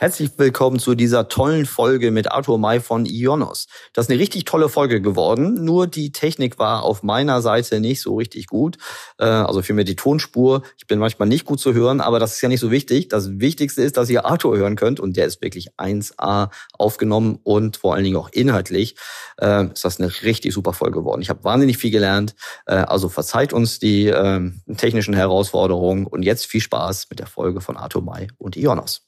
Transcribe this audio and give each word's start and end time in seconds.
Herzlich 0.00 0.30
willkommen 0.36 0.78
zu 0.78 0.94
dieser 0.94 1.26
tollen 1.26 1.66
Folge 1.66 2.12
mit 2.12 2.30
Arthur 2.30 2.56
May 2.56 2.78
von 2.78 3.04
Ionos. 3.04 3.66
Das 3.92 4.04
ist 4.04 4.10
eine 4.12 4.20
richtig 4.20 4.44
tolle 4.44 4.68
Folge 4.68 5.00
geworden, 5.02 5.64
nur 5.64 5.88
die 5.88 6.12
Technik 6.12 6.60
war 6.60 6.84
auf 6.84 7.02
meiner 7.02 7.42
Seite 7.42 7.80
nicht 7.80 8.00
so 8.00 8.14
richtig 8.14 8.46
gut. 8.46 8.78
Äh, 9.18 9.24
also 9.24 9.60
vielmehr 9.60 9.84
die 9.84 9.96
Tonspur. 9.96 10.62
Ich 10.76 10.86
bin 10.86 11.00
manchmal 11.00 11.26
nicht 11.26 11.44
gut 11.44 11.58
zu 11.58 11.74
hören, 11.74 12.00
aber 12.00 12.20
das 12.20 12.34
ist 12.34 12.42
ja 12.42 12.48
nicht 12.48 12.60
so 12.60 12.70
wichtig. 12.70 13.08
Das 13.08 13.40
Wichtigste 13.40 13.82
ist, 13.82 13.96
dass 13.96 14.08
ihr 14.08 14.24
Arthur 14.24 14.56
hören 14.56 14.76
könnt 14.76 15.00
und 15.00 15.16
der 15.16 15.26
ist 15.26 15.42
wirklich 15.42 15.72
1A 15.78 16.50
aufgenommen 16.74 17.40
und 17.42 17.78
vor 17.78 17.96
allen 17.96 18.04
Dingen 18.04 18.18
auch 18.18 18.28
inhaltlich 18.28 18.94
äh, 19.40 19.66
ist 19.66 19.84
das 19.84 19.98
eine 19.98 20.12
richtig 20.22 20.54
super 20.54 20.74
Folge 20.74 21.00
geworden. 21.00 21.22
Ich 21.22 21.28
habe 21.28 21.42
wahnsinnig 21.42 21.76
viel 21.76 21.90
gelernt. 21.90 22.36
Äh, 22.66 22.74
also 22.74 23.08
verzeiht 23.08 23.52
uns 23.52 23.80
die 23.80 24.06
ähm, 24.06 24.62
technischen 24.76 25.14
Herausforderungen 25.14 26.06
und 26.06 26.22
jetzt 26.22 26.46
viel 26.46 26.60
Spaß 26.60 27.08
mit 27.10 27.18
der 27.18 27.26
Folge 27.26 27.60
von 27.60 27.76
Arthur 27.76 28.02
May 28.02 28.28
und 28.38 28.56
Ionos 28.56 29.07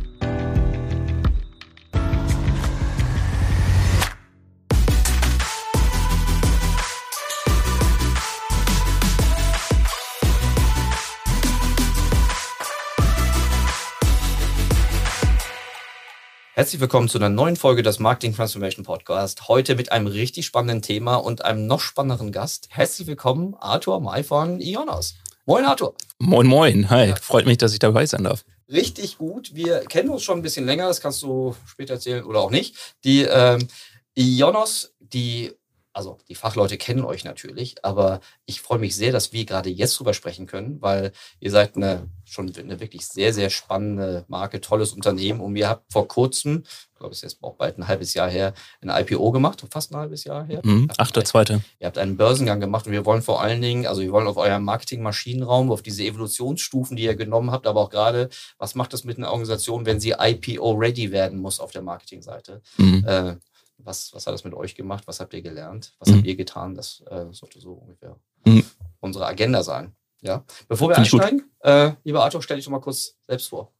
Herzlich 16.61 16.79
willkommen 16.79 17.09
zu 17.09 17.17
einer 17.17 17.29
neuen 17.29 17.55
Folge 17.55 17.81
des 17.81 17.97
Marketing 17.97 18.35
Transformation 18.35 18.85
Podcast. 18.85 19.47
Heute 19.47 19.73
mit 19.73 19.91
einem 19.91 20.05
richtig 20.05 20.45
spannenden 20.45 20.83
Thema 20.83 21.15
und 21.15 21.43
einem 21.43 21.65
noch 21.65 21.79
spannenderen 21.79 22.31
Gast. 22.31 22.67
Herzlich 22.69 23.07
willkommen, 23.07 23.55
Arthur 23.59 23.99
May 23.99 24.23
von 24.23 24.61
Ionos. 24.61 25.15
Moin, 25.47 25.65
Arthur. 25.65 25.95
Moin, 26.19 26.45
moin. 26.45 26.87
Hi. 26.91 27.15
Freut 27.19 27.47
mich, 27.47 27.57
dass 27.57 27.73
ich 27.73 27.79
dabei 27.79 28.05
sein 28.05 28.25
darf. 28.25 28.45
Richtig 28.71 29.17
gut. 29.17 29.55
Wir 29.55 29.79
kennen 29.79 30.09
uns 30.09 30.21
schon 30.21 30.37
ein 30.37 30.41
bisschen 30.43 30.67
länger. 30.67 30.87
Das 30.87 31.01
kannst 31.01 31.23
du 31.23 31.55
später 31.65 31.95
erzählen 31.95 32.23
oder 32.23 32.41
auch 32.41 32.51
nicht. 32.51 32.75
Die 33.05 33.23
ähm, 33.23 33.67
Ionos, 34.13 34.93
die 34.99 35.53
also 35.93 36.17
die 36.29 36.35
Fachleute 36.35 36.77
kennen 36.77 37.03
euch 37.03 37.23
natürlich, 37.23 37.83
aber 37.83 38.21
ich 38.45 38.61
freue 38.61 38.79
mich 38.79 38.95
sehr, 38.95 39.11
dass 39.11 39.33
wir 39.33 39.45
gerade 39.45 39.69
jetzt 39.69 39.99
drüber 39.99 40.13
sprechen 40.13 40.47
können, 40.47 40.81
weil 40.81 41.11
ihr 41.39 41.51
seid 41.51 41.75
eine 41.75 42.09
schon 42.25 42.53
eine 42.55 42.79
wirklich 42.79 43.05
sehr, 43.05 43.33
sehr 43.33 43.49
spannende 43.49 44.23
Marke, 44.29 44.61
tolles 44.61 44.93
Unternehmen 44.93 45.41
und 45.41 45.55
ihr 45.57 45.67
habt 45.67 45.91
vor 45.91 46.07
kurzem, 46.07 46.63
ich 46.65 46.97
glaube, 46.97 47.11
es 47.11 47.17
ist 47.17 47.33
jetzt 47.33 47.43
auch 47.43 47.55
bald 47.55 47.77
ein 47.77 47.87
halbes 47.87 48.13
Jahr 48.13 48.29
her, 48.29 48.53
ein 48.81 48.89
IPO 48.89 49.31
gemacht, 49.31 49.65
fast 49.69 49.91
ein 49.91 49.97
halbes 49.97 50.23
Jahr 50.23 50.45
her. 50.45 50.61
Mhm, 50.63 50.89
Achter, 50.97 51.25
zweite. 51.25 51.61
Ihr 51.79 51.87
habt 51.87 51.97
einen 51.97 52.15
Börsengang 52.15 52.61
gemacht 52.61 52.85
und 52.85 52.93
wir 52.93 53.05
wollen 53.05 53.21
vor 53.21 53.41
allen 53.41 53.61
Dingen, 53.61 53.85
also 53.85 54.01
wir 54.01 54.11
wollen 54.13 54.27
auf 54.27 54.37
euren 54.37 54.63
Marketing-Maschinenraum, 54.63 55.71
auf 55.71 55.81
diese 55.81 56.03
Evolutionsstufen, 56.03 56.95
die 56.95 57.03
ihr 57.03 57.15
genommen 57.15 57.51
habt, 57.51 57.67
aber 57.67 57.81
auch 57.81 57.89
gerade, 57.89 58.29
was 58.57 58.75
macht 58.75 58.93
das 58.93 59.03
mit 59.03 59.17
einer 59.17 59.31
Organisation, 59.31 59.85
wenn 59.85 59.99
sie 59.99 60.15
IPO-ready 60.17 61.11
werden 61.11 61.39
muss 61.39 61.59
auf 61.59 61.71
der 61.71 61.81
Marketingseite? 61.81 62.61
Mhm. 62.77 63.03
Äh, 63.05 63.35
was, 63.83 64.13
was 64.13 64.27
hat 64.27 64.33
das 64.33 64.43
mit 64.43 64.53
euch 64.53 64.75
gemacht? 64.75 65.03
Was 65.07 65.19
habt 65.19 65.33
ihr 65.33 65.41
gelernt? 65.41 65.93
Was 65.99 66.09
mhm. 66.09 66.17
habt 66.17 66.27
ihr 66.27 66.35
getan? 66.35 66.75
Das 66.75 67.03
äh, 67.09 67.25
sollte 67.31 67.59
so 67.59 67.73
ungefähr 67.73 68.15
mhm. 68.45 68.63
unsere 68.99 69.25
Agenda 69.25 69.63
sein. 69.63 69.93
Ja. 70.21 70.43
Bevor 70.67 70.89
wir 70.89 70.95
Find 70.95 71.13
einsteigen, 71.13 71.51
äh, 71.61 71.91
lieber 72.03 72.23
Arthur, 72.23 72.41
stell 72.43 72.57
dich 72.57 72.65
doch 72.65 72.71
mal 72.71 72.79
kurz 72.79 73.15
selbst 73.27 73.49
vor. 73.49 73.71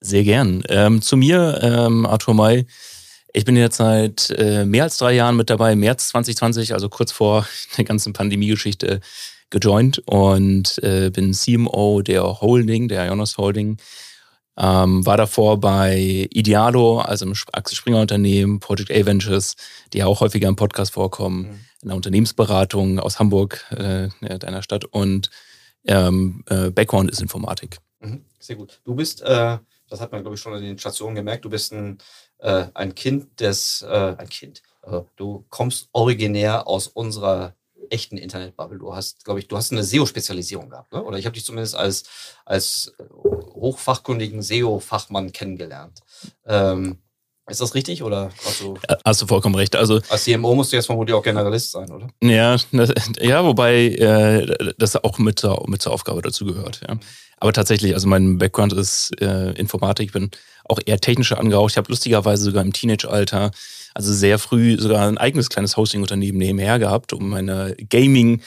Sehr 0.00 0.24
gern. 0.24 0.62
Ähm, 0.68 1.02
zu 1.02 1.16
mir, 1.16 1.58
ähm, 1.62 2.06
Arthur 2.06 2.34
May. 2.34 2.66
Ich 3.34 3.44
bin 3.44 3.56
jetzt 3.56 3.76
seit 3.76 4.30
äh, 4.30 4.64
mehr 4.64 4.84
als 4.84 4.96
drei 4.96 5.12
Jahren 5.12 5.36
mit 5.36 5.50
dabei, 5.50 5.76
März 5.76 6.08
2020, 6.08 6.72
also 6.72 6.88
kurz 6.88 7.12
vor 7.12 7.46
der 7.76 7.84
ganzen 7.84 8.12
Pandemie-Geschichte 8.12 9.00
gejoint 9.50 9.98
und 10.06 10.78
äh, 10.82 11.10
bin 11.10 11.32
CMO 11.32 12.02
der 12.02 12.40
Holding, 12.40 12.88
der 12.88 13.06
Ionos 13.06 13.36
Holding. 13.38 13.78
Ähm, 14.60 15.06
war 15.06 15.16
davor 15.16 15.60
bei 15.60 16.26
Idealo, 16.30 16.98
also 16.98 17.24
im 17.24 17.34
Axel 17.52 17.76
Springer 17.76 18.00
Unternehmen, 18.00 18.58
Project 18.58 18.90
A 18.90 19.06
Ventures, 19.06 19.54
die 19.92 19.98
ja 19.98 20.06
auch 20.06 20.20
häufiger 20.20 20.48
im 20.48 20.56
Podcast 20.56 20.94
vorkommen, 20.94 21.42
mhm. 21.42 21.60
in 21.82 21.88
der 21.88 21.96
Unternehmensberatung 21.96 22.98
aus 22.98 23.20
Hamburg, 23.20 23.64
äh, 23.70 24.08
deiner 24.38 24.62
Stadt 24.62 24.84
und 24.84 25.30
ähm, 25.86 26.42
äh, 26.48 26.70
Background 26.70 27.10
ist 27.10 27.22
Informatik. 27.22 27.78
Mhm. 28.00 28.24
Sehr 28.40 28.56
gut. 28.56 28.80
Du 28.84 28.96
bist, 28.96 29.22
äh, 29.22 29.58
das 29.88 30.00
hat 30.00 30.10
man 30.10 30.22
glaube 30.22 30.34
ich 30.34 30.40
schon 30.40 30.54
in 30.54 30.62
den 30.62 30.78
Stationen 30.78 31.14
gemerkt, 31.14 31.44
du 31.44 31.50
bist 31.50 31.72
ein, 31.72 31.98
äh, 32.38 32.66
ein 32.74 32.96
Kind 32.96 33.38
des, 33.38 33.82
äh, 33.82 34.16
ein 34.18 34.28
Kind. 34.28 34.62
Also, 34.82 35.08
du 35.16 35.44
kommst 35.50 35.88
originär 35.92 36.66
aus 36.66 36.88
unserer 36.88 37.54
echten 37.90 38.16
Internetbubble. 38.16 38.78
Du 38.78 38.94
hast, 38.94 39.24
glaube 39.24 39.40
ich, 39.40 39.48
du 39.48 39.56
hast 39.56 39.72
eine 39.72 39.84
SEO-Spezialisierung 39.84 40.70
gehabt, 40.70 40.92
ne? 40.92 41.02
oder 41.02 41.18
ich 41.18 41.26
habe 41.26 41.34
dich 41.34 41.44
zumindest 41.44 41.74
als, 41.74 42.04
als 42.44 42.92
hochfachkundigen 43.12 44.42
SEO-Fachmann 44.42 45.32
kennengelernt. 45.32 46.00
Ähm, 46.46 46.98
ist 47.48 47.62
das 47.62 47.74
richtig 47.74 48.02
oder 48.02 48.30
hast 48.44 48.60
du, 48.60 48.74
hast 49.04 49.22
du 49.22 49.26
vollkommen 49.26 49.54
recht? 49.54 49.74
Also 49.74 50.00
als 50.10 50.24
CMO 50.24 50.54
musst 50.54 50.72
du 50.72 50.76
jetzt 50.76 50.86
vermutlich 50.86 51.14
auch 51.14 51.22
Generalist 51.22 51.70
sein, 51.70 51.90
oder? 51.90 52.08
Ja, 52.22 52.56
das, 52.72 52.92
ja, 53.20 53.42
wobei 53.42 53.88
äh, 53.88 54.74
das 54.76 54.96
auch 54.96 55.18
mit, 55.18 55.42
mit 55.66 55.82
zur 55.82 55.92
Aufgabe 55.92 56.20
dazu 56.20 56.44
gehört. 56.44 56.82
Ja. 56.86 56.98
Aber 57.40 57.52
tatsächlich, 57.52 57.94
also 57.94 58.08
mein 58.08 58.38
Background 58.38 58.72
ist 58.72 59.12
äh, 59.20 59.52
Informatik, 59.52 60.06
ich 60.06 60.12
bin 60.12 60.30
auch 60.64 60.80
eher 60.84 60.98
technischer 61.00 61.38
angehaucht. 61.38 61.72
Ich 61.72 61.76
habe 61.76 61.90
lustigerweise 61.90 62.44
sogar 62.44 62.62
im 62.62 62.72
Teenage-Alter 62.72 63.50
also 63.94 64.12
sehr 64.12 64.38
früh 64.38 64.78
sogar 64.78 65.08
ein 65.08 65.18
eigenes 65.18 65.48
kleines 65.48 65.76
Hosting-Unternehmen 65.76 66.38
nebenher 66.38 66.78
gehabt, 66.78 67.12
um 67.12 67.30
meine 67.30 67.74
Gaming- 67.88 68.42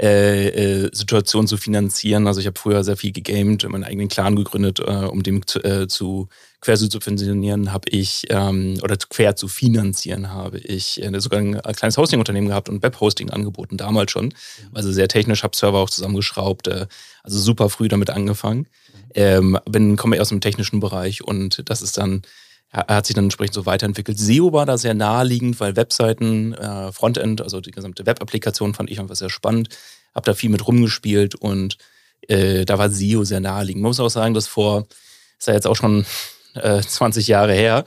äh, 0.00 0.48
äh, 0.48 0.90
Situation 0.92 1.46
zu 1.46 1.56
finanzieren. 1.56 2.26
Also 2.26 2.40
ich 2.40 2.46
habe 2.46 2.58
früher 2.58 2.82
sehr 2.84 2.96
viel 2.96 3.12
gegamed, 3.12 3.68
meinen 3.68 3.84
eigenen 3.84 4.08
Clan 4.08 4.36
gegründet, 4.36 4.80
äh, 4.80 5.06
um 5.06 5.22
dem 5.22 5.46
zu, 5.46 5.62
äh, 5.62 5.86
zu 5.88 6.28
quer 6.62 6.76
zu 6.76 6.86
subventionieren, 6.86 7.72
habe 7.72 7.90
ich 7.90 8.24
ähm, 8.30 8.78
oder 8.82 8.96
quer 8.96 9.34
zu 9.36 9.48
finanzieren 9.48 10.30
habe 10.30 10.58
ich 10.58 11.02
äh, 11.02 11.20
sogar 11.20 11.40
ein 11.40 11.60
kleines 11.74 11.98
Hosting-Unternehmen 11.98 12.48
gehabt 12.48 12.68
und 12.68 12.82
Web-Hosting 12.82 13.30
angeboten 13.30 13.76
damals 13.76 14.12
schon. 14.12 14.32
Also 14.72 14.92
sehr 14.92 15.08
technisch, 15.08 15.42
habe 15.42 15.56
Server 15.56 15.78
auch 15.78 15.90
zusammengeschraubt, 15.90 16.68
äh, 16.68 16.86
also 17.22 17.38
super 17.38 17.68
früh 17.68 17.88
damit 17.88 18.10
angefangen. 18.10 18.68
Ähm, 19.14 19.58
bin 19.68 19.96
komme 19.96 20.20
aus 20.22 20.30
dem 20.30 20.40
technischen 20.40 20.80
Bereich 20.80 21.22
und 21.22 21.68
das 21.68 21.82
ist 21.82 21.98
dann 21.98 22.22
hat 22.72 23.06
sich 23.06 23.14
dann 23.14 23.24
entsprechend 23.24 23.54
so 23.54 23.66
weiterentwickelt. 23.66 24.18
SEO 24.18 24.52
war 24.52 24.64
da 24.64 24.78
sehr 24.78 24.94
naheliegend, 24.94 25.60
weil 25.60 25.76
Webseiten, 25.76 26.54
äh, 26.54 26.90
Frontend, 26.90 27.42
also 27.42 27.60
die 27.60 27.70
gesamte 27.70 28.06
Web-Applikation 28.06 28.72
fand 28.72 28.90
ich 28.90 28.98
einfach 28.98 29.14
sehr 29.14 29.30
spannend. 29.30 29.68
Hab 30.14 30.24
da 30.24 30.34
viel 30.34 30.50
mit 30.50 30.66
rumgespielt 30.66 31.34
und 31.34 31.76
äh, 32.28 32.64
da 32.64 32.78
war 32.78 32.88
SEO 32.88 33.24
sehr 33.24 33.40
naheliegend. 33.40 33.82
Man 33.82 33.90
muss 33.90 34.00
auch 34.00 34.08
sagen, 34.08 34.32
dass 34.32 34.46
vor, 34.46 34.86
ist 35.38 35.48
ja 35.48 35.54
jetzt 35.54 35.66
auch 35.66 35.76
schon 35.76 36.06
äh, 36.54 36.80
20 36.80 37.26
Jahre 37.26 37.52
her, 37.52 37.84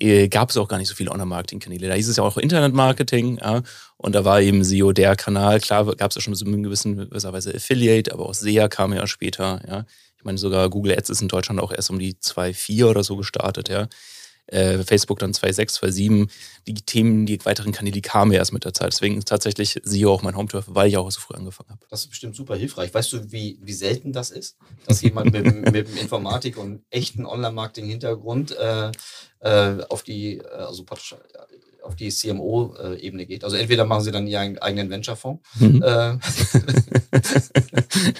äh, 0.00 0.26
gab 0.26 0.50
es 0.50 0.56
auch 0.56 0.66
gar 0.66 0.78
nicht 0.78 0.88
so 0.88 0.96
viele 0.96 1.12
Online-Marketing-Kanäle. 1.12 1.86
Da 1.86 1.94
hieß 1.94 2.08
es 2.08 2.16
ja 2.16 2.24
auch 2.24 2.36
Internet-Marketing 2.36 3.38
ja, 3.38 3.62
und 3.98 4.16
da 4.16 4.24
war 4.24 4.40
eben 4.40 4.64
SEO 4.64 4.90
der 4.90 5.14
Kanal. 5.14 5.60
Klar 5.60 5.94
gab 5.94 6.10
es 6.10 6.16
ja 6.16 6.22
schon 6.22 6.34
so 6.34 6.44
in 6.44 6.64
gewissen 6.64 7.08
Weise 7.10 7.54
Affiliate, 7.54 8.12
aber 8.12 8.26
auch 8.26 8.34
SEA 8.34 8.66
kam 8.66 8.92
ja 8.92 9.06
später. 9.06 9.60
Ja. 9.68 9.84
Ich 10.18 10.24
meine, 10.24 10.38
sogar 10.38 10.68
Google 10.70 10.96
Ads 10.98 11.10
ist 11.10 11.22
in 11.22 11.28
Deutschland 11.28 11.60
auch 11.60 11.70
erst 11.70 11.90
um 11.90 12.00
die 12.00 12.14
2.4 12.14 12.86
oder 12.86 13.04
so 13.04 13.16
gestartet. 13.16 13.68
Ja 13.68 13.86
äh, 14.46 14.78
Facebook 14.78 15.18
dann 15.18 15.32
2.6, 15.32 15.80
2.7. 15.80 16.30
Die 16.66 16.74
Themen, 16.74 17.26
die 17.26 17.44
weiteren 17.44 17.72
Kanäle, 17.72 17.92
die 17.92 18.02
kamen 18.02 18.32
erst 18.32 18.52
mit 18.52 18.64
der 18.64 18.74
Zeit. 18.74 18.92
Deswegen 18.92 19.18
ist 19.18 19.28
tatsächlich 19.28 19.80
SEO 19.84 20.12
auch 20.12 20.22
mein 20.22 20.36
Home-Turf, 20.36 20.66
weil 20.68 20.88
ich 20.88 20.96
auch 20.96 21.10
so 21.10 21.20
früh 21.20 21.34
angefangen 21.34 21.70
habe. 21.70 21.80
Das 21.90 22.00
ist 22.00 22.08
bestimmt 22.08 22.36
super 22.36 22.56
hilfreich. 22.56 22.92
Weißt 22.92 23.12
du, 23.12 23.32
wie, 23.32 23.58
wie 23.62 23.72
selten 23.72 24.12
das 24.12 24.30
ist, 24.30 24.56
dass 24.86 25.02
jemand 25.02 25.32
mit, 25.32 25.44
mit 25.72 25.88
dem 25.88 25.96
Informatik- 25.96 26.58
und 26.58 26.82
echten 26.90 27.26
Online-Marketing-Hintergrund 27.26 28.56
äh, 28.56 28.92
äh, 29.40 29.84
auf 29.88 30.02
die, 30.02 30.38
äh, 30.38 30.46
also 30.46 30.84
auf 31.82 31.96
die 31.96 32.08
CMO-Ebene 32.08 33.26
geht. 33.26 33.44
Also 33.44 33.56
entweder 33.56 33.84
machen 33.84 34.04
sie 34.04 34.10
dann 34.10 34.26
ihren 34.26 34.58
eigenen 34.58 34.90
Venture-Fonds. 34.90 35.42
Mhm. 35.60 35.82
Äh, 35.82 36.18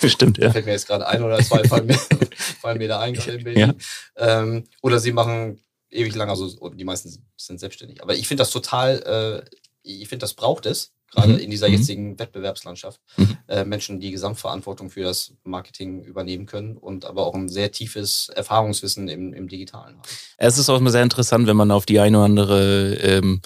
Stimmt, 0.09 0.39
ja. 0.39 0.51
Fällt 0.51 0.67
mir 0.67 0.73
jetzt 0.73 0.87
gerade 0.87 1.07
ein 1.07 1.23
oder 1.23 1.39
zwei 1.39 1.65
fallen 1.65 1.87
mir, 1.87 1.95
fallen 2.61 2.79
mir 2.79 2.89
da 2.89 3.01
ein 3.01 3.15
gerade 3.15 3.39
in 3.39 3.45
Berlin. 3.45 3.75
Ja. 4.19 4.43
Ähm, 4.43 4.65
oder 4.83 4.99
sie 4.99 5.13
machen 5.13 5.61
ewig 5.95 6.15
lang, 6.15 6.29
also 6.29 6.71
die 6.71 6.85
meisten 6.85 7.11
sind 7.37 7.61
selbstständig. 7.61 8.03
Aber 8.03 8.15
ich 8.15 8.29
finde 8.29 8.43
das 8.43 8.51
total, 8.51 9.45
äh, 9.47 9.59
ich 9.83 10.09
finde, 10.09 10.25
das 10.25 10.35
braucht 10.35 10.67
es, 10.67 10.93
gerade 11.15 11.35
mhm. 11.35 11.39
in 11.39 11.51
dieser 11.51 11.69
mhm. 11.69 11.75
jetzigen 11.75 12.19
Wettbewerbslandschaft. 12.19 13.01
Mhm. 13.17 13.37
Äh, 13.49 13.65
Menschen, 13.65 14.01
die 14.01 14.11
Gesamtverantwortung 14.11 14.91
für 14.91 15.03
das 15.03 15.33
Marketing 15.45 16.03
übernehmen 16.03 16.47
können 16.47 16.77
und 16.77 17.05
aber 17.05 17.27
auch 17.27 17.35
ein 17.35 17.49
sehr 17.49 17.71
tiefes 17.71 18.31
Erfahrungswissen 18.35 19.09
im, 19.09 19.33
im 19.33 19.49
Digitalen 19.49 19.97
haben. 19.97 20.09
Es 20.37 20.59
ist 20.59 20.69
auch 20.69 20.79
immer 20.79 20.91
sehr 20.91 21.03
interessant, 21.03 21.47
wenn 21.47 21.57
man 21.57 21.71
auf 21.71 21.87
die 21.87 22.01
eine 22.01 22.19
oder 22.19 22.25
andere 22.25 22.95
ähm, 22.97 23.41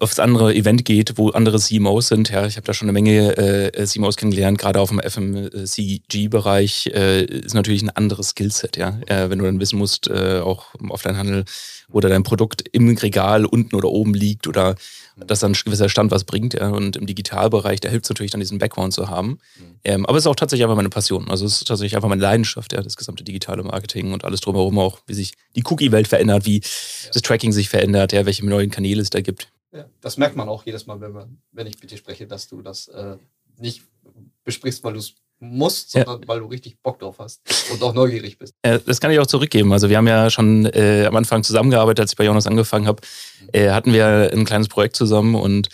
aufs 0.00 0.18
andere 0.18 0.54
Event 0.54 0.84
geht, 0.84 1.16
wo 1.16 1.30
andere 1.30 1.58
CMOs 1.58 2.08
sind. 2.08 2.30
Ja, 2.30 2.46
ich 2.46 2.56
habe 2.56 2.66
da 2.66 2.74
schon 2.74 2.86
eine 2.86 2.92
Menge 2.92 3.36
äh, 3.36 3.84
CMOs 3.84 4.16
kennengelernt, 4.16 4.58
gerade 4.58 4.80
auf 4.80 4.88
dem 4.88 5.00
FMCG-Bereich 5.00 6.88
äh, 6.94 7.24
ist 7.24 7.54
natürlich 7.54 7.82
ein 7.82 7.90
anderes 7.90 8.30
Skillset. 8.30 8.76
Ja, 8.76 8.98
äh, 9.06 9.30
wenn 9.30 9.38
du 9.38 9.44
dann 9.44 9.60
wissen 9.60 9.78
musst, 9.78 10.08
äh, 10.08 10.40
auch 10.40 10.74
im 10.76 10.90
Offline-Handel, 10.90 11.44
wo 11.88 12.00
da 12.00 12.08
dein 12.08 12.22
Produkt 12.22 12.64
im 12.72 12.96
Regal 12.96 13.44
unten 13.44 13.76
oder 13.76 13.90
oben 13.90 14.14
liegt 14.14 14.46
oder 14.46 14.76
dass 15.16 15.40
dann 15.40 15.52
ein 15.52 15.58
gewisser 15.64 15.88
Stand 15.88 16.10
was 16.10 16.24
bringt. 16.24 16.54
Ja. 16.54 16.70
Und 16.70 16.96
im 16.96 17.06
Digitalbereich, 17.06 17.80
da 17.80 17.88
hilft 17.88 18.06
es 18.06 18.10
natürlich 18.10 18.32
dann, 18.32 18.40
diesen 18.40 18.58
Background 18.58 18.92
zu 18.92 19.08
haben. 19.08 19.38
Mhm. 19.58 19.64
Ähm, 19.84 20.06
aber 20.06 20.16
es 20.16 20.24
ist 20.24 20.28
auch 20.28 20.36
tatsächlich 20.36 20.64
einfach 20.64 20.76
meine 20.76 20.88
Passion. 20.88 21.30
Also 21.30 21.44
es 21.44 21.58
ist 21.58 21.68
tatsächlich 21.68 21.96
einfach 21.96 22.08
meine 22.08 22.22
Leidenschaft, 22.22 22.72
ja, 22.72 22.82
das 22.82 22.96
gesamte 22.96 23.24
digitale 23.24 23.62
Marketing 23.62 24.12
und 24.12 24.24
alles 24.24 24.40
drumherum 24.40 24.78
auch, 24.78 25.00
wie 25.06 25.14
sich 25.14 25.34
die 25.54 25.62
Cookie-Welt 25.64 26.08
verändert, 26.08 26.46
wie 26.46 26.58
ja. 26.58 27.10
das 27.12 27.22
Tracking 27.22 27.52
sich 27.52 27.68
verändert, 27.68 28.12
ja, 28.12 28.24
welche 28.26 28.46
neuen 28.46 28.70
Kanäle 28.70 29.02
es 29.02 29.10
da 29.10 29.20
gibt. 29.20 29.48
Ja, 29.72 29.86
das 30.00 30.18
merkt 30.18 30.36
man 30.36 30.48
auch 30.48 30.64
jedes 30.66 30.86
Mal, 30.86 31.00
wenn, 31.00 31.12
man, 31.12 31.38
wenn 31.50 31.66
ich 31.66 31.80
mit 31.80 31.90
dir 31.90 31.96
spreche, 31.96 32.26
dass 32.26 32.46
du 32.46 32.60
das 32.60 32.88
äh, 32.88 33.16
nicht 33.58 33.82
besprichst, 34.44 34.84
weil 34.84 34.92
du 34.92 34.98
es 34.98 35.14
musst, 35.42 35.90
sondern 35.90 36.20
ja. 36.22 36.28
weil 36.28 36.40
du 36.40 36.46
richtig 36.46 36.80
Bock 36.82 37.00
drauf 37.00 37.16
hast 37.18 37.42
und 37.72 37.82
auch 37.82 37.94
neugierig 37.94 38.38
bist. 38.38 38.54
Äh, 38.62 38.78
das 38.86 39.00
kann 39.00 39.10
ich 39.10 39.18
auch 39.18 39.26
zurückgeben. 39.26 39.72
Also 39.72 39.88
wir 39.88 39.96
haben 39.96 40.06
ja 40.06 40.30
schon 40.30 40.66
äh, 40.66 41.04
am 41.06 41.16
Anfang 41.16 41.42
zusammengearbeitet, 41.42 42.00
als 42.00 42.12
ich 42.12 42.16
bei 42.16 42.24
Jonas 42.24 42.46
angefangen 42.46 42.86
habe, 42.86 43.02
äh, 43.52 43.70
hatten 43.70 43.92
wir 43.92 44.30
ein 44.32 44.44
kleines 44.44 44.68
Projekt 44.68 44.94
zusammen 44.94 45.34
und 45.34 45.68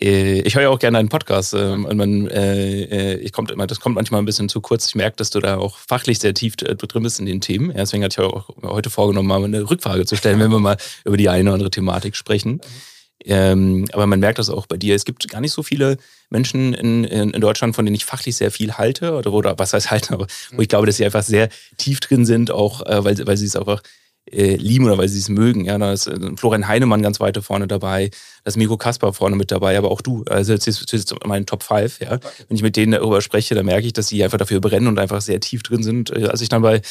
äh, 0.00 0.40
ich 0.42 0.54
höre 0.54 0.62
ja 0.62 0.68
auch 0.68 0.78
gerne 0.78 0.98
einen 0.98 1.08
Podcast. 1.08 1.54
Man, 1.54 2.28
äh, 2.28 3.16
ich 3.16 3.32
kommt 3.32 3.50
immer, 3.50 3.66
das 3.66 3.80
kommt 3.80 3.96
manchmal 3.96 4.22
ein 4.22 4.26
bisschen 4.26 4.48
zu 4.48 4.60
kurz. 4.60 4.86
Ich 4.86 4.94
merke, 4.94 5.16
dass 5.16 5.30
du 5.30 5.40
da 5.40 5.56
auch 5.56 5.78
fachlich 5.78 6.20
sehr 6.20 6.34
tief 6.34 6.54
drin 6.56 7.02
bist 7.02 7.18
in 7.18 7.26
den 7.26 7.40
Themen. 7.40 7.72
Deswegen 7.74 8.04
hatte 8.04 8.22
ich 8.22 8.26
auch 8.28 8.48
heute 8.62 8.90
vorgenommen, 8.90 9.26
mal 9.26 9.42
eine 9.42 9.68
Rückfrage 9.68 10.06
zu 10.06 10.16
stellen, 10.16 10.38
wenn 10.40 10.52
wir 10.52 10.60
mal 10.60 10.76
über 11.04 11.16
die 11.16 11.28
eine 11.28 11.50
oder 11.50 11.54
andere 11.54 11.70
Thematik 11.70 12.14
sprechen. 12.14 12.60
Ähm, 13.24 13.86
aber 13.92 14.06
man 14.06 14.20
merkt 14.20 14.38
das 14.38 14.48
auch 14.48 14.66
bei 14.66 14.76
dir. 14.76 14.94
Es 14.94 15.04
gibt 15.04 15.28
gar 15.28 15.40
nicht 15.40 15.52
so 15.52 15.62
viele 15.62 15.96
Menschen 16.30 16.72
in, 16.74 17.04
in, 17.04 17.30
in, 17.30 17.40
Deutschland, 17.40 17.74
von 17.74 17.84
denen 17.84 17.96
ich 17.96 18.04
fachlich 18.04 18.36
sehr 18.36 18.50
viel 18.50 18.74
halte, 18.74 19.12
oder, 19.12 19.32
oder 19.32 19.58
was 19.58 19.72
heißt 19.72 19.90
halten, 19.90 20.14
aber 20.14 20.26
wo 20.52 20.62
ich 20.62 20.68
glaube, 20.68 20.86
dass 20.86 20.96
sie 20.96 21.04
einfach 21.04 21.22
sehr 21.22 21.48
tief 21.76 22.00
drin 22.00 22.24
sind, 22.24 22.50
auch 22.50 22.86
äh, 22.86 23.04
weil, 23.04 23.26
weil 23.26 23.36
sie 23.36 23.46
es 23.46 23.56
einfach 23.56 23.82
äh, 24.30 24.56
lieben 24.56 24.84
oder 24.84 24.98
weil 24.98 25.08
sie 25.08 25.18
es 25.18 25.28
mögen. 25.28 25.64
Ja, 25.64 25.78
da 25.78 25.92
ist 25.92 26.06
äh, 26.06 26.36
Florian 26.36 26.68
Heinemann 26.68 27.02
ganz 27.02 27.18
weit 27.18 27.38
vorne 27.38 27.66
dabei, 27.66 28.10
da 28.44 28.48
ist 28.48 28.56
Miko 28.56 28.76
Kaspar 28.76 29.12
vorne 29.12 29.36
mit 29.36 29.50
dabei, 29.50 29.76
aber 29.78 29.90
auch 29.90 30.00
du. 30.00 30.24
Also 30.28 30.52
jetzt 30.52 30.66
ist, 30.66 30.92
jetzt 30.92 31.14
mein 31.24 31.46
Top 31.46 31.62
5, 31.62 32.00
ja. 32.00 32.18
Wenn 32.48 32.56
ich 32.56 32.62
mit 32.62 32.76
denen 32.76 32.92
darüber 32.92 33.20
spreche, 33.20 33.54
dann 33.54 33.66
merke 33.66 33.86
ich, 33.86 33.92
dass 33.92 34.08
sie 34.08 34.22
einfach 34.22 34.38
dafür 34.38 34.60
brennen 34.60 34.86
und 34.86 34.98
einfach 34.98 35.20
sehr 35.20 35.40
tief 35.40 35.62
drin 35.62 35.82
sind. 35.82 36.10
Äh, 36.10 36.26
als 36.26 36.40
ich 36.40 36.48
dann 36.48 36.62
bei 36.62 36.82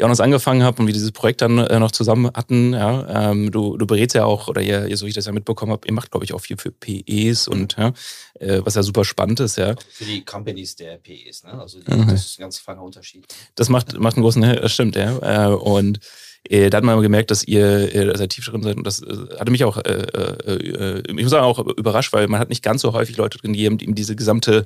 Jonas 0.00 0.20
angefangen 0.20 0.62
habe 0.62 0.80
und 0.80 0.86
wir 0.86 0.94
dieses 0.94 1.12
Projekt 1.12 1.42
dann 1.42 1.58
äh, 1.58 1.78
noch 1.78 1.92
zusammen 1.92 2.30
hatten, 2.34 2.72
ja, 2.72 3.30
ähm, 3.30 3.52
du, 3.52 3.76
du 3.76 3.86
berätst 3.86 4.14
ja 4.14 4.24
auch, 4.24 4.48
oder 4.48 4.62
ihr, 4.62 4.96
so 4.96 5.04
wie 5.04 5.10
ich 5.10 5.14
das 5.14 5.26
ja 5.26 5.32
mitbekommen 5.32 5.72
habe, 5.72 5.86
ihr 5.86 5.92
macht, 5.92 6.10
glaube 6.10 6.24
ich, 6.24 6.32
auch 6.32 6.40
viel 6.40 6.56
für 6.56 6.70
PEs 6.70 7.48
und 7.48 7.76
ja, 7.76 7.92
äh, 8.38 8.60
was 8.64 8.74
ja 8.74 8.82
super 8.82 9.04
spannend 9.04 9.40
ist, 9.40 9.58
ja. 9.58 9.74
Für 9.90 10.04
die 10.04 10.24
Companies 10.24 10.74
der 10.74 10.96
PEs, 10.96 11.44
ne? 11.44 11.52
Also 11.60 11.80
die, 11.80 11.92
mhm. 11.92 12.08
das 12.08 12.26
ist 12.26 12.38
ein 12.38 12.42
ganz 12.42 12.58
feiner 12.58 12.82
Unterschied. 12.82 13.26
Das 13.56 13.68
macht, 13.68 13.98
macht 13.98 14.16
einen 14.16 14.22
großen, 14.22 14.40
das 14.40 14.72
stimmt, 14.72 14.96
ja. 14.96 15.50
Äh, 15.50 15.54
und 15.54 16.00
äh, 16.48 16.70
da 16.70 16.78
hat 16.78 16.84
man 16.84 17.02
gemerkt, 17.02 17.30
dass 17.30 17.44
ihr 17.44 17.94
äh, 17.94 18.16
sehr 18.16 18.28
tief 18.28 18.46
drin 18.46 18.62
seid 18.62 18.78
und 18.78 18.86
das 18.86 19.02
äh, 19.02 19.36
hatte 19.38 19.50
mich 19.50 19.64
auch, 19.64 19.76
äh, 19.76 19.90
äh, 19.90 21.02
ich 21.06 21.22
muss 21.22 21.30
sagen, 21.30 21.44
auch 21.44 21.58
überrascht, 21.58 22.14
weil 22.14 22.26
man 22.28 22.40
hat 22.40 22.48
nicht 22.48 22.62
ganz 22.62 22.80
so 22.80 22.94
häufig 22.94 23.18
Leute 23.18 23.36
drin, 23.36 23.52
die 23.52 23.64
eben 23.64 23.94
diese 23.94 24.16
gesamte 24.16 24.64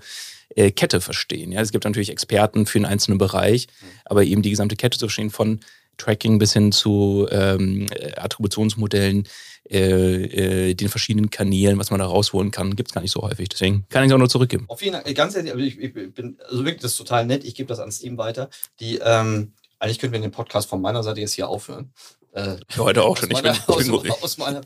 äh, 0.54 0.70
Kette 0.70 1.00
verstehen. 1.00 1.52
Ja, 1.52 1.60
es 1.60 1.72
gibt 1.72 1.84
natürlich 1.84 2.10
Experten 2.10 2.66
für 2.66 2.78
einen 2.78 2.86
einzelnen 2.86 3.18
Bereich, 3.18 3.66
mhm. 3.66 3.86
aber 4.04 4.24
eben 4.24 4.42
die 4.42 4.50
gesamte 4.50 4.76
Kette 4.76 4.98
zu 4.98 5.06
verstehen 5.06 5.30
von 5.30 5.60
Tracking 5.96 6.38
bis 6.38 6.52
hin 6.52 6.72
zu 6.72 7.28
ähm, 7.30 7.86
Attributionsmodellen, 8.16 9.28
äh, 9.70 10.70
äh, 10.70 10.74
den 10.74 10.88
verschiedenen 10.88 11.30
Kanälen, 11.30 11.78
was 11.78 11.90
man 11.90 12.00
da 12.00 12.06
rausholen 12.06 12.50
kann, 12.50 12.76
gibt 12.76 12.90
es 12.90 12.94
gar 12.94 13.00
nicht 13.00 13.12
so 13.12 13.22
häufig. 13.22 13.48
Deswegen 13.48 13.86
kann 13.88 14.04
ich 14.04 14.08
es 14.08 14.14
auch 14.14 14.18
nur 14.18 14.28
zurückgeben. 14.28 14.64
Auf 14.68 14.82
jeden 14.82 15.00
Fall, 15.00 15.14
ganz 15.14 15.36
ehrlich, 15.36 15.78
ich, 15.78 15.96
ich 15.96 16.14
bin, 16.14 16.36
also 16.48 16.64
wirklich, 16.64 16.82
das 16.82 16.92
ist 16.92 16.98
total 16.98 17.26
nett. 17.26 17.44
Ich 17.44 17.54
gebe 17.54 17.68
das 17.68 17.80
ans 17.80 17.98
Team 17.98 18.18
weiter. 18.18 18.50
Die, 18.80 18.98
ähm, 19.02 19.52
eigentlich 19.78 19.98
könnten 19.98 20.14
wir 20.14 20.20
den 20.20 20.30
Podcast 20.30 20.68
von 20.68 20.80
meiner 20.80 21.02
Seite 21.02 21.20
jetzt 21.20 21.34
hier 21.34 21.48
aufhören. 21.48 21.92
Äh, 22.34 22.56
Heute 22.78 23.04
auch 23.04 23.16
schon. 23.16 23.30
Ich, 23.30 23.40
bin, 23.40 23.52
ich, 23.52 23.76
bin 23.76 23.88
gut, 23.88 24.08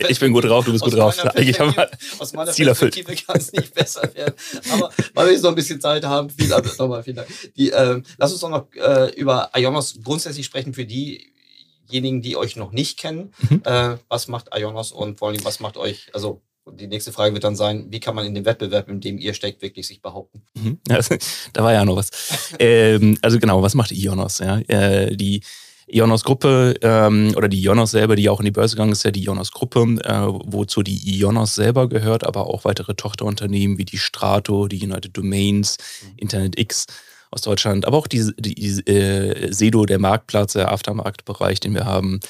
ich 0.08 0.20
bin 0.20 0.32
gut 0.32 0.44
drauf, 0.44 0.64
du 0.64 0.72
bist 0.72 0.82
gut 0.82 0.94
drauf. 0.94 1.22
Eigentlich 1.36 1.60
haben 1.60 1.76
wir 1.76 1.90
aus 2.18 2.32
meiner 2.32 2.50
Ziel 2.50 2.64
Perspektive 2.64 3.14
kann 3.14 3.36
es 3.36 3.52
nicht 3.52 3.74
besser 3.74 4.10
werden. 4.14 4.34
Aber 4.72 4.90
weil 5.14 5.26
wir 5.26 5.32
jetzt 5.34 5.42
noch 5.42 5.50
ein 5.50 5.54
bisschen 5.54 5.78
Zeit 5.78 6.02
haben, 6.02 6.28
Dank, 6.48 6.78
nochmal 6.78 7.02
vielen 7.02 7.16
Dank. 7.16 7.28
Die, 7.56 7.70
äh, 7.70 8.00
lass 8.16 8.32
uns 8.32 8.40
doch 8.40 8.48
noch 8.48 8.72
äh, 8.74 9.10
über 9.14 9.50
Ionos 9.54 9.98
grundsätzlich 10.02 10.46
sprechen 10.46 10.72
für 10.72 10.86
diejenigen, 10.86 12.22
die 12.22 12.38
euch 12.38 12.56
noch 12.56 12.72
nicht 12.72 12.98
kennen. 12.98 13.34
Mhm. 13.50 13.62
Äh, 13.64 13.98
was 14.08 14.28
macht 14.28 14.48
Ionos 14.54 14.90
und 14.90 15.18
vor 15.18 15.28
allem, 15.28 15.44
was 15.44 15.60
macht 15.60 15.76
euch, 15.76 16.08
also 16.14 16.40
die 16.72 16.86
nächste 16.86 17.12
Frage 17.12 17.34
wird 17.34 17.44
dann 17.44 17.56
sein, 17.56 17.88
wie 17.90 18.00
kann 18.00 18.14
man 18.14 18.24
in 18.24 18.34
dem 18.34 18.46
Wettbewerb, 18.46 18.88
in 18.88 19.00
dem 19.00 19.18
ihr 19.18 19.34
steckt, 19.34 19.60
wirklich 19.60 19.86
sich 19.86 20.00
behaupten? 20.00 20.42
Mhm. 20.54 20.78
Ja, 20.88 21.00
da 21.52 21.64
war 21.64 21.74
ja 21.74 21.84
noch 21.84 21.96
was. 21.96 22.10
ähm, 22.58 23.18
also 23.20 23.38
genau, 23.38 23.62
was 23.62 23.74
macht 23.74 23.92
Ionos? 23.92 24.38
Ja? 24.38 24.58
Äh, 24.60 25.14
die 25.16 25.42
Ionos-Gruppe 25.90 26.74
ähm, 26.82 27.32
oder 27.36 27.48
die 27.48 27.60
Ionos 27.62 27.90
selber, 27.90 28.16
die 28.16 28.28
auch 28.28 28.40
in 28.40 28.44
die 28.44 28.50
Börse 28.50 28.76
gegangen 28.76 28.92
ist, 28.92 29.04
ja 29.04 29.10
die 29.10 29.24
Ionos-Gruppe, 29.24 29.80
äh, 30.04 30.26
wozu 30.44 30.82
die 30.82 31.18
Ionos 31.18 31.54
selber 31.54 31.88
gehört, 31.88 32.24
aber 32.24 32.46
auch 32.46 32.64
weitere 32.64 32.94
Tochterunternehmen 32.94 33.78
wie 33.78 33.84
die 33.84 33.98
Strato, 33.98 34.68
die 34.68 34.84
United 34.84 35.16
Domains, 35.16 35.78
mhm. 36.02 36.12
Internet 36.16 36.58
X 36.58 36.86
aus 37.30 37.42
Deutschland, 37.42 37.86
aber 37.86 37.96
auch 37.96 38.06
die, 38.06 38.32
die, 38.38 38.68
äh, 38.90 39.52
Sedo, 39.52 39.86
der 39.86 39.98
Marktplatz, 39.98 40.54
der 40.54 40.72
Aftermarktbereich, 40.72 41.60
den 41.60 41.74
wir 41.74 41.84
haben, 41.84 42.20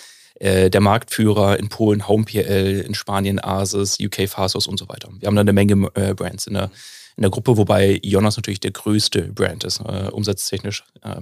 äh, 0.41 0.71
der 0.71 0.81
Marktführer 0.81 1.59
in 1.59 1.69
Polen, 1.69 2.07
HomePL, 2.07 2.85
in 2.87 2.95
Spanien 2.95 3.43
Asus, 3.43 3.99
UK 4.01 4.29
Fasos 4.29 4.67
und 4.67 4.79
so 4.79 4.89
weiter. 4.89 5.09
Wir 5.19 5.27
haben 5.27 5.37
da 5.37 5.41
eine 5.41 5.53
Menge 5.53 5.91
äh, 5.95 6.15
Brands 6.15 6.47
in 6.47 6.55
der, 6.55 6.71
in 7.17 7.23
der 7.23 7.31
Gruppe, 7.31 7.57
wobei 7.57 7.99
Ionos 8.03 8.37
natürlich 8.37 8.61
der 8.61 8.71
größte 8.71 9.23
Brand 9.23 9.65
ist, 9.65 9.81
äh, 9.81 10.09
umsatztechnisch 10.11 10.85
äh, 11.03 11.21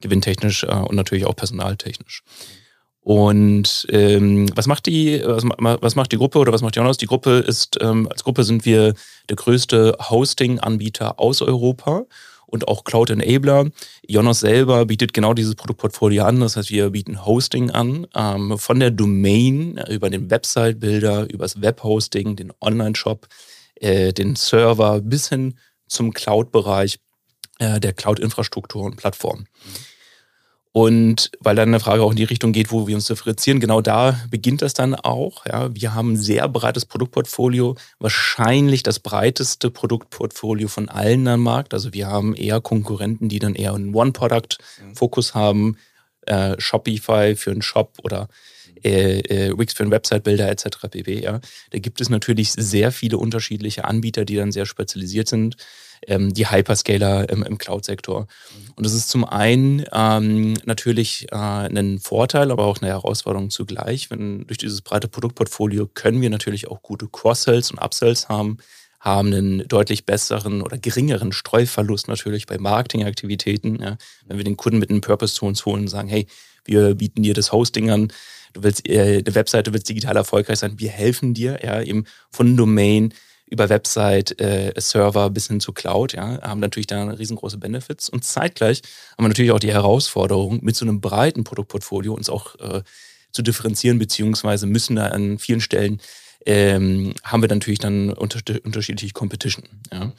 gewinntechnisch 0.00 0.64
äh, 0.64 0.66
und 0.66 0.96
natürlich 0.96 1.26
auch 1.26 1.36
personaltechnisch. 1.36 2.22
Und 3.00 3.86
ähm, 3.90 4.48
was 4.56 4.66
macht 4.66 4.86
die, 4.86 5.22
was, 5.24 5.44
was, 5.44 5.94
macht 5.94 6.10
die 6.10 6.16
Gruppe 6.16 6.40
oder 6.40 6.52
was 6.52 6.62
macht 6.62 6.74
Jonas? 6.74 6.96
Die 6.96 7.06
Gruppe 7.06 7.38
ist, 7.38 7.78
ähm, 7.80 8.08
als 8.10 8.24
Gruppe 8.24 8.42
sind 8.42 8.64
wir 8.64 8.94
der 9.28 9.36
größte 9.36 9.96
Hosting-Anbieter 10.10 11.20
aus 11.20 11.40
Europa 11.40 12.02
und 12.46 12.66
auch 12.66 12.82
Cloud 12.82 13.10
Enabler. 13.10 13.70
Jonas 14.08 14.40
selber 14.40 14.86
bietet 14.86 15.12
genau 15.12 15.34
dieses 15.34 15.54
Produktportfolio 15.54 16.24
an. 16.24 16.40
Das 16.40 16.56
heißt, 16.56 16.70
wir 16.70 16.90
bieten 16.90 17.24
Hosting 17.24 17.70
an, 17.70 18.08
ähm, 18.16 18.58
von 18.58 18.80
der 18.80 18.90
Domain 18.90 19.80
über 19.88 20.10
den 20.10 20.28
Website-Builder, 20.28 21.30
über 21.30 21.44
das 21.44 21.60
Webhosting, 21.60 22.34
den 22.34 22.52
Online-Shop, 22.60 23.28
äh, 23.76 24.12
den 24.12 24.34
Server 24.34 25.00
bis 25.00 25.28
hin 25.28 25.54
zum 25.86 26.12
Cloud-Bereich 26.12 26.98
äh, 27.58 27.80
der 27.80 27.92
Cloud-Infrastruktur 27.92 28.84
und 28.84 28.96
Plattform. 28.96 29.46
Und 30.76 31.30
weil 31.40 31.56
dann 31.56 31.70
eine 31.70 31.80
Frage 31.80 32.02
auch 32.02 32.10
in 32.10 32.18
die 32.18 32.24
Richtung 32.24 32.52
geht, 32.52 32.70
wo 32.70 32.86
wir 32.86 32.96
uns 32.96 33.06
differenzieren, 33.06 33.60
genau 33.60 33.80
da 33.80 34.20
beginnt 34.30 34.60
das 34.60 34.74
dann 34.74 34.94
auch. 34.94 35.46
Ja, 35.46 35.74
wir 35.74 35.94
haben 35.94 36.12
ein 36.12 36.16
sehr 36.18 36.46
breites 36.50 36.84
Produktportfolio, 36.84 37.76
wahrscheinlich 37.98 38.82
das 38.82 38.98
breiteste 38.98 39.70
Produktportfolio 39.70 40.68
von 40.68 40.90
allen 40.90 41.26
am 41.28 41.44
Markt. 41.44 41.72
Also 41.72 41.94
wir 41.94 42.08
haben 42.08 42.34
eher 42.34 42.60
Konkurrenten, 42.60 43.30
die 43.30 43.38
dann 43.38 43.54
eher 43.54 43.72
einen 43.72 43.94
One-Product-Fokus 43.94 45.34
haben, 45.34 45.78
äh, 46.26 46.56
Shopify 46.58 47.36
für 47.36 47.52
einen 47.52 47.62
Shop 47.62 47.94
oder 48.02 48.28
äh, 48.84 49.20
äh, 49.20 49.58
Wix 49.58 49.72
für 49.72 49.82
einen 49.82 49.92
Website-Builder 49.92 50.50
etc. 50.50 50.88
pp. 50.90 51.22
Ja. 51.22 51.40
Da 51.70 51.78
gibt 51.78 52.02
es 52.02 52.10
natürlich 52.10 52.52
sehr 52.52 52.92
viele 52.92 53.16
unterschiedliche 53.16 53.86
Anbieter, 53.86 54.26
die 54.26 54.36
dann 54.36 54.52
sehr 54.52 54.66
spezialisiert 54.66 55.28
sind 55.28 55.56
ähm, 56.06 56.32
die 56.34 56.50
Hyperscaler 56.50 57.28
im, 57.28 57.42
im 57.42 57.58
Cloud-Sektor. 57.58 58.26
Und 58.74 58.86
das 58.86 58.92
ist 58.92 59.08
zum 59.08 59.24
einen 59.24 59.84
ähm, 59.92 60.54
natürlich 60.64 61.26
äh, 61.32 61.36
ein 61.36 61.98
Vorteil, 61.98 62.50
aber 62.50 62.64
auch 62.64 62.80
eine 62.80 62.90
Herausforderung 62.90 63.50
zugleich. 63.50 64.10
Wenn 64.10 64.46
durch 64.46 64.58
dieses 64.58 64.82
breite 64.82 65.08
Produktportfolio 65.08 65.86
können 65.86 66.20
wir 66.20 66.30
natürlich 66.30 66.68
auch 66.68 66.82
gute 66.82 67.08
Cross-Sells 67.08 67.70
und 67.70 67.78
Upsells 67.78 68.28
haben, 68.28 68.58
haben 69.00 69.32
einen 69.32 69.68
deutlich 69.68 70.04
besseren 70.04 70.62
oder 70.62 70.78
geringeren 70.78 71.32
Streuverlust 71.32 72.08
natürlich 72.08 72.46
bei 72.46 72.58
Marketingaktivitäten. 72.58 73.80
Ja. 73.80 73.96
Wenn 74.26 74.36
wir 74.36 74.44
den 74.44 74.56
Kunden 74.56 74.78
mit 74.78 74.90
einem 74.90 75.00
Purpose 75.00 75.34
zu 75.34 75.46
uns 75.46 75.64
holen 75.64 75.82
und 75.82 75.88
sagen, 75.88 76.08
hey, 76.08 76.26
wir 76.64 76.94
bieten 76.94 77.22
dir 77.22 77.34
das 77.34 77.52
Hosting 77.52 77.90
an, 77.90 78.08
du 78.52 78.62
willst 78.62 78.88
äh, 78.88 79.22
eine 79.24 79.34
Webseite, 79.34 79.72
willst 79.72 79.88
digital 79.88 80.16
erfolgreich 80.16 80.58
sein, 80.58 80.78
wir 80.78 80.90
helfen 80.90 81.34
dir, 81.34 81.60
ja, 81.62 81.80
eben 81.82 82.04
von 82.30 82.56
Domain 82.56 83.14
über 83.46 83.68
Website, 83.68 84.40
äh, 84.40 84.72
Server 84.76 85.30
bis 85.30 85.46
hin 85.46 85.60
zu 85.60 85.72
Cloud, 85.72 86.14
ja, 86.14 86.40
haben 86.42 86.60
natürlich 86.60 86.88
da 86.88 87.04
riesengroße 87.04 87.58
Benefits. 87.58 88.08
Und 88.08 88.24
zeitgleich 88.24 88.82
haben 89.12 89.24
wir 89.24 89.28
natürlich 89.28 89.52
auch 89.52 89.60
die 89.60 89.72
Herausforderung, 89.72 90.60
mit 90.62 90.76
so 90.76 90.84
einem 90.84 91.00
breiten 91.00 91.44
Produktportfolio 91.44 92.12
uns 92.12 92.28
auch 92.28 92.56
äh, 92.56 92.82
zu 93.30 93.42
differenzieren, 93.42 93.98
beziehungsweise 93.98 94.66
müssen 94.66 94.96
da 94.96 95.08
an 95.08 95.38
vielen 95.38 95.60
Stellen 95.60 96.00
ähm, 96.46 97.14
haben 97.24 97.42
wir 97.42 97.48
natürlich 97.48 97.80
dann 97.80 98.12
unter 98.12 98.40
unterschiedliche 98.64 99.12
Competition. 99.12 99.64
Ja. 99.92 100.12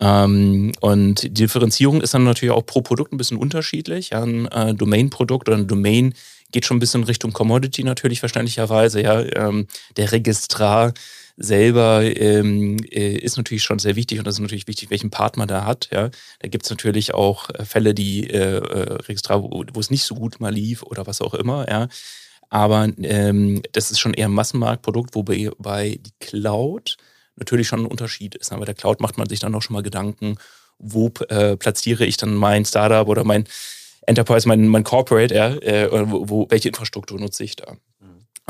Ähm, 0.00 0.72
und 0.80 1.22
die 1.22 1.34
Differenzierung 1.34 2.00
ist 2.00 2.14
dann 2.14 2.24
natürlich 2.24 2.54
auch 2.54 2.64
pro 2.64 2.80
Produkt 2.80 3.12
ein 3.12 3.18
bisschen 3.18 3.36
unterschiedlich. 3.36 4.10
Ja, 4.10 4.22
ein 4.22 4.46
äh, 4.46 4.74
Domain-Produkt 4.74 5.48
oder 5.48 5.58
ein 5.58 5.66
Domain 5.66 6.14
geht 6.52 6.64
schon 6.64 6.78
ein 6.78 6.80
bisschen 6.80 7.04
Richtung 7.04 7.32
Commodity 7.32 7.84
natürlich 7.84 8.20
verständlicherweise. 8.20 9.02
Ja, 9.02 9.20
ähm, 9.20 9.66
der 9.96 10.12
Registrar 10.12 10.94
selber 11.40 12.02
ähm, 12.02 12.76
äh, 12.90 13.14
ist 13.16 13.38
natürlich 13.38 13.62
schon 13.62 13.78
sehr 13.78 13.96
wichtig 13.96 14.18
und 14.18 14.26
das 14.26 14.34
ist 14.34 14.40
natürlich 14.40 14.68
wichtig, 14.68 14.90
welchen 14.90 15.10
Part 15.10 15.38
man 15.38 15.48
da 15.48 15.64
hat. 15.64 15.88
Ja. 15.90 16.10
Da 16.38 16.48
gibt 16.48 16.64
es 16.64 16.70
natürlich 16.70 17.14
auch 17.14 17.48
äh, 17.50 17.64
Fälle, 17.64 17.94
die 17.94 18.28
äh, 18.28 18.58
äh, 18.58 18.92
Registrar, 19.08 19.42
wo, 19.42 19.64
wo, 19.72 19.80
es 19.80 19.90
nicht 19.90 20.04
so 20.04 20.14
gut 20.14 20.38
mal 20.38 20.52
lief 20.52 20.82
oder 20.82 21.06
was 21.06 21.22
auch 21.22 21.32
immer. 21.32 21.66
Ja. 21.68 21.88
Aber 22.50 22.88
ähm, 23.02 23.62
das 23.72 23.90
ist 23.90 24.00
schon 24.00 24.12
eher 24.12 24.28
ein 24.28 24.34
Massenmarktprodukt, 24.34 25.14
wobei 25.14 25.50
bei 25.58 25.98
die 26.00 26.12
Cloud 26.20 26.98
natürlich 27.36 27.68
schon 27.68 27.80
ein 27.80 27.86
Unterschied 27.86 28.34
ist. 28.34 28.52
Aber 28.52 28.60
bei 28.60 28.66
der 28.66 28.74
Cloud 28.74 29.00
macht 29.00 29.16
man 29.16 29.28
sich 29.28 29.40
dann 29.40 29.54
auch 29.54 29.62
schon 29.62 29.74
mal 29.74 29.82
Gedanken, 29.82 30.36
wo 30.78 31.10
äh, 31.30 31.56
platziere 31.56 32.04
ich 32.04 32.18
dann 32.18 32.34
mein 32.34 32.66
Startup 32.66 33.08
oder 33.08 33.24
mein 33.24 33.44
Enterprise, 34.06 34.46
mein, 34.46 34.68
mein 34.68 34.84
Corporate, 34.84 35.34
ja, 35.34 35.54
äh, 35.54 35.88
wo, 35.90 36.28
wo, 36.28 36.46
welche 36.50 36.68
Infrastruktur 36.68 37.18
nutze 37.18 37.44
ich 37.44 37.56
da? 37.56 37.76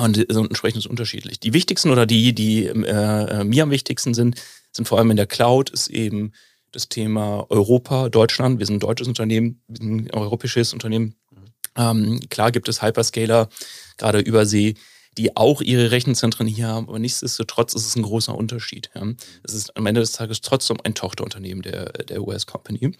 Mhm. 0.01 0.05
Und 0.05 0.31
entsprechend 0.31 0.79
ist 0.79 0.85
es 0.85 0.91
unterschiedlich. 0.91 1.41
Die 1.41 1.53
wichtigsten 1.53 1.91
oder 1.91 2.07
die, 2.07 2.35
die 2.35 2.67
äh, 2.67 2.71
äh, 2.71 3.45
mir 3.45 3.65
am 3.65 3.71
wichtigsten 3.71 4.15
sind, 4.15 4.41
sind 4.73 4.87
vor 4.87 4.99
allem 4.99 5.11
in 5.11 5.17
der 5.17 5.27
Cloud, 5.27 5.71
ist 5.71 5.89
eben 5.89 6.33
das 6.73 6.89
Thema 6.89 7.47
Europa, 7.49 8.09
Deutschland. 8.09 8.59
Wir 8.59 8.67
sind 8.67 8.77
ein 8.77 8.81
deutsches 8.81 9.09
Unternehmen, 9.09 9.61
wir 9.69 9.77
sind 9.77 10.07
ein 10.07 10.11
europäisches 10.13 10.73
Unternehmen. 10.73 11.15
Mhm. 11.31 11.39
Ähm, 11.77 12.21
klar 12.31 12.53
gibt 12.53 12.69
es 12.69 12.83
Hyperscaler, 12.83 13.49
gerade 13.97 14.21
übersee, 14.21 14.75
die 15.19 15.37
auch 15.37 15.61
ihre 15.61 15.91
Rechenzentren 15.91 16.47
hier 16.47 16.69
haben, 16.69 16.89
aber 16.89 16.99
nichtsdestotrotz 16.99 17.75
ist 17.75 17.87
es 17.87 17.97
ein 17.97 18.03
großer 18.03 18.35
Unterschied. 18.35 18.91
Ja. 18.95 19.07
Es 19.43 19.55
ist 19.55 19.77
am 19.77 19.87
Ende 19.87 20.01
des 20.01 20.13
Tages 20.13 20.41
trotzdem 20.41 20.79
ein 20.85 20.95
Tochterunternehmen 20.95 21.63
der, 21.63 21.93
der 21.93 22.23
US-Company. 22.23 22.97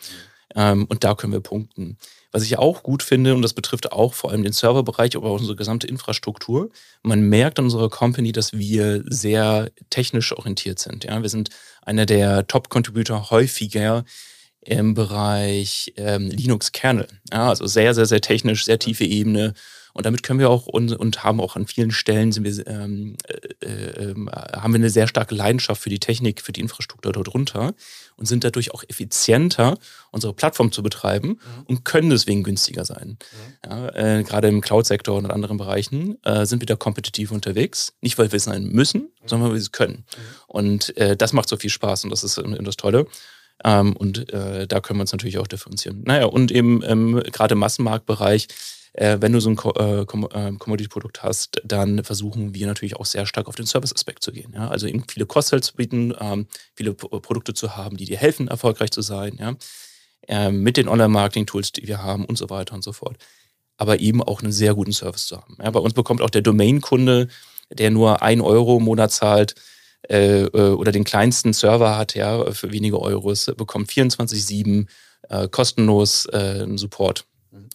Ähm, 0.57 0.87
und 0.87 1.05
da 1.05 1.15
können 1.15 1.33
wir 1.33 1.41
punkten. 1.41 1.97
Was 2.33 2.45
ich 2.45 2.59
auch 2.59 2.83
gut 2.83 3.03
finde, 3.03 3.35
und 3.35 3.43
das 3.43 3.55
betrifft 3.55 3.93
auch 3.93 4.15
vor 4.15 4.31
allem 4.31 4.43
den 4.45 4.53
Serverbereich, 4.53 5.17
aber 5.17 5.31
auch 5.31 5.39
unsere 5.39 5.57
gesamte 5.57 5.87
Infrastruktur, 5.87 6.71
man 7.03 7.23
merkt 7.23 7.59
an 7.59 7.65
unserer 7.65 7.89
Company, 7.89 8.31
dass 8.33 8.53
wir 8.53 9.03
sehr 9.07 9.71
technisch 9.91 10.33
orientiert 10.33 10.79
sind. 10.79 11.05
Ja? 11.05 11.23
Wir 11.23 11.29
sind 11.29 11.51
einer 11.83 12.07
der 12.07 12.47
Top-Contributor 12.47 13.31
häufiger 13.31 14.05
im 14.63 14.95
Bereich 14.95 15.93
ähm, 15.97 16.29
Linux-Kernel. 16.29 17.09
Ja, 17.33 17.49
also 17.49 17.67
sehr, 17.67 17.95
sehr, 17.95 18.07
sehr 18.07 18.21
technisch, 18.21 18.65
sehr 18.65 18.79
tiefe 18.79 19.05
Ebene. 19.05 19.55
Und 19.93 20.07
damit 20.07 20.23
können 20.23 20.39
wir 20.39 20.51
auch 20.51 20.67
und, 20.67 20.93
und 20.93 21.25
haben 21.25 21.41
auch 21.41 21.57
an 21.57 21.67
vielen 21.67 21.91
Stellen 21.91 22.33
sind 22.33 22.45
wir, 22.45 22.67
ähm, 22.67 23.17
äh, 23.61 23.67
äh, 23.67 24.15
haben 24.15 24.73
wir 24.73 24.79
eine 24.79 24.91
sehr 24.91 25.07
starke 25.07 25.35
Leidenschaft 25.35 25.83
für 25.83 25.91
die 25.91 25.99
Technik, 25.99 26.43
für 26.43 26.53
die 26.53 26.61
Infrastruktur 26.61 27.13
dort 27.13 27.33
runter 27.35 27.75
und 28.17 28.27
sind 28.27 28.45
dadurch 28.45 28.73
auch 28.73 28.85
effizienter, 28.89 29.79
unsere 30.11 30.33
Plattform 30.33 30.73
zu 30.73 30.83
betreiben 30.83 31.29
mhm. 31.29 31.63
und 31.67 31.85
können 31.85 32.11
deswegen 32.11 32.43
günstiger 32.43 32.85
sein. 32.85 33.19
Mhm. 33.65 33.71
Ja, 33.71 33.89
äh, 34.19 34.23
gerade 34.23 34.49
im 34.49 34.61
Cloud-Sektor 34.61 35.17
und 35.17 35.25
in 35.25 35.31
anderen 35.31 35.57
Bereichen 35.57 36.23
äh, 36.25 36.47
sind 36.47 36.61
wir 36.61 36.67
da 36.67 36.77
kompetitiv 36.77 37.33
unterwegs. 37.33 37.95
Nicht, 38.01 38.19
weil 38.19 38.31
wir 38.33 38.37
es 38.37 38.45
sein 38.45 38.69
müssen, 38.69 39.03
mhm. 39.03 39.29
sondern 39.29 39.49
weil 39.49 39.57
wir 39.57 39.61
es 39.61 39.73
können. 39.73 40.05
Mhm. 40.05 40.23
Und 40.47 40.97
äh, 40.97 41.17
das 41.17 41.33
macht 41.33 41.49
so 41.49 41.57
viel 41.57 41.71
Spaß 41.71 42.05
und 42.05 42.11
das 42.11 42.25
ist 42.25 42.41
das 42.41 42.77
Tolle. 42.77 43.07
Ähm, 43.65 43.95
und 43.97 44.33
äh, 44.33 44.67
da 44.67 44.81
können 44.81 44.99
wir 44.99 45.03
uns 45.03 45.13
natürlich 45.13 45.39
auch 45.39 45.47
differenzieren. 45.47 46.03
Naja, 46.05 46.27
und 46.27 46.51
eben 46.51 46.83
ähm, 46.85 47.23
gerade 47.33 47.53
im 47.53 47.59
Massenmarktbereich 47.59 48.49
äh, 48.93 49.19
wenn 49.21 49.33
du 49.33 49.41
so 49.41 49.51
ein 49.51 49.59
äh, 49.77 50.05
ähm, 50.35 50.59
Commodity-Produkt 50.59 51.23
hast, 51.23 51.61
dann 51.65 52.03
versuchen 52.05 52.55
wir 52.55 52.67
natürlich 52.67 52.97
auch 52.97 53.07
sehr 53.07 53.27
stark 53.27 53.49
auf 53.49 53.55
den 53.55 53.67
Service-Aspekt 53.67 54.23
zu 54.23 54.33
gehen. 54.33 54.53
Ja? 54.55 54.69
Also 54.69 54.87
eben 54.87 55.05
viele 55.09 55.27
Cross-Sells 55.27 55.69
zu 55.69 55.77
bieten, 55.77 56.15
ähm, 56.19 56.47
viele 56.75 56.95
Produkte 56.95 57.55
zu 57.55 57.77
haben, 57.77 57.97
die 57.97 58.05
dir 58.05 58.19
helfen, 58.19 58.49
erfolgreich 58.49 58.91
zu 58.91 59.03
sein, 59.03 59.37
ja? 59.39 59.55
Ähm, 60.29 60.63
mit 60.63 60.77
den 60.77 60.87
Online-Marketing-Tools, 60.87 61.73
die 61.73 61.89
wir 61.89 62.03
haben 62.03 62.25
und 62.27 62.37
so 62.37 62.51
weiter 62.51 62.75
und 62.75 62.85
so 62.85 62.93
fort. 62.93 63.17
Aber 63.79 64.01
eben 64.01 64.23
auch 64.23 64.43
einen 64.43 64.53
sehr 64.53 64.75
guten 64.75 64.93
Service 64.93 65.27
zu 65.27 65.39
haben. 65.39 65.57
Ja? 65.59 65.71
Bei 65.71 65.81
uns 65.81 65.95
bekommt 65.95 66.21
auch 66.21 66.31
der 66.31 66.43
Domain-Kunde, 66.43 67.29
der 67.71 67.91
nur 67.91 68.23
ein 68.23 68.41
Euro 68.41 68.77
im 68.77 68.85
Monat 68.85 69.13
zahlt, 69.13 69.55
äh, 70.09 70.43
äh 70.43 70.73
oder 70.73 70.93
den 70.93 71.05
kleinsten 71.05 71.53
Server 71.53 71.97
hat, 71.97 72.15
ja, 72.15 72.53
für 72.53 72.71
wenige 72.71 73.01
Euros, 73.01 73.51
bekommt 73.57 73.91
24-7 73.91 74.87
äh, 75.29 75.49
kostenlos 75.49 76.27
äh, 76.27 76.67
Support 76.77 77.25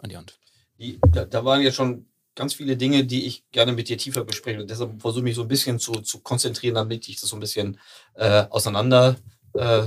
an 0.01 0.09
die 0.09 0.17
Hand 0.17 0.37
die, 0.79 0.99
da, 1.11 1.25
da 1.25 1.45
waren 1.45 1.61
jetzt 1.61 1.75
schon 1.75 2.05
ganz 2.35 2.53
viele 2.53 2.77
Dinge, 2.77 3.05
die 3.05 3.25
ich 3.25 3.49
gerne 3.51 3.71
mit 3.71 3.89
dir 3.89 3.97
tiefer 3.97 4.23
bespreche. 4.23 4.61
Und 4.61 4.69
deshalb 4.69 5.01
versuche 5.01 5.21
ich 5.21 5.23
mich 5.23 5.35
so 5.35 5.43
ein 5.43 5.47
bisschen 5.47 5.79
zu, 5.79 5.93
zu 5.93 6.19
konzentrieren, 6.19 6.75
damit 6.75 7.07
ich 7.07 7.19
das 7.19 7.29
so 7.29 7.37
ein 7.37 7.39
bisschen 7.39 7.79
äh, 8.15 8.45
auseinander 8.49 9.15
äh, 9.53 9.83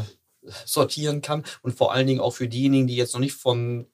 sortieren 0.64 1.20
kann. 1.20 1.44
Und 1.62 1.76
vor 1.76 1.92
allen 1.92 2.06
Dingen 2.06 2.20
auch 2.20 2.32
für 2.32 2.48
diejenigen, 2.48 2.86
die 2.86 2.96
jetzt 2.96 3.12
noch 3.12 3.20
nicht 3.20 3.34
von 3.34 3.86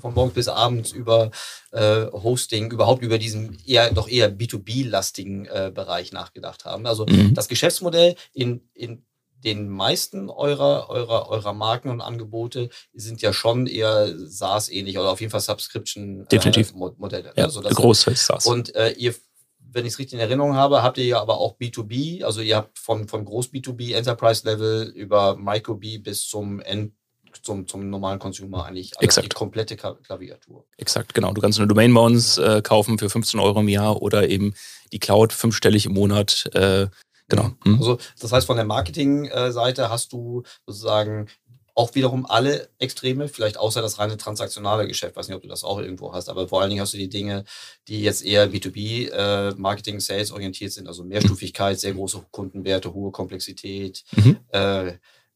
von 0.00 0.14
morgens 0.14 0.34
bis 0.34 0.48
abends 0.48 0.92
über 0.92 1.30
äh, 1.70 2.06
Hosting, 2.06 2.70
überhaupt 2.70 3.02
über 3.02 3.18
diesen 3.18 3.58
eher 3.66 3.92
doch 3.92 4.08
eher 4.08 4.34
B2B-lastigen 4.34 5.46
äh, 5.46 5.70
Bereich 5.70 6.12
nachgedacht 6.12 6.64
haben. 6.64 6.86
Also 6.86 7.04
mhm. 7.06 7.34
das 7.34 7.48
Geschäftsmodell 7.48 8.16
in, 8.32 8.62
in 8.72 9.04
den 9.44 9.68
meisten 9.68 10.30
eurer, 10.30 10.88
eurer, 10.88 11.28
eurer 11.28 11.52
Marken 11.52 11.90
und 11.90 12.00
Angebote 12.00 12.70
sind 12.92 13.22
ja 13.22 13.32
schon 13.32 13.66
eher 13.66 14.14
SaaS-ähnlich 14.16 14.98
oder 14.98 15.10
auf 15.10 15.20
jeden 15.20 15.30
Fall 15.30 15.40
Subscription-Modelle. 15.40 17.30
Äh, 17.30 17.40
ja, 17.40 17.44
also 17.44 17.60
Großteils 17.60 18.26
SaaS. 18.26 18.46
Und 18.46 18.74
äh, 18.74 18.92
ihr, 18.92 19.14
wenn 19.58 19.86
ich 19.86 19.94
es 19.94 19.98
richtig 19.98 20.14
in 20.14 20.20
Erinnerung 20.20 20.54
habe, 20.54 20.82
habt 20.82 20.98
ihr 20.98 21.04
ja 21.04 21.20
aber 21.20 21.38
auch 21.38 21.56
B2B, 21.58 22.24
also 22.24 22.40
ihr 22.40 22.56
habt 22.56 22.78
von, 22.78 23.08
von 23.08 23.24
Groß-B2B, 23.24 23.94
Enterprise-Level 23.94 24.92
über 24.94 25.36
Micro-B 25.36 25.98
bis 25.98 26.26
zum 26.26 26.60
End 26.60 26.92
zum, 27.40 27.66
zum 27.66 27.88
normalen 27.88 28.18
Consumer 28.18 28.66
eigentlich 28.66 28.92
Exakt. 29.00 29.24
die 29.24 29.28
komplette 29.30 29.74
Klaviatur. 29.76 30.66
Exakt, 30.76 31.14
genau. 31.14 31.32
Du 31.32 31.40
kannst 31.40 31.58
eine 31.58 31.66
Domain 31.66 31.92
bei 31.94 32.00
uns 32.02 32.36
äh, 32.36 32.60
kaufen 32.62 32.98
für 32.98 33.08
15 33.08 33.40
Euro 33.40 33.60
im 33.60 33.68
Jahr 33.68 34.02
oder 34.02 34.28
eben 34.28 34.54
die 34.92 34.98
Cloud 34.98 35.32
fünfstellig 35.32 35.86
im 35.86 35.94
Monat 35.94 36.50
äh, 36.54 36.88
Genau. 37.28 37.50
Mhm. 37.64 37.78
Also 37.78 37.98
das 38.20 38.32
heißt, 38.32 38.46
von 38.46 38.56
der 38.56 38.66
Marketing-Seite 38.66 39.90
hast 39.90 40.12
du 40.12 40.42
sozusagen 40.66 41.28
auch 41.74 41.94
wiederum 41.94 42.26
alle 42.26 42.68
Extreme, 42.78 43.28
vielleicht 43.28 43.56
außer 43.56 43.80
das 43.80 43.98
reine 43.98 44.16
transaktionale 44.16 44.86
Geschäft, 44.86 45.16
weiß 45.16 45.28
nicht, 45.28 45.36
ob 45.36 45.42
du 45.42 45.48
das 45.48 45.64
auch 45.64 45.78
irgendwo 45.78 46.12
hast, 46.12 46.28
aber 46.28 46.48
vor 46.48 46.60
allen 46.60 46.70
Dingen 46.70 46.82
hast 46.82 46.92
du 46.92 46.98
die 46.98 47.08
Dinge, 47.08 47.44
die 47.88 48.02
jetzt 48.02 48.24
eher 48.24 48.50
B2B, 48.50 49.08
äh, 49.10 49.54
Marketing, 49.56 50.00
Sales 50.00 50.32
orientiert 50.32 50.72
sind, 50.72 50.86
also 50.86 51.02
Mehrstufigkeit, 51.04 51.80
sehr 51.80 51.94
große 51.94 52.26
Kundenwerte, 52.30 52.92
hohe 52.92 53.10
Komplexität, 53.10 54.04
mhm. 54.16 54.38
äh, 54.50 54.92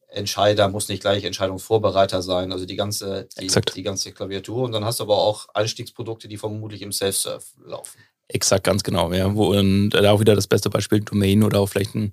Entscheider 0.08 0.68
muss 0.68 0.88
nicht 0.88 1.00
gleich 1.00 1.24
Entscheidungsvorbereiter 1.24 2.22
sein, 2.22 2.52
also 2.52 2.64
die 2.64 2.76
ganze, 2.76 3.28
die, 3.38 3.48
die, 3.74 3.82
ganze 3.82 4.12
Klaviatur. 4.12 4.62
Und 4.62 4.72
dann 4.72 4.84
hast 4.84 5.00
du 5.00 5.04
aber 5.04 5.18
auch 5.18 5.48
Einstiegsprodukte, 5.52 6.28
die 6.28 6.38
vermutlich 6.38 6.82
im 6.82 6.92
Self-Serve 6.92 7.44
laufen. 7.64 7.98
Exakt, 8.28 8.64
ganz 8.64 8.82
genau. 8.82 9.12
Ja. 9.12 9.26
Und 9.26 9.90
da 9.90 10.10
auch 10.10 10.20
wieder 10.20 10.34
das 10.34 10.46
beste 10.46 10.70
Beispiel 10.70 11.00
Domain 11.00 11.42
oder 11.42 11.60
auch 11.60 11.68
vielleicht 11.68 11.94
ein, 11.94 12.12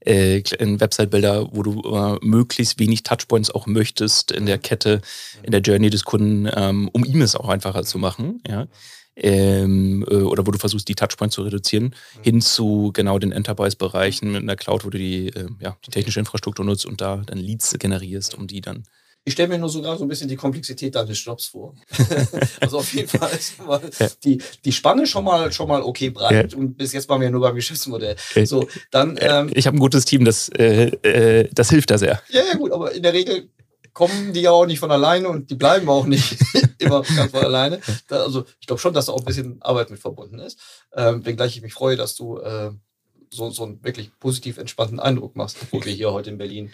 äh, 0.00 0.42
ein 0.58 0.80
Website-Builder, 0.80 1.48
wo 1.52 1.62
du 1.62 1.80
äh, 1.82 2.18
möglichst 2.22 2.78
wenig 2.78 3.02
Touchpoints 3.02 3.50
auch 3.50 3.66
möchtest 3.66 4.30
in 4.30 4.46
der 4.46 4.58
Kette, 4.58 5.00
in 5.42 5.52
der 5.52 5.62
Journey 5.62 5.90
des 5.90 6.04
Kunden, 6.04 6.48
ähm, 6.54 6.88
um 6.92 7.04
ihm 7.04 7.22
es 7.22 7.34
auch 7.34 7.48
einfacher 7.48 7.84
zu 7.84 7.98
machen. 7.98 8.42
Ja. 8.46 8.66
Ähm, 9.16 10.04
äh, 10.10 10.16
oder 10.16 10.46
wo 10.46 10.50
du 10.50 10.58
versuchst, 10.58 10.88
die 10.88 10.96
Touchpoints 10.96 11.36
zu 11.36 11.42
reduzieren, 11.42 11.94
hin 12.22 12.40
zu 12.40 12.90
genau 12.92 13.18
den 13.18 13.32
Enterprise-Bereichen 13.32 14.34
in 14.34 14.46
der 14.46 14.56
Cloud, 14.56 14.84
wo 14.84 14.90
du 14.90 14.98
die, 14.98 15.28
äh, 15.28 15.48
ja, 15.60 15.76
die 15.86 15.90
technische 15.92 16.18
Infrastruktur 16.18 16.64
nutzt 16.64 16.84
und 16.84 17.00
da 17.00 17.22
dann 17.24 17.38
Leads 17.38 17.76
generierst, 17.78 18.34
um 18.34 18.48
die 18.48 18.60
dann 18.60 18.82
ich 19.26 19.32
stelle 19.32 19.48
mir 19.48 19.58
nur 19.58 19.70
sogar 19.70 19.96
so 19.96 20.04
ein 20.04 20.08
bisschen 20.08 20.28
die 20.28 20.36
Komplexität 20.36 20.94
deines 20.94 21.24
Jobs 21.24 21.46
vor. 21.46 21.74
also 22.60 22.78
auf 22.78 22.92
jeden 22.92 23.08
Fall 23.08 23.30
ist 23.30 23.54
ja. 23.98 24.08
die, 24.22 24.40
die 24.64 24.72
Spanne 24.72 25.06
schon 25.06 25.24
mal, 25.24 25.50
schon 25.50 25.66
mal 25.66 25.82
okay 25.82 26.10
breit. 26.10 26.52
Ja. 26.52 26.58
Und 26.58 26.76
bis 26.76 26.92
jetzt 26.92 27.08
waren 27.08 27.22
wir 27.22 27.30
nur 27.30 27.40
beim 27.40 27.54
Geschäftsmodell. 27.54 28.16
So, 28.44 28.68
dann, 28.90 29.16
ähm, 29.20 29.50
ich 29.54 29.66
habe 29.66 29.76
ein 29.76 29.80
gutes 29.80 30.04
Team, 30.04 30.26
das, 30.26 30.50
äh, 30.50 30.88
äh, 31.02 31.48
das 31.52 31.70
hilft 31.70 31.90
da 31.90 31.96
sehr. 31.96 32.20
Ja, 32.28 32.42
ja, 32.46 32.54
gut, 32.56 32.70
aber 32.72 32.92
in 32.92 33.02
der 33.02 33.14
Regel 33.14 33.48
kommen 33.94 34.32
die 34.32 34.42
ja 34.42 34.50
auch 34.50 34.66
nicht 34.66 34.80
von 34.80 34.90
alleine 34.90 35.28
und 35.28 35.50
die 35.50 35.54
bleiben 35.54 35.88
auch 35.88 36.04
nicht 36.04 36.36
immer 36.78 37.02
ganz 37.02 37.30
von 37.30 37.44
alleine. 37.44 37.80
Da, 38.08 38.24
also 38.24 38.44
ich 38.60 38.66
glaube 38.66 38.80
schon, 38.80 38.92
dass 38.92 39.06
da 39.06 39.12
auch 39.12 39.20
ein 39.20 39.24
bisschen 39.24 39.62
Arbeit 39.62 39.88
mit 39.88 40.00
verbunden 40.00 40.38
ist. 40.40 40.58
Ähm, 40.94 41.24
wenngleich 41.24 41.56
ich 41.56 41.62
mich 41.62 41.72
freue, 41.72 41.96
dass 41.96 42.14
du 42.14 42.38
äh, 42.40 42.72
so, 43.30 43.50
so 43.50 43.64
einen 43.64 43.82
wirklich 43.82 44.10
positiv 44.18 44.58
entspannten 44.58 45.00
Eindruck 45.00 45.34
machst, 45.36 45.56
obwohl 45.62 45.84
wir 45.84 45.92
hier 45.92 46.12
heute 46.12 46.30
in 46.30 46.38
Berlin 46.38 46.72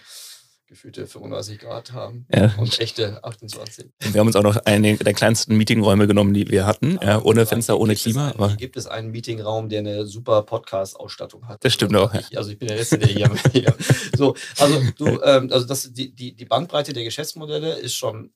gefühlte 0.71 1.05
35 1.05 1.59
Grad 1.59 1.91
haben 1.91 2.25
ja. 2.33 2.55
und 2.57 2.79
echte 2.79 3.21
28. 3.25 3.87
wir 3.99 4.19
haben 4.21 4.27
uns 4.27 4.37
auch 4.37 4.41
noch 4.41 4.55
einen 4.65 4.97
der 4.97 5.13
kleinsten 5.13 5.57
Meetingräume 5.57 6.07
genommen, 6.07 6.33
die 6.33 6.49
wir 6.49 6.65
hatten, 6.65 6.97
ja, 7.01 7.21
ohne 7.21 7.45
Fenster, 7.45 7.77
ohne 7.77 7.93
Klima. 7.93 8.29
Aber 8.29 8.55
gibt 8.55 8.77
es 8.77 8.87
einen 8.87 9.11
Meetingraum, 9.11 9.67
der 9.67 9.79
eine 9.79 10.05
super 10.05 10.43
Podcast-Ausstattung 10.43 11.49
hat? 11.49 11.65
Das 11.65 11.73
stimmt 11.73 11.93
auch. 11.97 12.13
Ich, 12.13 12.37
also 12.37 12.51
ich 12.51 12.57
bin 12.57 12.69
der 12.69 12.77
Letzte, 12.77 12.97
der 12.97 13.09
hier. 13.09 13.29
hier. 13.51 13.75
So, 14.15 14.33
also 14.57 14.81
du, 14.97 15.21
ähm, 15.23 15.49
also 15.51 15.67
das, 15.67 15.91
die, 15.91 16.15
die, 16.15 16.33
die 16.37 16.45
Bandbreite 16.45 16.93
der 16.93 17.03
Geschäftsmodelle 17.03 17.73
ist 17.73 17.95
schon 17.95 18.31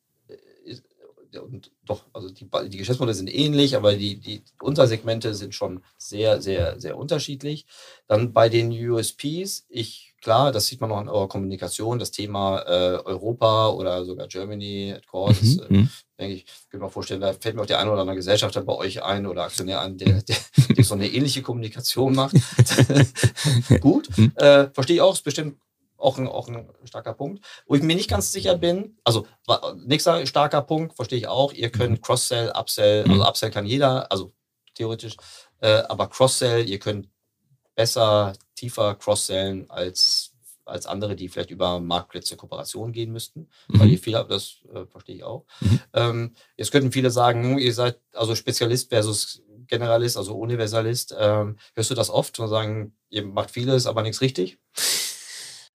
ist, 0.66 0.84
und 1.42 1.72
doch, 1.86 2.04
also 2.12 2.30
die, 2.30 2.50
die 2.68 2.78
Geschäftsmodelle 2.78 3.16
sind 3.16 3.34
ähnlich, 3.34 3.78
aber 3.78 3.96
die, 3.96 4.20
die 4.20 4.44
Untersegmente 4.62 5.34
sind 5.36 5.56
schon 5.56 5.84
sehr, 5.98 6.42
sehr, 6.42 6.82
sehr 6.82 6.98
unterschiedlich. 6.98 7.66
Dann 8.08 8.34
bei 8.34 8.50
den 8.50 8.72
USPs, 8.72 9.66
ich 9.70 10.15
Klar, 10.26 10.52
das 10.52 10.66
sieht 10.66 10.82
man 10.82 10.90
noch 10.90 11.00
in 11.00 11.08
eurer 11.08 11.28
Kommunikation, 11.28 12.00
das 12.00 12.10
Thema 12.10 12.58
äh, 12.62 12.98
Europa 13.06 13.70
oder 13.70 14.04
sogar 14.06 14.28
Germany, 14.28 14.90
Headquarters. 14.96 15.58
Mhm. 15.58 15.62
Äh, 15.62 15.74
mhm. 15.74 15.90
denke 16.18 16.34
ich, 16.34 16.46
könnte 16.72 16.84
mir 16.84 16.90
vorstellen, 16.90 17.22
da 17.22 17.32
fällt 17.34 17.56
mir 17.56 17.62
auch 17.62 17.68
der 17.68 17.78
eine 17.78 17.92
oder 17.92 18.02
andere 18.02 18.16
Gesellschafter 18.16 18.64
bei 18.64 18.74
euch 18.74 19.04
ein 19.04 19.28
oder 19.28 19.44
Aktionär 19.44 19.82
ein, 19.82 20.00
der, 20.00 20.24
der, 20.24 20.36
der 20.76 20.84
so 20.84 20.96
eine 20.96 21.08
ähnliche 21.08 21.44
Kommunikation 21.44 22.16
macht. 22.16 22.36
Gut, 23.82 24.10
mhm. 24.18 24.32
äh, 24.38 24.68
verstehe 24.74 24.96
ich 24.96 25.02
auch, 25.04 25.14
ist 25.14 25.24
bestimmt 25.24 25.60
auch 25.96 26.18
ein, 26.18 26.28
auch 26.28 26.48
ein 26.48 26.70
starker 26.86 27.14
Punkt. 27.14 27.46
Wo 27.68 27.76
ich 27.76 27.84
mir 27.84 27.96
nicht 27.96 28.10
ganz 28.10 28.32
sicher 28.32 28.58
bin, 28.58 28.98
also 29.04 29.28
nächster 29.76 30.26
starker 30.26 30.64
Punkt, 30.64 30.96
verstehe 30.96 31.20
ich 31.20 31.28
auch, 31.28 31.54
ihr 31.54 31.70
könnt 31.70 32.00
mhm. 32.00 32.02
Cross-Sell, 32.02 32.52
Upsell, 32.60 33.06
also. 33.08 33.24
Upsell 33.24 33.52
kann 33.52 33.68
jeder, 33.68 34.12
also 34.12 34.34
theoretisch, 34.74 35.18
äh, 35.60 35.84
aber 35.88 36.08
Cross-Sell, 36.08 36.68
ihr 36.68 36.80
könnt 36.80 37.10
besser 37.76 38.34
tiefer 38.56 38.96
cross-sellen 38.96 39.70
als 39.70 40.36
als 40.66 40.88
andere, 40.88 41.16
die 41.16 41.30
vielleicht 41.30 41.52
über 41.52 41.80
Marktplätze 41.80 42.36
Kooperation 42.36 42.92
gehen 42.92 43.12
müssten, 43.12 43.48
mhm. 43.68 43.80
weil 43.80 43.90
ihr 43.90 44.00
viel 44.00 44.16
habt, 44.16 44.32
das 44.32 44.58
äh, 44.74 44.86
verstehe 44.88 45.18
ich 45.18 45.24
auch. 45.24 45.46
Mhm. 45.62 45.80
Ähm, 45.94 46.36
jetzt 46.58 46.72
könnten 46.72 46.92
viele 46.92 47.12
sagen, 47.12 47.44
hm, 47.44 47.58
ihr 47.60 47.74
seid 47.74 48.00
also 48.14 48.36
Spezialist 48.36 48.90
versus 48.90 49.44
Generalist, 49.68 50.18
also 50.18 50.36
Universalist. 50.36 51.16
Ähm, 51.18 51.58
hörst 51.76 51.92
du 51.92 51.96
das 51.96 52.10
oft 52.10 52.40
und 52.40 52.48
sagen, 52.48 52.96
ihr 53.10 53.26
macht 53.26 53.52
vieles, 53.52 53.86
aber 53.86 54.02
nichts 54.02 54.22
richtig? 54.22 54.60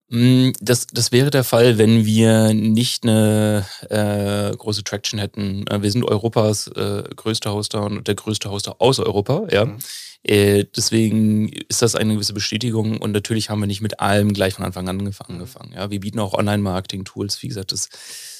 Mm, 0.09 0.51
das, 0.59 0.87
das 0.87 1.11
wäre 1.11 1.29
der 1.29 1.43
Fall, 1.43 1.77
wenn 1.77 2.05
wir 2.05 2.53
nicht 2.53 3.03
eine 3.03 3.65
äh, 3.89 4.55
große 4.55 4.83
Traction 4.83 5.19
hätten. 5.19 5.67
Äh, 5.67 5.81
wir 5.83 5.91
sind 5.91 6.03
Europas 6.03 6.67
äh, 6.67 7.03
größter 7.15 7.53
Hoster 7.53 7.83
und 7.83 8.07
der 8.07 8.15
größte 8.15 8.49
Hoster 8.49 8.75
aus 8.79 8.99
Europa, 8.99 9.47
ja. 9.51 9.65
Mhm. 9.65 9.77
Äh, 10.23 10.65
deswegen 10.75 11.49
ist 11.69 11.81
das 11.81 11.95
eine 11.95 12.13
gewisse 12.15 12.33
Bestätigung 12.33 12.97
und 12.97 13.11
natürlich 13.11 13.49
haben 13.49 13.61
wir 13.61 13.67
nicht 13.67 13.81
mit 13.81 13.99
allem 14.01 14.33
gleich 14.33 14.55
von 14.55 14.65
Anfang 14.65 14.89
an 14.89 14.99
angefangen. 14.99 15.73
Ja. 15.73 15.89
Wir 15.91 15.99
bieten 15.99 16.19
auch 16.19 16.33
Online-Marketing-Tools, 16.33 17.41
wie 17.41 17.47
gesagt, 17.47 17.71
das 17.71 17.89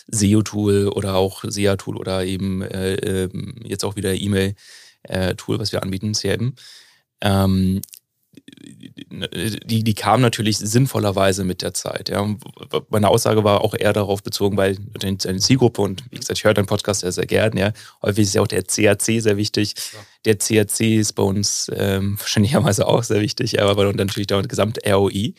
SEO-Tool 0.07 0.89
oder 0.89 1.15
auch 1.15 1.43
SEA-Tool 1.47 1.95
oder 1.97 2.25
eben 2.25 2.61
äh, 2.63 2.95
ähm, 2.95 3.55
jetzt 3.63 3.85
auch 3.85 3.95
wieder 3.95 4.13
E-Mail-Tool, 4.13 5.55
äh, 5.55 5.59
was 5.59 5.71
wir 5.71 5.83
anbieten, 5.83 6.13
CRM. 6.13 6.55
Ähm, 7.21 7.81
die, 9.65 9.83
die 9.83 9.93
kam 9.93 10.21
natürlich 10.21 10.57
sinnvollerweise 10.57 11.43
mit 11.43 11.61
der 11.61 11.73
Zeit. 11.73 12.09
Ja. 12.09 12.27
Meine 12.89 13.09
Aussage 13.09 13.43
war 13.43 13.61
auch 13.61 13.73
eher 13.73 13.93
darauf 13.93 14.23
bezogen, 14.23 14.57
weil 14.57 14.77
seine 15.01 15.39
Zielgruppe 15.39 15.81
und 15.81 16.03
wie 16.11 16.17
gesagt, 16.17 16.37
ich 16.37 16.43
höre 16.43 16.53
deinen 16.53 16.65
Podcast 16.65 17.01
sehr, 17.01 17.11
sehr 17.11 17.25
gern. 17.25 17.57
Ja. 17.57 17.71
Häufig 18.01 18.23
ist 18.23 18.35
ja 18.35 18.41
auch 18.41 18.47
der 18.47 18.63
CAC 18.63 19.21
sehr 19.21 19.37
wichtig. 19.37 19.73
Ja. 19.93 19.99
Der 20.25 20.35
CAC 20.35 20.81
ist 20.81 21.13
bei 21.13 21.23
uns 21.23 21.71
ähm, 21.75 22.19
wahrscheinlicherweise 22.19 22.87
auch 22.87 23.03
sehr 23.03 23.21
wichtig, 23.21 23.61
aber 23.61 23.85
dann 23.85 23.95
natürlich 23.95 24.27
der 24.27 24.41
Gesamt-ROI. 24.43 25.33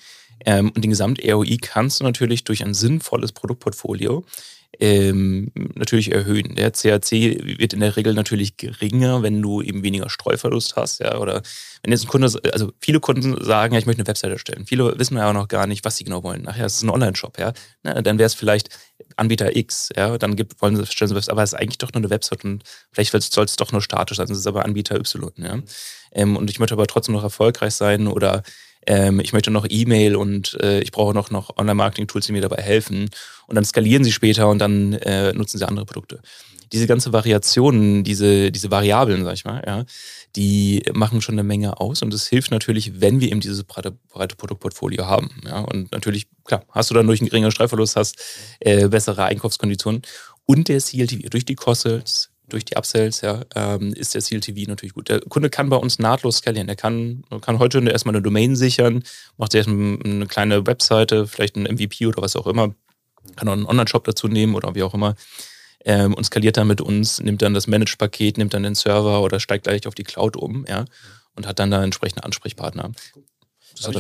Ähm, 0.46 0.72
und 0.74 0.82
den 0.82 0.90
Gesamt-ROI 0.90 1.58
kannst 1.60 2.00
du 2.00 2.04
natürlich 2.04 2.44
durch 2.44 2.64
ein 2.64 2.74
sinnvolles 2.74 3.32
Produktportfolio 3.32 4.24
ähm, 4.78 5.50
natürlich 5.74 6.12
erhöhen. 6.12 6.54
Der 6.54 6.70
CAC 6.70 7.10
wird 7.10 7.72
in 7.72 7.80
der 7.80 7.96
Regel 7.96 8.14
natürlich 8.14 8.56
geringer, 8.56 9.22
wenn 9.22 9.42
du 9.42 9.62
eben 9.62 9.82
weniger 9.82 10.08
Streuverlust 10.08 10.76
hast, 10.76 11.00
ja, 11.00 11.18
oder 11.18 11.42
wenn 11.82 11.92
jetzt 11.92 12.04
ein 12.04 12.08
Kunde, 12.08 12.30
also 12.52 12.72
viele 12.80 13.00
Kunden 13.00 13.42
sagen, 13.44 13.74
ja, 13.74 13.80
ich 13.80 13.86
möchte 13.86 14.00
eine 14.00 14.08
Webseite 14.08 14.34
erstellen. 14.34 14.66
Viele 14.66 14.98
wissen 14.98 15.16
ja 15.16 15.28
auch 15.28 15.34
noch 15.34 15.48
gar 15.48 15.66
nicht, 15.66 15.84
was 15.84 15.96
sie 15.96 16.04
genau 16.04 16.22
wollen. 16.22 16.42
Nachher 16.42 16.66
ist 16.66 16.76
es 16.76 16.82
ein 16.82 16.90
Online-Shop, 16.90 17.38
ja. 17.38 17.52
Na, 17.82 18.00
dann 18.00 18.18
wäre 18.18 18.26
es 18.26 18.34
vielleicht 18.34 18.68
Anbieter 19.16 19.56
X, 19.56 19.88
ja, 19.96 20.16
dann 20.18 20.36
gibt, 20.36 20.60
wollen 20.62 20.76
sie, 20.76 20.86
stellen 20.86 21.08
sie 21.08 21.14
Webseite, 21.14 21.32
aber 21.32 21.42
es 21.42 21.52
ist 21.52 21.58
eigentlich 21.58 21.78
doch 21.78 21.92
nur 21.92 22.00
eine 22.00 22.10
Website 22.10 22.44
und 22.44 22.62
vielleicht 22.92 23.10
soll 23.10 23.44
es 23.44 23.56
doch 23.56 23.72
nur 23.72 23.82
statisch 23.82 24.18
sein, 24.18 24.30
es 24.30 24.38
ist 24.38 24.46
aber 24.46 24.64
Anbieter 24.64 24.96
Y, 24.96 25.32
ja. 25.36 25.58
Ähm, 26.12 26.36
und 26.36 26.48
ich 26.48 26.58
möchte 26.58 26.74
aber 26.74 26.86
trotzdem 26.86 27.14
noch 27.14 27.22
erfolgreich 27.22 27.74
sein 27.74 28.06
oder 28.06 28.42
ähm, 28.86 29.20
ich 29.20 29.32
möchte 29.32 29.50
noch 29.50 29.66
E-Mail 29.68 30.16
und 30.16 30.58
äh, 30.62 30.80
ich 30.80 30.92
brauche 30.92 31.14
noch, 31.14 31.30
noch 31.30 31.56
Online-Marketing-Tools, 31.56 32.26
die 32.26 32.32
mir 32.32 32.40
dabei 32.40 32.62
helfen. 32.62 33.10
Und 33.46 33.54
dann 33.56 33.64
skalieren 33.64 34.04
sie 34.04 34.12
später 34.12 34.48
und 34.48 34.58
dann 34.58 34.94
äh, 34.94 35.32
nutzen 35.32 35.58
sie 35.58 35.66
andere 35.66 35.86
Produkte. 35.86 36.20
Diese 36.72 36.86
ganze 36.86 37.12
Variationen, 37.12 38.04
diese, 38.04 38.52
diese 38.52 38.70
Variablen, 38.70 39.24
sag 39.24 39.34
ich 39.34 39.44
mal, 39.44 39.62
ja, 39.66 39.84
die 40.36 40.84
machen 40.92 41.20
schon 41.20 41.34
eine 41.34 41.42
Menge 41.42 41.80
aus 41.80 42.02
und 42.02 42.14
es 42.14 42.28
hilft 42.28 42.52
natürlich, 42.52 43.00
wenn 43.00 43.20
wir 43.20 43.28
eben 43.28 43.40
dieses 43.40 43.64
breite, 43.64 43.92
breite 44.08 44.36
Produktportfolio 44.36 45.04
haben. 45.06 45.30
Ja. 45.44 45.60
Und 45.60 45.90
natürlich, 45.90 46.28
klar, 46.44 46.64
hast 46.70 46.90
du 46.90 46.94
dann 46.94 47.08
durch 47.08 47.20
einen 47.20 47.28
geringeren 47.28 47.50
Streifverlust, 47.50 47.96
hast 47.96 48.22
äh, 48.60 48.88
bessere 48.88 49.24
Einkaufskonditionen 49.24 50.02
und 50.46 50.68
der 50.68 50.80
CLTV 50.80 51.28
durch 51.28 51.44
die 51.44 51.56
Kostels, 51.56 52.30
durch 52.52 52.64
die 52.64 52.76
Upsells, 52.76 53.20
ja, 53.22 53.42
ähm, 53.54 53.92
ist 53.94 54.14
der 54.14 54.22
CLTV 54.22 54.68
natürlich 54.68 54.94
gut. 54.94 55.08
Der 55.08 55.20
Kunde 55.20 55.50
kann 55.50 55.68
bei 55.68 55.76
uns 55.76 55.98
nahtlos 55.98 56.38
skalieren. 56.38 56.68
Er 56.68 56.76
kann, 56.76 57.24
kann 57.40 57.58
heute 57.58 57.80
erstmal 57.80 58.14
eine 58.14 58.22
Domain 58.22 58.56
sichern, 58.56 59.02
macht 59.36 59.52
sich 59.52 59.60
erstmal 59.60 59.98
eine 60.04 60.26
kleine 60.26 60.66
Webseite, 60.66 61.26
vielleicht 61.26 61.56
ein 61.56 61.62
MVP 61.64 62.06
oder 62.06 62.22
was 62.22 62.36
auch 62.36 62.46
immer, 62.46 62.74
kann 63.36 63.48
auch 63.48 63.52
einen 63.52 63.66
Online-Shop 63.66 64.04
dazu 64.04 64.28
nehmen 64.28 64.54
oder 64.54 64.74
wie 64.74 64.82
auch 64.82 64.94
immer. 64.94 65.14
Ähm, 65.84 66.12
und 66.12 66.24
skaliert 66.24 66.58
dann 66.58 66.66
mit 66.66 66.82
uns, 66.82 67.20
nimmt 67.20 67.40
dann 67.40 67.54
das 67.54 67.66
Managed-Paket, 67.66 68.36
nimmt 68.36 68.52
dann 68.52 68.62
den 68.62 68.74
Server 68.74 69.22
oder 69.22 69.40
steigt 69.40 69.64
gleich 69.64 69.86
auf 69.86 69.94
die 69.94 70.04
Cloud 70.04 70.36
um, 70.36 70.66
ja, 70.68 70.84
und 71.36 71.46
hat 71.46 71.58
dann 71.58 71.70
da 71.70 71.82
entsprechende 71.82 72.24
Ansprechpartner. 72.24 72.92
Das 73.76 73.88
hat 73.88 73.96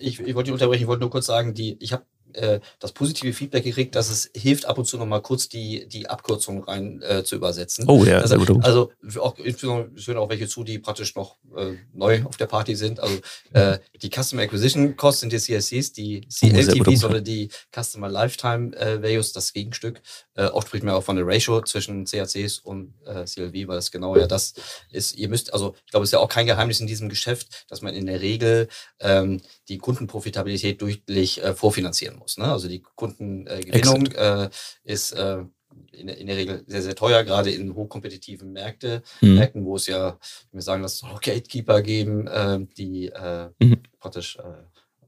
ich, 0.00 0.20
ich 0.20 0.34
wollte 0.34 0.48
dich 0.48 0.52
unterbrechen, 0.54 0.82
ich 0.82 0.88
wollte 0.88 1.02
nur 1.02 1.10
kurz 1.10 1.26
sagen, 1.26 1.54
die, 1.54 1.76
ich 1.78 1.92
habe 1.92 2.04
äh, 2.36 2.60
das 2.78 2.92
positive 2.92 3.32
Feedback 3.32 3.64
gekriegt, 3.64 3.94
dass 3.94 4.10
es 4.10 4.30
hilft, 4.34 4.66
ab 4.66 4.78
und 4.78 4.84
zu 4.84 4.98
nochmal 4.98 5.22
kurz 5.22 5.48
die, 5.48 5.86
die 5.88 6.08
Abkürzung 6.08 6.64
rein 6.64 7.02
äh, 7.02 7.24
zu 7.24 7.36
übersetzen. 7.36 7.88
Oh 7.88 8.04
ja, 8.04 8.18
also, 8.18 8.28
sehr 8.28 8.38
gut. 8.38 8.64
Also 8.64 8.92
auch, 9.20 9.38
insbesondere 9.38 9.90
hören 10.06 10.18
auch 10.18 10.28
welche 10.28 10.48
zu, 10.48 10.64
die 10.64 10.78
praktisch 10.78 11.14
noch 11.14 11.36
äh, 11.56 11.74
neu 11.92 12.22
auf 12.24 12.36
der 12.36 12.46
Party 12.46 12.74
sind. 12.74 13.00
Also 13.00 13.16
äh, 13.52 13.78
die 14.02 14.10
Customer 14.10 14.42
Acquisition 14.42 14.96
Costs 14.96 15.20
sind 15.20 15.32
die 15.32 15.38
CSCs, 15.38 15.92
die 15.92 16.20
CLTVs 16.28 17.04
oh, 17.04 17.08
oder 17.08 17.20
die 17.20 17.48
Customer 17.74 18.08
Lifetime 18.08 18.76
äh, 18.76 19.02
Values, 19.02 19.32
das 19.32 19.52
Gegenstück. 19.52 20.00
Äh, 20.34 20.46
oft 20.46 20.68
spricht 20.68 20.84
man 20.84 20.94
auch 20.94 21.02
von 21.02 21.16
der 21.16 21.26
Ratio 21.26 21.62
zwischen 21.62 22.04
CACs 22.04 22.58
und 22.58 22.94
äh, 23.06 23.24
CLV, 23.24 23.68
weil 23.68 23.78
es 23.78 23.90
genau 23.90 24.16
ja 24.16 24.26
das 24.26 24.54
ist. 24.90 25.16
Ihr 25.16 25.28
müsst, 25.28 25.52
also 25.52 25.74
ich 25.84 25.90
glaube, 25.90 26.04
es 26.04 26.08
ist 26.08 26.12
ja 26.12 26.18
auch 26.18 26.28
kein 26.28 26.46
Geheimnis 26.46 26.80
in 26.80 26.86
diesem 26.86 27.08
Geschäft, 27.08 27.64
dass 27.68 27.82
man 27.82 27.94
in 27.94 28.06
der 28.06 28.20
Regel 28.20 28.68
ähm, 29.00 29.40
die 29.68 29.78
Kundenprofitabilität 29.78 30.80
deutlich 30.82 31.42
äh, 31.42 31.54
vorfinanzieren 31.54 32.18
muss. 32.18 32.25
Ne? 32.38 32.44
Also 32.44 32.68
die 32.68 32.82
Kundengewinnung 32.82 34.06
äh, 34.06 34.50
ist 34.84 35.12
äh, 35.12 35.44
in, 35.92 36.08
in, 36.08 36.26
der 36.26 36.36
Regel 36.36 36.64
sehr, 36.66 36.82
sehr 36.82 36.94
teuer, 36.94 37.24
gerade 37.24 37.50
in 37.50 37.74
hochkompetitiven 37.74 38.52
Märkte, 38.52 39.02
mhm. 39.20 39.34
Märkten, 39.36 39.64
wo 39.64 39.76
es 39.76 39.86
ja, 39.86 40.18
wir 40.52 40.62
sagen, 40.62 40.82
dass 40.82 40.94
es 40.94 41.02
auch 41.04 41.20
Gatekeeper 41.20 41.82
geben, 41.82 42.26
äh, 42.26 42.58
die 42.76 43.06
äh, 43.06 43.50
mhm. 43.60 43.82
praktisch 43.98 44.38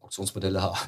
äh, 0.08 0.18
Auktionsmodelle 0.18 0.62
haben, 0.62 0.78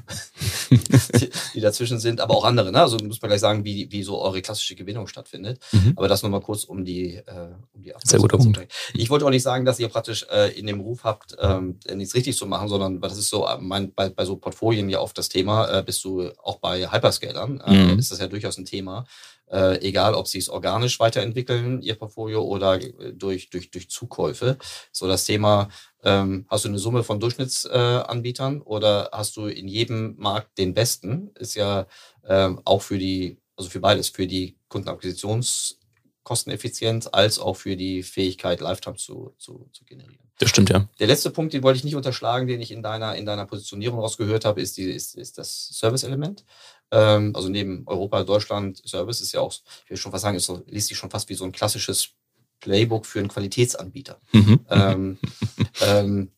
die, 0.70 1.30
die, 1.54 1.60
dazwischen 1.60 1.98
sind, 1.98 2.20
aber 2.20 2.36
auch 2.36 2.44
andere. 2.44 2.72
Ne? 2.72 2.80
Also 2.80 2.96
muss 3.04 3.20
man 3.20 3.28
gleich 3.28 3.40
sagen, 3.40 3.64
wie, 3.64 3.90
wie 3.90 4.02
so 4.02 4.20
eure 4.20 4.40
klassische 4.42 4.74
Gewinnung 4.74 5.06
stattfindet. 5.06 5.60
Mhm. 5.72 5.94
Aber 5.96 6.08
das 6.08 6.22
nochmal 6.22 6.40
kurz 6.40 6.64
um 6.64 6.84
die, 6.84 7.16
äh, 7.16 7.48
um 7.72 7.82
die 7.82 7.92
Sehr 8.04 8.18
guter 8.18 8.38
Punkt. 8.38 8.66
Ich 8.94 9.10
wollte 9.10 9.24
auch 9.26 9.30
nicht 9.30 9.42
sagen, 9.42 9.64
dass 9.64 9.78
ihr 9.78 9.88
praktisch 9.88 10.26
äh, 10.30 10.58
in 10.58 10.66
dem 10.66 10.80
Ruf 10.80 11.04
habt, 11.04 11.36
ähm, 11.40 11.78
nichts 11.92 12.14
richtig 12.14 12.36
zu 12.36 12.46
machen, 12.46 12.68
sondern 12.68 13.00
das 13.00 13.18
ist 13.18 13.28
so 13.28 13.46
äh, 13.46 13.58
mein, 13.60 13.92
bei, 13.92 14.08
bei 14.08 14.24
so 14.24 14.36
Portfolien 14.36 14.88
ja 14.88 15.00
oft 15.00 15.16
das 15.18 15.28
Thema, 15.28 15.78
äh, 15.78 15.82
bist 15.82 16.04
du 16.04 16.30
auch 16.42 16.58
bei 16.58 16.90
Hyperscalern, 16.90 17.60
äh, 17.60 17.72
mhm. 17.72 17.98
ist 17.98 18.10
das 18.10 18.20
ja 18.20 18.26
durchaus 18.26 18.58
ein 18.58 18.64
Thema. 18.64 19.04
Äh, 19.50 19.80
egal, 19.80 20.14
ob 20.14 20.28
sie 20.28 20.38
es 20.38 20.48
organisch 20.48 21.00
weiterentwickeln, 21.00 21.82
ihr 21.82 21.96
Portfolio, 21.96 22.42
oder 22.44 22.78
durch, 22.78 23.50
durch, 23.50 23.70
durch 23.72 23.90
Zukäufe. 23.90 24.56
So 24.92 25.08
das 25.08 25.24
Thema, 25.24 25.68
ähm, 26.04 26.44
hast 26.48 26.64
du 26.64 26.68
eine 26.68 26.78
Summe 26.78 27.02
von 27.04 27.20
Durchschnittsanbietern 27.20 28.58
äh, 28.58 28.64
oder 28.64 29.10
hast 29.12 29.36
du 29.36 29.46
in 29.46 29.68
jedem 29.68 30.16
Markt 30.18 30.58
den 30.58 30.74
besten? 30.74 31.30
Ist 31.38 31.54
ja 31.54 31.86
ähm, 32.26 32.60
auch 32.64 32.82
für 32.82 32.98
die, 32.98 33.38
also 33.56 33.70
für 33.70 33.78
beides, 33.80 34.08
für 34.08 34.26
die 34.26 34.56
Kundenakquisitionskosteneffizienz 34.68 37.08
als 37.12 37.38
auch 37.38 37.54
für 37.54 37.76
die 37.76 38.02
Fähigkeit, 38.02 38.60
Lifetime 38.60 38.96
zu, 38.96 39.32
zu, 39.38 39.68
zu 39.72 39.84
generieren. 39.84 40.18
Das 40.38 40.48
stimmt, 40.48 40.70
ja. 40.70 40.88
Der 40.98 41.06
letzte 41.06 41.30
Punkt, 41.30 41.52
den 41.52 41.62
wollte 41.62 41.76
ich 41.76 41.84
nicht 41.84 41.96
unterschlagen, 41.96 42.46
den 42.46 42.62
ich 42.62 42.70
in 42.70 42.82
deiner, 42.82 43.14
in 43.14 43.26
deiner 43.26 43.44
Positionierung 43.44 44.00
rausgehört 44.00 44.46
habe, 44.46 44.62
ist, 44.62 44.78
die, 44.78 44.84
ist, 44.84 45.16
ist 45.16 45.36
das 45.36 45.68
Service-Element. 45.68 46.46
Ähm, 46.90 47.36
also 47.36 47.50
neben 47.50 47.82
Europa, 47.86 48.24
Deutschland, 48.24 48.80
Service 48.88 49.20
ist 49.20 49.32
ja 49.32 49.40
auch, 49.40 49.52
ich 49.84 49.90
will 49.90 49.98
schon 49.98 50.12
fast 50.12 50.22
sagen, 50.22 50.38
ist 50.38 50.46
so, 50.46 50.62
liest 50.66 50.88
sich 50.88 50.96
schon 50.96 51.10
fast 51.10 51.28
wie 51.28 51.34
so 51.34 51.44
ein 51.44 51.52
klassisches 51.52 52.14
Playbook 52.60 53.06
für 53.06 53.18
einen 53.18 53.28
Qualitätsanbieter. 53.28 54.20
Mhm. 54.32 54.60
Ähm, 54.70 55.18
ähm, 55.82 56.30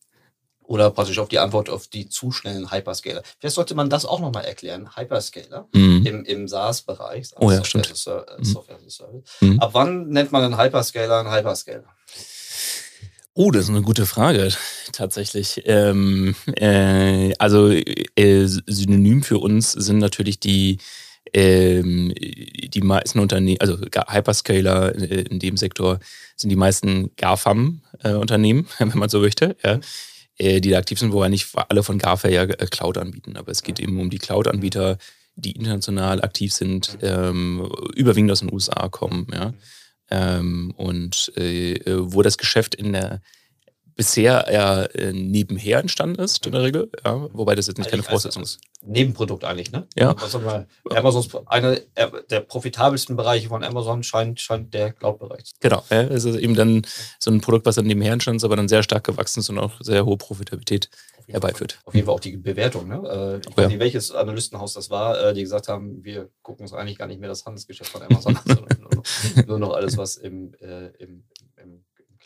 oder 0.65 0.91
praktisch 0.91 1.19
auf 1.19 1.29
die 1.29 1.39
Antwort 1.39 1.69
auf 1.69 1.89
die 1.89 2.09
zu 2.09 2.31
schnellen 2.33 2.71
Hyperscaler. 2.71 3.23
Vielleicht 3.39 3.57
sollte 3.57 3.75
man 3.75 3.91
das 3.91 4.07
auch 4.07 4.21
nochmal 4.21 4.45
erklären. 4.45 4.97
Hyperscaler 4.97 5.69
mhm. 5.73 6.07
im, 6.07 6.25
im 6.25 6.49
SaaS-Bereich. 6.49 7.31
Oh 7.37 7.51
ja, 7.51 7.59
Software 7.59 7.85
stimmt. 7.85 7.91
As 7.91 8.39
mhm. 8.39 8.45
Software 8.45 8.77
a 8.77 8.91
Service. 8.91 9.23
Mhm. 9.41 9.61
Ab 9.61 9.71
wann 9.75 10.09
nennt 10.09 10.33
man 10.33 10.45
einen 10.45 10.59
Hyperscaler 10.59 11.21
einen 11.21 11.33
Hyperscaler? 11.33 11.85
Oh, 13.35 13.51
das 13.51 13.65
ist 13.65 13.71
eine 13.71 13.83
gute 13.83 14.05
Frage, 14.05 14.53
tatsächlich. 14.93 15.63
Ähm, 15.65 16.35
äh, 16.57 17.35
also 17.39 17.71
äh, 17.71 18.47
synonym 18.47 19.23
für 19.23 19.39
uns 19.39 19.73
sind 19.73 19.99
natürlich 19.99 20.39
die 20.39 20.79
ähm, 21.35 22.13
die 22.15 22.81
meisten 22.83 23.19
Unternehmen, 23.19 23.61
also 23.61 23.79
Hyperscaler 23.79 24.95
äh, 24.95 25.23
in 25.23 25.39
dem 25.39 25.57
Sektor 25.57 25.99
sind 26.37 26.51
die 26.51 26.57
meisten 26.57 27.11
GAFAM-Unternehmen, 27.17 28.67
äh, 28.67 28.69
wenn 28.91 28.99
man 28.99 29.09
so 29.09 29.21
möchte, 29.21 29.57
ja, 29.65 29.81
äh, 30.39 30.61
die 30.61 30.71
da 30.71 30.79
aktiv 30.79 30.99
sind, 30.99 31.13
wo 31.13 31.23
ja 31.23 31.29
nicht 31.29 31.49
alle 31.69 31.83
von 31.83 31.99
GAFA 31.99 32.29
ja 32.29 32.47
Cloud 32.47 32.99
anbieten. 32.99 33.37
Aber 33.37 33.51
es 33.51 33.63
geht 33.63 33.81
eben 33.81 33.99
um 33.99 34.11
die 34.11 34.19
Cloud-Anbieter, 34.19 34.99
die 35.37 35.53
international 35.53 36.23
aktiv 36.23 36.53
sind, 36.53 36.99
ähm, 37.01 37.71
überwiegend 37.97 38.31
aus 38.31 38.41
den 38.41 38.53
USA 38.53 38.89
kommen, 38.89 39.27
ja. 39.33 39.55
Ähm, 40.11 40.75
und 40.77 41.33
äh, 41.39 41.81
wo 41.87 42.21
das 42.21 42.37
Geschäft 42.37 42.75
in 42.75 42.93
der 42.93 43.23
bisher 43.95 44.47
eher 44.47 44.95
äh, 44.95 45.13
nebenher 45.13 45.79
entstanden 45.79 46.21
ist, 46.21 46.45
in 46.47 46.53
der 46.53 46.63
Regel, 46.63 46.91
ja, 47.05 47.29
wobei 47.33 47.55
das 47.55 47.67
jetzt 47.67 47.79
nicht 47.79 47.91
keine 47.91 48.03
Voraussetzung 48.03 48.43
ist. 48.43 48.61
Nebenprodukt 48.85 49.45
eigentlich, 49.45 49.71
ne? 49.71 49.87
Ja. 49.97 50.15
Wir, 50.17 50.67
Amazons, 50.97 51.29
einer 51.47 51.77
der 52.31 52.41
profitabelsten 52.41 53.17
Bereiche 53.17 53.49
von 53.49 53.63
Amazon 53.63 54.03
scheint, 54.03 54.41
scheint 54.41 54.75
der 54.75 54.93
Cloud-Bereich. 54.93 55.53
Genau, 55.61 55.85
ja, 55.91 56.03
es 56.03 56.25
ist 56.25 56.37
eben 56.37 56.55
dann 56.55 56.83
so 57.19 57.31
ein 57.31 57.41
Produkt, 57.41 57.67
was 57.67 57.77
dann 57.77 57.87
nebenher 57.87 58.13
entstanden 58.13 58.39
ist, 58.39 58.45
aber 58.45 58.57
dann 58.57 58.69
sehr 58.69 58.83
stark 58.83 59.05
gewachsen 59.05 59.41
ist 59.41 59.51
und 59.51 59.59
auch 59.59 59.73
sehr 59.81 60.05
hohe 60.05 60.17
Profitabilität 60.17 60.91
herbeiführt. 61.29 61.79
Auf 61.85 61.95
jeden 61.95 62.07
Fall 62.07 62.15
auch 62.15 62.21
die 62.21 62.37
Bewertung. 62.37 62.89
Ne? 62.89 62.95
Äh, 62.95 63.39
ich 63.39 63.53
Oh, 63.53 63.57
weiß 63.57 63.69
nicht, 63.69 63.79
welches 63.79 64.11
Analystenhaus 64.11 64.75
das 64.75 64.91
war, 64.91 65.21
äh, 65.21 65.35
die 65.35 65.43
gesagt 65.43 65.69
haben, 65.69 66.03
wir 66.05 66.31
gucken 66.43 66.63
uns 66.63 66.73
eigentlich 66.73 66.99
gar 66.99 67.07
nicht 67.07 67.21
mehr 67.21 67.29
das 67.29 67.45
Handelsgeschäft 67.45 67.91
von 67.91 68.03
Amazon 68.03 68.37
an, 68.37 68.43
sondern 68.45 68.81
nur 69.47 69.59
noch, 69.59 69.71
alles, 69.75 69.97
was 69.97 70.17
im, 70.17 70.55
äh, 70.61 70.89
im, 70.99 71.25
im, 71.57 71.85
im 71.97 72.19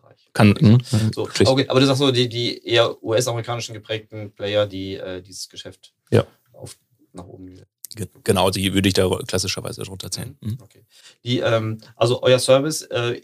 Cloud-Bereich. 0.00 0.30
Kann, 0.32 0.54
hm, 0.58 1.12
So, 1.14 1.22
okay, 1.24 1.66
aber 1.68 1.80
du 1.80 1.86
sagst 1.86 2.00
so, 2.00 2.10
die, 2.10 2.28
die 2.28 2.64
eher 2.66 3.02
US-amerikanischen 3.02 3.74
geprägten 3.74 4.32
Player, 4.32 4.66
die 4.66 4.94
äh, 4.96 5.22
dieses 5.22 5.48
Geschäft 5.48 5.94
Ja. 6.10 6.26
auf, 6.52 6.76
nach 7.12 7.26
oben 7.26 7.46
gehen. 7.46 7.64
Ge- 7.94 8.08
Genau, 8.24 8.50
die 8.50 8.74
würde 8.74 8.88
ich 8.88 8.94
da 8.94 9.08
klassischerweise 9.26 9.82
drunter 9.82 10.10
zählen. 10.10 10.36
Mhm. 10.40 10.58
Okay. 10.62 10.84
Die, 11.24 11.38
ähm, 11.40 11.78
also 11.96 12.22
euer 12.22 12.38
Service, 12.38 12.82
äh, 12.82 13.20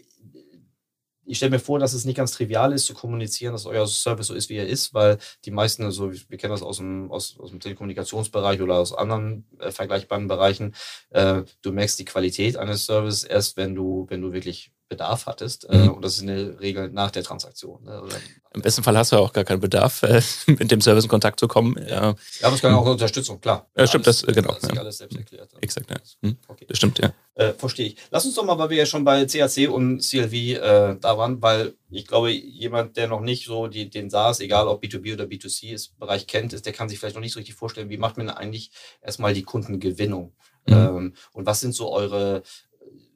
ich 1.25 1.37
stelle 1.37 1.51
mir 1.51 1.59
vor, 1.59 1.79
dass 1.79 1.93
es 1.93 2.03
nicht 2.03 2.17
ganz 2.17 2.33
trivial 2.33 2.73
ist 2.73 2.85
zu 2.85 2.93
kommunizieren, 2.93 3.53
dass 3.53 3.65
euer 3.65 3.87
Service 3.87 4.27
so 4.27 4.33
ist, 4.33 4.49
wie 4.49 4.57
er 4.57 4.67
ist, 4.67 4.93
weil 4.93 5.17
die 5.45 5.51
meisten, 5.51 5.83
also 5.85 6.11
wir 6.11 6.37
kennen 6.37 6.51
das 6.51 6.61
aus 6.61 6.77
dem, 6.77 7.09
aus, 7.13 7.39
aus 7.39 7.49
dem 7.51 7.61
Telekommunikationsbereich 7.61 8.61
oder 8.61 8.75
aus 8.75 8.93
anderen 8.93 9.45
äh, 9.59 9.71
vergleichbaren 9.71 10.27
Bereichen, 10.27 10.75
äh, 11.11 11.43
du 11.61 11.71
merkst 11.71 11.97
die 11.97 12.03
Qualität 12.05 12.57
eines 12.57 12.85
Services 12.85 13.23
erst, 13.23 13.55
wenn 13.55 13.73
du, 13.73 14.05
wenn 14.09 14.19
du 14.21 14.33
wirklich 14.33 14.72
Bedarf 14.89 15.25
hattest. 15.25 15.67
Äh, 15.69 15.77
Mhm. 15.77 15.89
und 15.93 16.01
das 16.05 16.15
ist 16.15 16.21
in 16.21 16.27
der 16.27 16.59
Regel 16.59 16.89
nach 16.89 17.09
der 17.11 17.23
Transaktion. 17.23 17.83
Ne? 17.83 18.01
Oder, 18.01 18.15
Im 18.53 18.61
besten 18.61 18.83
Fall 18.83 18.95
hast 18.97 19.11
du 19.11 19.15
ja 19.15 19.21
auch 19.21 19.33
gar 19.33 19.43
keinen 19.43 19.59
Bedarf, 19.61 20.03
äh, 20.03 20.21
mit 20.47 20.69
dem 20.71 20.81
Service 20.81 21.05
in 21.05 21.09
Kontakt 21.09 21.39
zu 21.39 21.47
kommen. 21.47 21.75
Ja, 21.87 22.09
ja, 22.11 22.15
aber 22.43 22.55
es 22.55 22.61
kann 22.61 22.73
auch 22.73 22.85
Unterstützung, 22.85 23.41
klar. 23.41 23.67
Ja, 23.75 23.87
stimmt, 23.87 24.05
alles, 24.07 24.21
das, 24.21 24.29
äh, 24.29 24.33
genau, 24.33 24.53
Das 24.53 24.63
ist 24.63 24.73
ja. 24.75 24.79
alles 24.81 24.97
selbst 24.99 25.17
erklärt. 25.17 25.49
exakt. 25.61 25.89
Ja. 25.89 25.97
Hm, 26.21 26.37
Okay. 26.47 26.65
das 26.67 26.77
stimmt, 26.77 26.99
ja. 26.99 27.13
Äh, 27.35 27.53
verstehe 27.53 27.87
ich. 27.87 27.95
Lass 28.11 28.25
uns 28.25 28.35
doch 28.35 28.45
mal, 28.45 28.57
weil 28.59 28.69
wir 28.69 28.77
ja 28.77 28.85
schon 28.85 29.03
bei 29.03 29.25
CAC 29.25 29.67
und 29.71 29.99
CLV 30.01 30.33
äh, 30.33 30.95
da 30.99 31.17
waren, 31.17 31.41
weil 31.41 31.73
ich 31.89 32.05
glaube, 32.05 32.31
jemand, 32.31 32.95
der 32.97 33.07
noch 33.07 33.21
nicht 33.21 33.45
so 33.45 33.67
die, 33.67 33.89
den 33.89 34.09
SaaS, 34.11 34.39
egal 34.39 34.67
ob 34.67 34.83
B2B 34.83 35.13
oder 35.13 35.23
B2C 35.25 35.71
ist, 35.73 35.97
Bereich 35.97 36.27
kennt, 36.27 36.53
ist, 36.53 36.65
der 36.65 36.73
kann 36.73 36.89
sich 36.89 36.99
vielleicht 36.99 37.15
noch 37.15 37.21
nicht 37.21 37.33
so 37.33 37.39
richtig 37.39 37.55
vorstellen, 37.55 37.89
wie 37.89 37.97
macht 37.97 38.17
man 38.17 38.29
eigentlich 38.29 38.71
erstmal 39.01 39.33
die 39.33 39.43
Kundengewinnung? 39.43 40.33
Mhm. 40.67 40.73
Ähm, 40.73 41.13
und 41.33 41.45
was 41.45 41.59
sind 41.59 41.73
so 41.73 41.91
eure, 41.91 42.43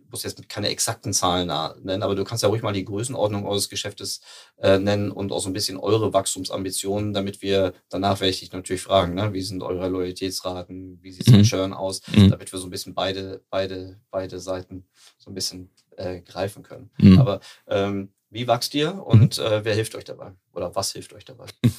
muss 0.09 0.23
jetzt 0.23 0.47
keine 0.49 0.69
exakten 0.69 1.13
Zahlen 1.13 1.51
nennen, 1.83 2.03
aber 2.03 2.15
du 2.15 2.23
kannst 2.23 2.43
ja 2.43 2.49
ruhig 2.49 2.61
mal 2.61 2.73
die 2.73 2.85
Größenordnung 2.85 3.45
eures 3.45 3.69
Geschäftes 3.69 4.21
äh, 4.57 4.79
nennen 4.79 5.11
und 5.11 5.31
auch 5.31 5.41
so 5.41 5.49
ein 5.49 5.53
bisschen 5.53 5.77
eure 5.77 6.13
Wachstumsambitionen, 6.13 7.13
damit 7.13 7.41
wir 7.41 7.73
danach 7.89 8.19
werde 8.19 8.29
ich 8.31 8.39
dich 8.39 8.51
natürlich 8.51 8.81
fragen, 8.81 9.13
ne? 9.15 9.33
wie 9.33 9.41
sind 9.41 9.61
eure 9.63 9.87
Loyalitätsraten, 9.89 10.99
wie 11.01 11.11
sieht 11.11 11.27
es 11.27 11.31
Mhm. 11.33 11.37
mit 11.39 11.45
Churn 11.47 11.73
aus, 11.73 12.01
Mhm. 12.15 12.29
damit 12.29 12.51
wir 12.51 12.59
so 12.59 12.67
ein 12.67 12.71
bisschen 12.71 12.93
beide, 12.93 13.41
beide, 13.49 13.99
beide 14.11 14.39
Seiten 14.39 14.85
so 15.17 15.29
ein 15.31 15.33
bisschen 15.33 15.69
äh, 15.97 16.21
greifen 16.21 16.63
können. 16.63 16.89
Mhm. 16.99 17.19
Aber 17.19 17.39
ähm, 17.67 18.09
wie 18.29 18.47
wächst 18.47 18.73
ihr 18.75 19.03
und 19.05 19.39
äh, 19.39 19.63
wer 19.63 19.73
hilft 19.73 19.95
euch 19.95 20.03
dabei? 20.03 20.33
Oder 20.53 20.75
was 20.75 20.91
hilft 20.91 21.13
euch 21.13 21.25
dabei? 21.25 21.45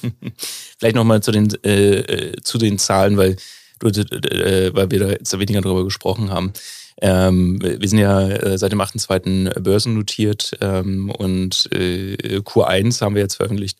Vielleicht 0.79 0.95
nochmal 0.95 1.21
zu 1.21 1.31
den, 1.31 1.47
äh, 1.63 1.99
äh, 1.99 2.35
zu 2.43 2.57
den 2.57 2.77
Zahlen, 2.79 3.17
weil, 3.17 3.35
du, 3.79 3.87
äh, 3.87 4.73
weil 4.73 4.89
wir 4.91 4.99
da 4.99 5.09
jetzt 5.09 5.37
weniger 5.37 5.61
darüber 5.61 5.83
gesprochen 5.83 6.31
haben. 6.31 6.53
Ähm, 7.01 7.59
wir 7.61 7.87
sind 7.87 7.99
ja 7.99 8.27
äh, 8.29 8.57
seit 8.57 8.71
dem 8.71 8.81
8.2. 8.81 9.59
börsennotiert 9.59 10.51
ähm, 10.61 11.09
und 11.11 11.69
äh, 11.71 12.39
Q1 12.39 13.01
haben 13.01 13.15
wir 13.15 13.21
jetzt 13.21 13.35
veröffentlicht, 13.35 13.77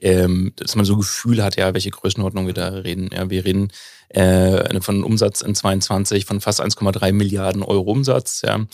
ähm, 0.00 0.52
dass 0.56 0.76
man 0.76 0.84
so 0.84 0.94
ein 0.94 0.98
Gefühl 1.00 1.42
hat, 1.42 1.56
ja, 1.56 1.72
welche 1.74 1.90
Größenordnung 1.90 2.46
wir 2.46 2.54
da 2.54 2.68
reden. 2.68 3.10
Ja, 3.12 3.30
wir 3.30 3.44
reden 3.44 3.72
äh, 4.10 4.80
von 4.80 4.96
einem 4.96 5.04
Umsatz 5.04 5.40
in 5.40 5.54
22 5.54 6.24
von 6.24 6.40
fast 6.40 6.60
1,3 6.62 7.12
Milliarden 7.12 7.62
Euro 7.62 7.90
Umsatz. 7.90 8.42
Ja. 8.42 8.64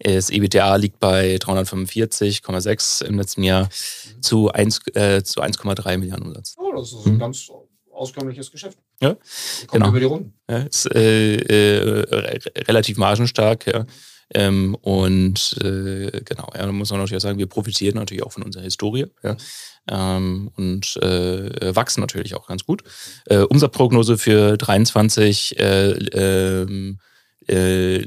Das 0.00 0.30
EBITDA 0.30 0.76
liegt 0.76 0.98
bei 0.98 1.36
345,6 1.36 3.04
im 3.04 3.18
letzten 3.18 3.42
Jahr 3.42 3.68
zu 4.20 4.50
1, 4.50 4.80
äh, 4.94 5.22
zu 5.22 5.40
1,3 5.40 5.98
Milliarden 5.98 6.26
Umsatz. 6.26 6.56
Oh, 6.58 6.72
das 6.74 6.92
ist 6.92 7.06
Mhm. 7.06 7.12
ein 7.12 7.18
ganz 7.18 7.50
auskömmliches 7.92 8.50
Geschäft. 8.50 8.78
Ja, 9.02 9.14
kommt 9.66 9.72
genau. 9.72 9.88
über 9.88 10.00
die 10.00 10.06
Runden. 10.06 10.34
Ja, 10.48 10.58
ist 10.58 10.86
äh, 10.94 11.36
äh, 11.36 12.04
re- 12.10 12.38
relativ 12.68 12.96
margenstark, 12.96 13.66
ja. 13.66 13.84
Ähm, 14.34 14.74
und 14.76 15.58
äh, 15.62 16.22
genau, 16.24 16.48
ja, 16.54 16.64
da 16.64 16.72
muss 16.72 16.90
man 16.90 17.00
natürlich 17.00 17.18
auch 17.18 17.22
sagen, 17.22 17.38
wir 17.38 17.48
profitieren 17.48 17.96
natürlich 17.96 18.22
auch 18.22 18.32
von 18.32 18.42
unserer 18.44 18.62
Historie, 18.62 19.06
ja. 19.22 19.36
Ähm, 19.90 20.50
und 20.56 20.96
äh, 21.02 21.74
wachsen 21.74 22.00
natürlich 22.00 22.34
auch 22.36 22.46
ganz 22.46 22.64
gut. 22.64 22.84
Äh, 23.26 23.38
Umsatzprognose 23.38 24.16
für 24.16 24.56
23 24.56 25.58
äh, 25.58 25.90
ähm, 25.90 26.98
äh, 27.48 28.06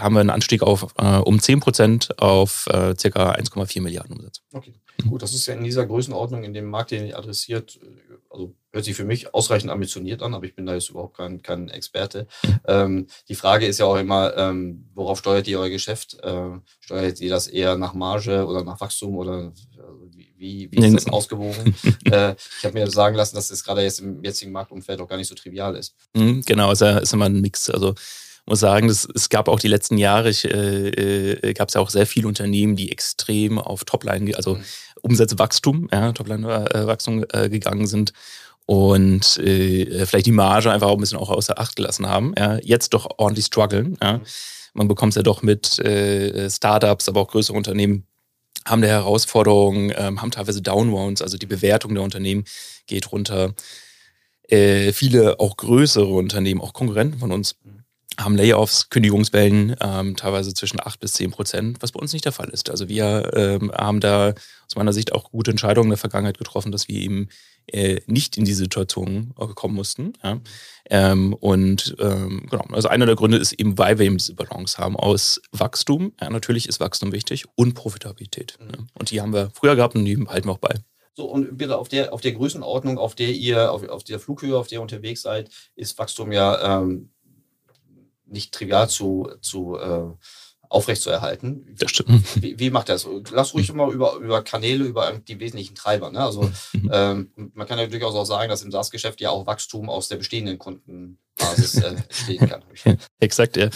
haben 0.00 0.14
wir 0.14 0.20
einen 0.20 0.30
Anstieg 0.30 0.62
auf 0.62 0.94
äh, 0.96 1.18
um 1.18 1.38
10 1.38 1.60
Prozent 1.60 2.18
auf 2.18 2.66
äh, 2.68 2.94
circa 2.98 3.32
1,4 3.32 3.82
Milliarden 3.82 4.16
Umsatz. 4.16 4.40
Okay, 4.52 4.72
gut, 5.06 5.22
das 5.22 5.34
ist 5.34 5.46
ja 5.46 5.54
in 5.54 5.62
dieser 5.62 5.86
Größenordnung, 5.86 6.44
in 6.44 6.54
dem 6.54 6.64
Markt, 6.64 6.90
den 6.92 7.06
ihr 7.06 7.18
adressiert, 7.18 7.78
also 8.30 8.54
hört 8.72 8.84
sich 8.84 8.96
für 8.96 9.04
mich 9.04 9.34
ausreichend 9.34 9.70
ambitioniert 9.70 10.22
an, 10.22 10.34
aber 10.34 10.44
ich 10.44 10.54
bin 10.54 10.66
da 10.66 10.74
jetzt 10.74 10.90
überhaupt 10.90 11.16
kein, 11.16 11.42
kein 11.42 11.68
Experte. 11.68 12.26
Ähm, 12.66 13.06
die 13.28 13.34
Frage 13.34 13.66
ist 13.66 13.78
ja 13.78 13.86
auch 13.86 13.96
immer, 13.96 14.36
ähm, 14.36 14.88
worauf 14.94 15.18
steuert 15.18 15.48
ihr 15.48 15.58
euer 15.58 15.70
Geschäft? 15.70 16.18
Äh, 16.22 16.50
steuert 16.80 17.20
ihr 17.20 17.30
das 17.30 17.46
eher 17.46 17.76
nach 17.76 17.94
Marge 17.94 18.46
oder 18.46 18.64
nach 18.64 18.80
Wachstum 18.80 19.16
oder 19.16 19.52
also 19.78 20.10
wie, 20.14 20.32
wie, 20.36 20.68
wie 20.70 20.86
ist 20.86 20.94
das 20.94 21.06
ausgewogen? 21.12 21.74
äh, 22.10 22.34
ich 22.58 22.64
habe 22.64 22.78
mir 22.78 22.90
sagen 22.90 23.16
lassen, 23.16 23.36
dass 23.36 23.48
das 23.48 23.64
gerade 23.64 23.82
jetzt 23.82 24.00
im 24.00 24.22
jetzigen 24.22 24.52
Marktumfeld 24.52 25.00
auch 25.00 25.08
gar 25.08 25.16
nicht 25.16 25.28
so 25.28 25.34
trivial 25.34 25.74
ist. 25.76 25.94
Mhm, 26.14 26.42
Genau, 26.46 26.70
ist, 26.70 26.80
ja, 26.82 26.98
ist 26.98 27.12
immer 27.12 27.26
ein 27.26 27.40
Mix. 27.40 27.70
Also 27.70 27.94
muss 28.44 28.60
sagen, 28.60 28.88
das, 28.88 29.06
es 29.14 29.28
gab 29.28 29.48
auch 29.48 29.60
die 29.60 29.68
letzten 29.68 29.98
Jahre, 29.98 30.30
ich, 30.30 30.44
äh, 30.44 30.88
äh, 30.88 31.52
gab 31.54 31.68
es 31.68 31.74
ja 31.74 31.80
auch 31.80 31.90
sehr 31.90 32.06
viele 32.06 32.28
Unternehmen, 32.28 32.76
die 32.76 32.90
extrem 32.90 33.58
auf 33.58 33.84
Topline, 33.84 34.34
also 34.36 34.56
Mhm. 34.56 34.64
Umsatzwachstum, 35.02 35.88
ja, 35.92 36.12
Topline-Wachstum 36.12 37.24
äh, 37.32 37.48
gegangen 37.48 37.86
sind 37.86 38.12
und 38.68 39.38
äh, 39.38 40.04
vielleicht 40.04 40.26
die 40.26 40.30
Marge 40.30 40.70
einfach 40.70 40.88
auch 40.88 40.98
ein 40.98 41.00
bisschen 41.00 41.16
auch 41.16 41.30
außer 41.30 41.58
Acht 41.58 41.74
gelassen 41.74 42.06
haben. 42.06 42.34
Ja, 42.36 42.58
jetzt 42.62 42.92
doch 42.92 43.08
ordentlich 43.16 43.46
strugglen. 43.46 43.96
Ja. 44.02 44.20
Man 44.74 44.88
bekommt 44.88 45.12
es 45.12 45.16
ja 45.16 45.22
doch 45.22 45.40
mit 45.40 45.78
äh, 45.78 46.50
Startups, 46.50 47.08
aber 47.08 47.22
auch 47.22 47.28
größere 47.28 47.56
Unternehmen 47.56 48.06
haben 48.66 48.82
da 48.82 48.88
Herausforderungen, 48.88 49.90
ähm, 49.96 50.20
haben 50.20 50.30
teilweise 50.30 50.60
Downrounds, 50.60 51.22
also 51.22 51.38
die 51.38 51.46
Bewertung 51.46 51.94
der 51.94 52.04
Unternehmen 52.04 52.44
geht 52.86 53.10
runter. 53.10 53.54
Äh, 54.42 54.92
viele 54.92 55.40
auch 55.40 55.56
größere 55.56 56.12
Unternehmen, 56.12 56.60
auch 56.60 56.74
Konkurrenten 56.74 57.20
von 57.20 57.32
uns, 57.32 57.56
haben 58.20 58.36
Layoffs, 58.36 58.90
Kündigungswellen, 58.90 59.76
ähm, 59.80 60.14
teilweise 60.14 60.52
zwischen 60.52 60.78
8 60.78 61.00
bis 61.00 61.14
10 61.14 61.30
Prozent, 61.30 61.78
was 61.80 61.92
bei 61.92 62.00
uns 62.00 62.12
nicht 62.12 62.26
der 62.26 62.32
Fall 62.32 62.50
ist. 62.50 62.68
Also 62.68 62.90
wir 62.90 63.30
ähm, 63.32 63.72
haben 63.72 64.00
da 64.00 64.34
aus 64.68 64.76
meiner 64.76 64.92
Sicht 64.92 65.12
auch 65.12 65.30
gute 65.30 65.50
Entscheidungen 65.50 65.86
in 65.86 65.90
der 65.90 65.98
Vergangenheit 65.98 66.38
getroffen, 66.38 66.72
dass 66.72 66.88
wir 66.88 67.00
eben 67.00 67.28
äh, 67.66 68.00
nicht 68.06 68.36
in 68.36 68.44
die 68.44 68.54
Situation 68.54 69.34
äh, 69.38 69.46
kommen 69.46 69.74
mussten. 69.74 70.12
Ja. 70.22 70.40
Ähm, 70.90 71.32
und 71.34 71.96
ähm, 71.98 72.46
genau, 72.50 72.64
also 72.72 72.88
einer 72.88 73.06
der 73.06 73.16
Gründe 73.16 73.38
ist 73.38 73.52
eben, 73.52 73.78
weil 73.78 73.98
wir 73.98 74.06
eben 74.06 74.18
diese 74.18 74.34
Balance 74.34 74.78
haben 74.78 74.96
aus 74.96 75.40
Wachstum, 75.52 76.12
ja, 76.20 76.30
natürlich 76.30 76.68
ist 76.68 76.80
Wachstum 76.80 77.12
wichtig, 77.12 77.46
und 77.56 77.74
Profitabilität. 77.74 78.58
Mhm. 78.60 78.66
Ja. 78.66 78.86
Und 78.94 79.10
die 79.10 79.20
haben 79.20 79.32
wir 79.32 79.50
früher 79.54 79.76
gehabt 79.76 79.94
und 79.94 80.04
die 80.04 80.16
behalten 80.16 80.48
wir 80.48 80.52
auch 80.52 80.58
bei. 80.58 80.74
So, 81.14 81.24
und 81.24 81.58
bitte 81.58 81.76
auf 81.76 81.88
der, 81.88 82.12
auf 82.12 82.20
der 82.20 82.32
Größenordnung, 82.32 82.96
auf 82.96 83.14
der 83.14 83.30
ihr, 83.30 83.72
auf, 83.72 83.86
auf 83.88 84.04
der 84.04 84.20
Flughöhe, 84.20 84.56
auf 84.56 84.68
der 84.68 84.78
ihr 84.78 84.82
unterwegs 84.82 85.22
seid, 85.22 85.50
ist 85.74 85.98
Wachstum 85.98 86.30
ja 86.30 86.80
ähm, 86.80 87.10
nicht 88.24 88.54
trivial 88.54 88.88
zu, 88.88 89.30
zu 89.40 89.76
äh, 89.76 90.10
aufrechtzuerhalten. 90.68 91.74
Das 91.78 91.90
stimmt. 91.90 92.24
Wie, 92.42 92.58
wie 92.58 92.70
macht 92.70 92.88
das? 92.88 93.06
Lass 93.32 93.54
ruhig 93.54 93.70
immer 93.70 93.88
über, 93.88 94.14
über 94.16 94.42
Kanäle, 94.42 94.84
über 94.84 95.12
die 95.26 95.40
wesentlichen 95.40 95.74
Treiber. 95.74 96.10
Ne? 96.10 96.22
Also 96.22 96.50
Mhm. 96.72 96.90
ähm, 96.92 97.30
man 97.54 97.66
kann 97.66 97.78
ja 97.78 97.86
durchaus 97.86 98.14
auch 98.14 98.24
sagen, 98.24 98.48
dass 98.48 98.62
im 98.62 98.70
SaaS-Geschäft 98.70 99.20
ja 99.20 99.30
auch 99.30 99.46
Wachstum 99.46 99.88
aus 99.88 100.08
der 100.08 100.16
bestehenden 100.16 100.58
Kundenbasis 100.58 101.76
äh, 101.76 101.88
entstehen 101.88 102.48
kann. 102.48 102.62
Exakt, 103.20 103.56
ja. 103.56 103.70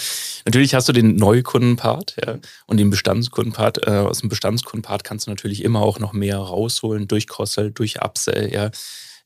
Natürlich 0.44 0.74
hast 0.74 0.88
du 0.88 0.92
den 0.92 1.16
Neukundenpart 1.16 2.16
ja, 2.24 2.38
und 2.66 2.76
den 2.78 2.90
Bestandskundenpart. 2.90 3.86
Äh, 3.86 3.90
aus 3.90 4.20
dem 4.20 4.28
Bestandskundenpart 4.28 5.04
kannst 5.04 5.26
du 5.26 5.30
natürlich 5.30 5.64
immer 5.64 5.80
auch 5.80 5.98
noch 5.98 6.12
mehr 6.12 6.38
rausholen 6.38 7.08
durch 7.08 7.26
Cross-Sell, 7.26 7.70
durch 7.72 8.02
Upsell, 8.02 8.52
ja, 8.52 8.70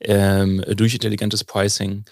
ähm, 0.01 0.63
durch 0.77 0.95
intelligentes 0.95 1.45
Pricing. 1.45 2.05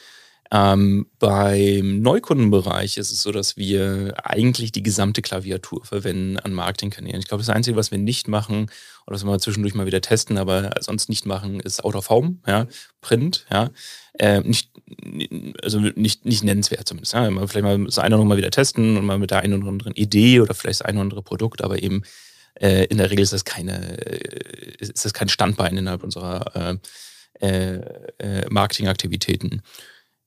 Ähm, 0.55 1.07
beim 1.19 2.01
Neukundenbereich 2.01 2.97
ist 2.97 3.11
es 3.11 3.23
so, 3.23 3.33
dass 3.33 3.57
wir 3.57 4.15
eigentlich 4.23 4.71
die 4.71 4.85
gesamte 4.85 5.21
Klaviatur 5.21 5.85
verwenden 5.85 6.39
an 6.39 6.53
Marketingkanälen. 6.53 7.19
Ich 7.19 7.27
glaube, 7.27 7.43
das 7.43 7.51
Einzige, 7.51 7.77
was 7.77 7.91
wir 7.91 7.99
nicht 7.99 8.29
machen, 8.29 8.71
oder 9.05 9.17
was 9.17 9.25
wir 9.25 9.31
mal 9.31 9.41
zwischendurch 9.41 9.75
mal 9.75 9.87
wieder 9.87 10.01
testen, 10.01 10.39
aber 10.39 10.71
sonst 10.79 11.09
nicht 11.09 11.27
machen, 11.27 11.59
ist 11.59 11.85
Out 11.85 11.97
of 11.97 12.09
Home, 12.09 12.37
ja, 12.47 12.69
Print, 13.01 13.47
ja. 13.51 13.71
Äh, 14.17 14.43
nicht, 14.43 14.71
also 15.61 15.81
nicht, 15.81 16.25
nicht 16.25 16.45
nennenswert 16.45 16.87
zumindest. 16.87 17.15
Ja. 17.15 17.29
Vielleicht 17.49 17.65
mal 17.65 17.85
das 17.87 17.99
eine 17.99 18.15
oder 18.15 18.23
andere 18.23 18.27
mal 18.27 18.37
wieder 18.37 18.53
testen 18.53 18.97
und 18.97 19.05
mal 19.05 19.19
mit 19.19 19.33
der 19.33 19.41
einen 19.41 19.61
oder 19.61 19.71
anderen 19.71 19.95
Idee 19.95 20.39
oder 20.39 20.55
vielleicht 20.55 20.83
das 20.83 20.87
eine 20.87 20.99
oder 20.99 21.03
andere 21.03 21.23
Produkt, 21.23 21.65
aber 21.65 21.83
eben 21.83 22.05
äh, 22.61 22.85
in 22.85 22.99
der 22.99 23.11
Regel 23.11 23.25
ist 23.25 23.33
das 23.33 23.45
keine, 23.45 23.97
ist 24.79 25.05
das 25.05 25.13
kein 25.13 25.29
Standbein 25.29 25.77
innerhalb 25.77 26.05
unserer 26.05 26.55
äh, 26.55 26.77
äh, 27.41 27.81
äh, 28.19 28.47
Marketingaktivitäten. 28.51 29.63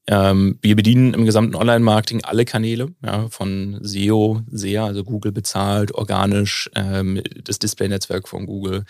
Ähm, 0.09 0.57
wir 0.61 0.75
bedienen 0.75 1.13
im 1.13 1.25
gesamten 1.25 1.55
Online-Marketing 1.55 2.23
alle 2.23 2.45
Kanäle, 2.45 2.93
ja, 3.03 3.27
von 3.29 3.79
SEO, 3.81 4.41
SEA, 4.49 4.85
also 4.85 5.03
Google 5.03 5.33
bezahlt, 5.33 5.93
organisch, 5.93 6.69
ähm, 6.75 7.21
das 7.43 7.59
Display-Netzwerk 7.59 8.29
von 8.29 8.45
Google, 8.45 8.85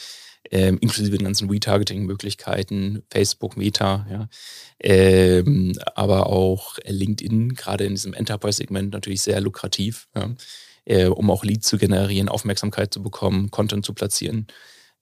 ähm, 0.51 0.77
inklusive 0.79 1.17
den 1.17 1.25
ganzen 1.25 1.49
Retargeting-Möglichkeiten, 1.49 3.01
Facebook, 3.09 3.57
Meta, 3.57 4.05
ja. 4.11 4.29
Ähm, 4.79 5.73
aber 5.95 6.27
auch 6.27 6.77
LinkedIn, 6.85 7.55
gerade 7.55 7.85
in 7.85 7.95
diesem 7.95 8.13
Enterprise-Segment 8.13 8.93
natürlich 8.93 9.23
sehr 9.23 9.41
lukrativ, 9.41 10.07
ja. 10.15 10.35
äh, 10.85 11.05
um 11.07 11.31
auch 11.31 11.43
Leads 11.43 11.67
zu 11.67 11.79
generieren, 11.79 12.29
Aufmerksamkeit 12.29 12.93
zu 12.93 13.01
bekommen, 13.01 13.49
Content 13.49 13.85
zu 13.85 13.93
platzieren. 13.93 14.45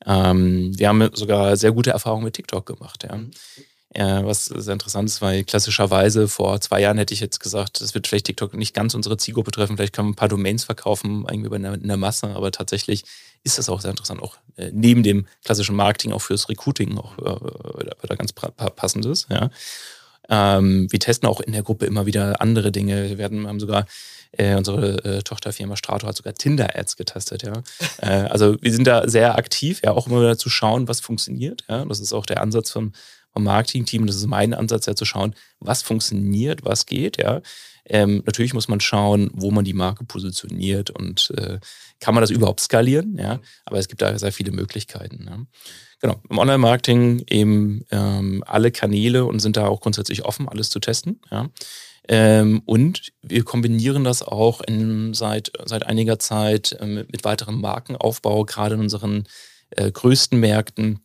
Ähm, 0.06 0.72
wir 0.78 0.88
haben 0.88 1.10
sogar 1.14 1.58
sehr 1.58 1.74
gute 1.74 1.92
Erfahrungen 1.92 2.24
mit 2.24 2.36
TikTok 2.36 2.66
gemacht, 2.66 3.04
ja. 3.04 3.20
Äh, 3.96 4.26
was 4.26 4.46
sehr 4.48 4.74
interessant 4.74 5.08
ist, 5.08 5.22
weil 5.22 5.46
klassischerweise 5.46 6.28
vor 6.28 6.60
zwei 6.60 6.82
Jahren 6.82 6.98
hätte 6.98 7.14
ich 7.14 7.22
jetzt 7.22 7.40
gesagt, 7.40 7.80
das 7.80 7.94
wird 7.94 8.08
vielleicht 8.08 8.26
TikTok 8.26 8.54
nicht 8.54 8.74
ganz 8.74 8.94
unsere 8.94 9.16
Zielgruppe 9.16 9.52
treffen, 9.52 9.78
vielleicht 9.78 9.94
können 9.94 10.10
wir 10.10 10.12
ein 10.12 10.18
paar 10.18 10.28
Domains 10.28 10.66
verkaufen, 10.66 11.26
irgendwie 11.32 11.48
bei 11.48 11.56
einer, 11.56 11.96
Masse, 11.96 12.28
aber 12.28 12.52
tatsächlich 12.52 13.06
ist 13.46 13.58
das 13.58 13.70
auch 13.70 13.80
sehr 13.80 13.92
interessant, 13.92 14.22
auch 14.22 14.36
äh, 14.58 14.70
neben 14.74 15.02
dem 15.02 15.28
klassischen 15.46 15.78
Marketing 15.78 16.12
auch 16.12 16.22
fürs 16.22 16.50
Recruiting 16.50 16.98
auch 16.98 17.18
äh, 17.20 17.86
da 18.06 18.16
ganz 18.16 18.34
passend 18.34 19.06
ist. 19.06 19.28
Ja. 19.30 19.50
Ähm, 20.28 20.92
wir 20.92 21.00
testen 21.00 21.30
auch 21.30 21.40
in 21.40 21.54
der 21.54 21.64
Gruppe 21.64 21.86
immer 21.86 22.06
wieder 22.06 22.42
andere 22.42 22.74
Dinge. 22.74 23.08
Wir 23.08 23.18
werden, 23.18 23.48
haben 23.48 23.62
sogar 23.62 23.86
unsere 24.38 25.24
Tochterfirma 25.24 25.78
Strato 25.78 26.08
hat 26.08 26.18
sogar 26.18 26.34
Tinder-Ads 26.34 26.98
getestet, 26.98 27.44
ja. 27.44 27.54
also 28.02 28.62
wir 28.62 28.74
sind 28.74 28.86
da 28.86 29.08
sehr 29.08 29.38
aktiv, 29.38 29.80
ja, 29.82 29.92
auch 29.92 30.08
immer 30.08 30.20
wieder 30.20 30.38
zu 30.38 30.50
schauen, 30.50 30.90
was 30.90 31.00
funktioniert. 31.00 31.64
Ja. 31.70 31.86
Das 31.86 32.02
ist 32.02 32.12
auch 32.12 32.26
der 32.26 32.42
Ansatz 32.42 32.70
vom, 32.70 32.92
vom 33.36 33.44
Marketing-Team. 33.44 34.08
Das 34.08 34.16
ist 34.16 34.28
mein 34.28 34.54
Ansatz, 34.54 34.86
ja, 34.86 34.96
zu 34.96 35.06
schauen, 35.06 35.36
was 35.60 35.82
funktioniert, 35.82 36.64
was 36.64 36.86
geht, 36.86 37.18
ja. 37.18 37.42
Ähm, 37.88 38.24
natürlich 38.26 38.56
muss 38.56 38.68
man 38.68 38.80
schauen, 38.80 39.30
wo 39.34 39.52
man 39.52 39.64
die 39.64 39.74
Marke 39.74 40.06
positioniert 40.06 40.90
und 40.90 41.32
äh, 41.38 41.60
kann 42.00 42.16
man 42.16 42.22
das 42.22 42.32
überhaupt 42.32 42.62
skalieren, 42.62 43.18
ja. 43.20 43.40
Aber 43.66 43.78
es 43.78 43.88
gibt 43.88 44.02
da 44.02 44.18
sehr 44.18 44.32
viele 44.32 44.52
Möglichkeiten. 44.52 45.26
Ja? 45.28 45.40
Genau, 46.00 46.22
im 46.30 46.38
Online-Marketing 46.38 47.26
eben 47.30 47.86
ähm, 47.92 48.44
alle 48.48 48.72
Kanäle 48.72 49.26
und 49.26 49.40
sind 49.40 49.58
da 49.58 49.68
auch 49.68 49.82
grundsätzlich 49.82 50.26
offen, 50.26 50.50
alles 50.50 50.70
zu 50.70 50.80
testen, 50.80 51.20
ja. 51.30 51.50
Ähm, 52.08 52.62
und 52.66 53.12
wir 53.24 53.44
kombinieren 53.44 54.04
das 54.04 54.22
auch 54.22 54.62
in, 54.62 55.16
seit, 55.16 55.52
seit 55.66 55.88
einiger 55.88 56.20
Zeit 56.20 56.78
äh, 56.80 56.86
mit, 56.86 57.12
mit 57.12 57.24
weiterem 57.24 57.60
Markenaufbau, 57.60 58.46
gerade 58.46 58.76
in 58.76 58.82
unseren 58.82 59.26
äh, 59.72 59.92
größten 59.92 60.40
Märkten. 60.40 61.00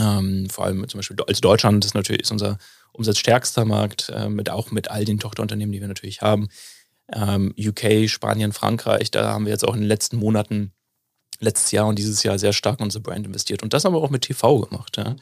Ähm, 0.00 0.48
vor 0.48 0.64
allem 0.64 0.88
zum 0.88 0.98
Beispiel 0.98 1.16
als 1.26 1.40
Deutschland 1.40 1.84
ist 1.84 1.94
natürlich 1.94 2.22
ist 2.22 2.30
unser 2.30 2.58
umsatzstärkster 2.92 3.64
Markt, 3.64 4.08
äh, 4.08 4.28
mit, 4.28 4.50
auch 4.50 4.70
mit 4.70 4.90
all 4.90 5.04
den 5.04 5.18
Tochterunternehmen, 5.18 5.72
die 5.72 5.80
wir 5.80 5.88
natürlich 5.88 6.22
haben. 6.22 6.48
Ähm, 7.12 7.54
UK, 7.58 8.08
Spanien, 8.08 8.52
Frankreich, 8.52 9.10
da 9.10 9.32
haben 9.32 9.44
wir 9.44 9.52
jetzt 9.52 9.66
auch 9.66 9.74
in 9.74 9.80
den 9.80 9.88
letzten 9.88 10.16
Monaten, 10.16 10.72
letztes 11.40 11.70
Jahr 11.72 11.86
und 11.86 11.98
dieses 11.98 12.22
Jahr 12.22 12.38
sehr 12.38 12.52
stark 12.52 12.80
in 12.80 12.84
unsere 12.84 13.02
Brand 13.02 13.26
investiert. 13.26 13.62
Und 13.62 13.72
das 13.72 13.84
haben 13.84 13.94
wir 13.94 14.00
auch 14.00 14.10
mit 14.10 14.22
TV 14.22 14.60
gemacht. 14.60 14.96
Ja. 14.96 15.16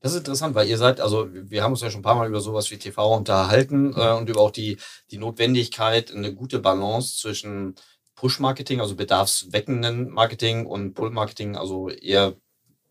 Das 0.00 0.12
ist 0.12 0.18
interessant, 0.18 0.54
weil 0.54 0.68
ihr 0.68 0.78
seid, 0.78 1.00
also 1.00 1.28
wir 1.32 1.62
haben 1.62 1.72
uns 1.72 1.80
ja 1.80 1.90
schon 1.90 2.00
ein 2.00 2.04
paar 2.04 2.16
Mal 2.16 2.28
über 2.28 2.40
sowas 2.40 2.70
wie 2.70 2.76
TV 2.76 3.16
unterhalten 3.16 3.94
äh, 3.96 4.12
und 4.12 4.28
über 4.28 4.40
auch 4.40 4.50
die, 4.50 4.78
die 5.10 5.18
Notwendigkeit, 5.18 6.12
eine 6.12 6.34
gute 6.34 6.58
Balance 6.58 7.18
zwischen 7.20 7.76
Push-Marketing, 8.16 8.80
also 8.80 8.96
bedarfsweckenden 8.96 10.10
Marketing 10.10 10.66
und 10.66 10.94
Pull-Marketing, 10.94 11.56
also 11.56 11.88
eher 11.88 12.34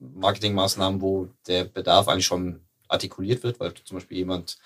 Marketingmaßnahmen, 0.01 1.01
wo 1.01 1.29
der 1.47 1.65
Bedarf 1.65 2.07
eigentlich 2.07 2.25
schon 2.25 2.61
artikuliert 2.87 3.43
wird, 3.43 3.59
weil 3.59 3.73
zum 3.85 3.97
Beispiel 3.97 4.17
jemand 4.17 4.57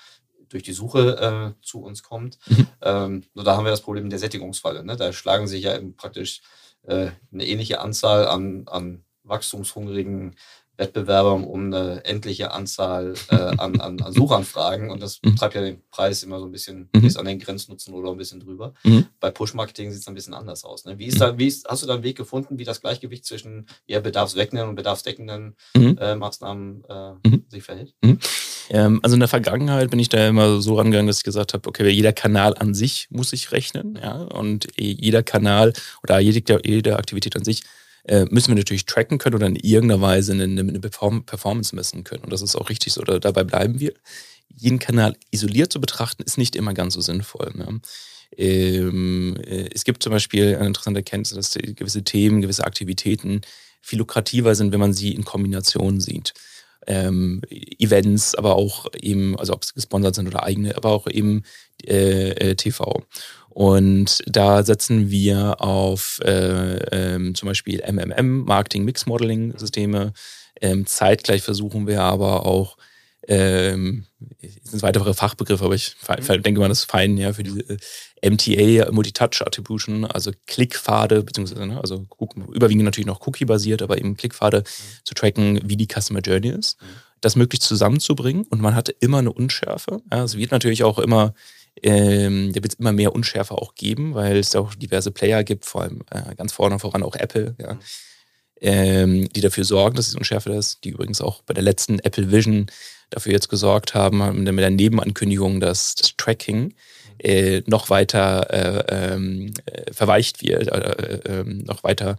durch 0.50 0.63
die 0.63 0.74
Suche 0.74 1.56
äh, 1.58 1.63
zu 1.63 1.84
uns 1.84 2.04
kommt. 2.04 2.38
Mhm. 2.48 2.67
Ähm, 2.82 3.24
nur 3.34 3.43
da 3.43 3.56
haben 3.56 3.65
wir 3.65 3.71
das 3.71 3.82
Problem 3.82 4.10
der 4.10 4.19
Sättigungsfalle. 4.19 4.84
Ne? 4.84 4.95
Da 4.95 5.12
schlagen 5.12 5.48
sich 5.48 5.63
ja 5.63 5.78
praktisch 5.98 6.41
äh, 6.84 7.10
eine 7.32 7.45
ähnliche 7.45 7.82
Anzahl 7.82 8.28
an, 8.28 8.63
an 8.67 9.04
wachstumshungrigen 9.24 10.36
Wettbewerbern 10.78 11.44
um 11.44 11.66
eine 11.66 12.04
endliche 12.06 12.52
Anzahl 12.52 13.14
äh, 13.30 13.36
an, 13.36 13.80
an, 13.80 14.02
an, 14.02 14.14
Suchanfragen 14.14 14.90
und 14.90 15.02
das 15.02 15.20
mhm. 15.24 15.36
treibt 15.36 15.56
ja 15.56 15.62
den 15.62 15.82
Preis 15.90 16.24
immer 16.24 16.40
so 16.40 16.46
ein 16.46 16.52
bisschen 16.52 16.90
mhm. 16.94 17.02
bis 17.02 17.18
an 17.18 17.26
den 17.26 17.40
Grenznutzen 17.40 17.94
oder 17.94 18.12
ein 18.12 18.18
bisschen 18.18 18.40
drüber. 18.40 18.74
Mhm. 18.84 19.06
Bei 19.20 19.32
Push-Marketing 19.32 19.92
sieht 19.92 20.02
es 20.02 20.08
ein 20.08 20.14
bisschen 20.14 20.34
anders 20.34 20.64
aus. 20.64 20.86
Ne? 20.86 20.98
Wie 20.98 21.06
ist 21.06 21.22
da, 21.22 21.38
wie 21.38 21.48
ist, 21.48 21.68
hast 21.68 21.84
du 21.84 21.88
da 21.88 21.94
einen 21.94 22.04
Weg 22.04 22.18
gefunden, 22.18 22.60
wie 22.60 22.66
das 22.66 22.82
Gleichgewicht 22.82 23.26
zwischen 23.26 23.68
eher 23.88 24.02
bedarfsweckenden 24.02 24.70
und 24.70 24.76
bedarfsdeckenden 24.76 25.56
mhm. 25.76 25.98
äh, 26.00 26.16
Maßnahmen 26.16 26.84
äh, 26.90 27.30
mhm. 27.30 27.46
sich 27.50 27.64
verhält? 27.64 27.94
Ähm, 28.70 29.00
also 29.04 29.16
in 29.16 29.20
der 29.20 29.30
Vergangenheit 29.30 29.90
bin 29.90 30.00
ich 30.00 30.10
da 30.10 30.28
immer 30.28 30.62
so 30.62 30.76
rangegangen, 30.76 31.08
dass 31.08 31.20
ich 31.20 31.24
gesagt 31.24 31.54
habe, 31.54 31.68
okay, 31.70 31.90
jeder 31.90 32.14
Kanal 32.14 32.56
an 32.58 32.74
sich 32.74 33.08
muss 33.10 33.30
sich 33.30 33.52
rechnen, 33.52 34.00
ja, 34.02 34.16
und 34.24 34.68
jeder 34.78 35.24
Kanal 35.24 35.74
oder 36.04 36.20
jede, 36.20 36.60
jede 36.66 36.98
Aktivität 36.98 37.36
an 37.36 37.44
sich 37.44 37.64
äh, 38.08 38.26
müssen 38.30 38.50
wir 38.50 38.56
natürlich 38.56 38.86
tracken 38.86 39.18
können 39.18 39.36
oder 39.36 39.48
in 39.48 39.56
irgendeiner 39.56 40.02
Weise 40.02 40.34
eine, 40.34 40.44
eine 40.44 40.80
Performance 40.80 41.76
messen 41.76 42.04
können. 42.04 42.24
Und 42.24 42.34
das 42.34 42.41
ist 42.41 42.56
auch 42.56 42.70
richtig 42.70 42.94
so. 42.94 43.02
Oder 43.02 43.20
dabei 43.20 43.44
bleiben 43.44 43.80
wir. 43.80 43.94
Jeden 44.56 44.80
Kanal 44.80 45.18
isoliert 45.32 45.72
zu 45.72 45.82
betrachten, 45.82 46.24
ist 46.24 46.38
nicht 46.38 46.56
immer 46.56 46.74
ganz 46.74 46.94
so 46.94 47.02
sinnvoll. 47.02 47.52
Ne? 47.56 47.82
Ähm, 48.38 49.36
äh, 49.44 49.70
es 49.74 49.84
gibt 49.84 50.04
zum 50.04 50.12
Beispiel 50.12 50.56
eine 50.56 50.68
interessante 50.68 51.00
Erkenntnis, 51.00 51.34
dass 51.36 51.54
gewisse 51.54 52.04
Themen, 52.04 52.41
gewisse 52.41 52.63
Aktivitäten 52.63 53.41
viel 53.82 54.00
lukrativer 54.00 54.56
sind, 54.56 54.72
wenn 54.72 54.80
man 54.80 54.94
sie 54.94 55.12
in 55.12 55.26
Kombination 55.26 56.00
sieht. 56.00 56.34
Ähm, 56.88 57.41
Events, 57.50 58.36
aber 58.36 58.56
auch 58.56 58.88
eben, 59.02 59.38
also 59.39 59.54
ob 59.54 59.63
es 59.63 59.74
gesponsert 59.74 60.15
sind 60.15 60.28
oder 60.28 60.43
eigene, 60.43 60.76
aber 60.76 60.89
auch 60.91 61.08
eben 61.08 61.43
äh, 61.84 62.30
äh 62.32 62.56
TV. 62.56 63.04
Und 63.50 64.21
da 64.28 64.63
setzen 64.63 65.10
wir 65.10 65.62
auf 65.62 66.19
äh, 66.24 66.76
ähm, 66.91 67.36
zum 67.36 67.48
Beispiel 67.48 67.82
MMM, 67.89 68.43
Marketing 68.43 68.84
Mix 68.84 69.06
Modeling 69.06 69.58
Systeme. 69.58 70.12
Ähm, 70.62 70.86
zeitgleich 70.86 71.41
versuchen 71.41 71.88
wir 71.88 72.02
aber 72.02 72.45
auch, 72.45 72.78
ähm, 73.28 74.06
sind 74.64 74.82
weitere 74.84 75.14
Fachbegriffe, 75.14 75.66
aber 75.66 75.76
ich 75.76 75.96
denke 76.44 76.60
mal, 76.60 76.70
das 76.70 76.80
ist 76.80 76.92
fein, 76.92 77.18
ja, 77.18 77.34
für 77.34 77.44
diese 77.44 77.62
äh, 77.62 78.30
MTA, 78.30 78.92
Multitouch 78.92 79.42
Attribution, 79.42 80.06
also 80.06 80.32
Klickpfade, 80.48 81.24
beziehungsweise, 81.24 81.66
ne, 81.66 81.80
also 81.80 82.08
überwiegend 82.52 82.86
natürlich 82.86 83.08
noch 83.08 83.26
Cookie-basiert, 83.26 83.82
aber 83.82 83.98
eben 83.98 84.18
Klickpfade 84.18 84.64
zu 85.04 85.14
tracken, 85.14 85.60
wie 85.64 85.78
die 85.78 85.88
Customer 85.88 86.22
Journey 86.22 86.50
ist. 86.50 86.78
Das 87.22 87.36
möglichst 87.36 87.68
zusammenzubringen 87.68 88.46
und 88.46 88.62
man 88.62 88.76
hatte 88.76 88.92
immer 89.00 89.20
eine 89.20 89.32
Unschärfe. 89.32 90.02
Ja, 90.12 90.24
es 90.24 90.38
wird 90.38 90.52
natürlich 90.52 90.84
auch 90.84 91.00
immer 91.00 91.34
ähm, 91.84 92.54
da 92.54 92.64
wird 92.64 92.74
es 92.74 92.80
immer 92.80 92.94
mehr 92.94 93.14
Unschärfe 93.14 93.56
auch 93.56 93.76
geben, 93.76 94.14
weil 94.14 94.38
es 94.38 94.56
auch 94.56 94.76
diverse 94.76 95.12
Player 95.12 95.44
gibt, 95.44 95.66
vor 95.66 95.82
allem 95.82 96.04
äh, 96.10 96.34
ganz 96.36 96.54
vorne 96.54 96.80
voran 96.80 97.04
auch 97.04 97.16
Apple, 97.16 97.56
ja, 97.60 97.78
ähm, 98.62 99.28
die 99.30 99.42
dafür 99.42 99.66
sorgen, 99.66 99.96
dass 99.96 100.08
es 100.08 100.16
Unschärfe 100.16 100.54
ist, 100.54 100.84
die 100.84 100.90
übrigens 100.90 101.22
auch 101.22 101.42
bei 101.44 101.54
der 101.54 101.64
letzten 101.64 102.00
Apple 102.00 102.32
Vision 102.32 102.68
dafür 103.10 103.32
jetzt 103.32 103.50
gesorgt 103.50 103.94
haben, 103.94 104.44
mit 104.44 104.60
der 104.60 104.70
Nebenankündigung, 104.70 105.60
dass 105.60 105.96
das 105.96 106.15
Tracking 106.18 106.74
äh, 107.20 107.62
noch 107.65 107.89
weiter 107.89 108.50
äh, 108.52 109.13
ähm, 109.13 109.54
äh, 109.65 109.94
verweicht 109.94 110.44
wird, 110.44 110.68
äh, 110.68 111.20
ähm, 111.26 111.60
noch 111.60 111.84
weiter 111.84 112.18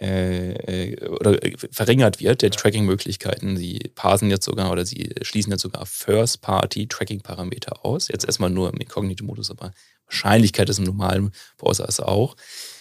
äh, 0.00 0.90
äh, 0.90 1.08
oder 1.08 1.38
verringert 1.70 2.20
wird, 2.20 2.42
der 2.42 2.50
Tracking-Möglichkeiten. 2.50 3.56
Sie 3.56 3.78
parsen 3.94 4.28
jetzt 4.28 4.44
sogar 4.44 4.72
oder 4.72 4.84
sie 4.84 5.14
schließen 5.22 5.52
jetzt 5.52 5.62
sogar 5.62 5.86
First-Party-Tracking-Parameter 5.86 7.84
aus. 7.84 8.08
Jetzt 8.08 8.24
erstmal 8.24 8.50
nur 8.50 8.72
im 8.72 8.80
Inkognito-Modus, 8.80 9.50
aber 9.52 9.72
Wahrscheinlichkeit 10.06 10.68
ist 10.68 10.78
im 10.78 10.84
normalen 10.84 11.30
Browser 11.58 12.08
auch. 12.08 12.36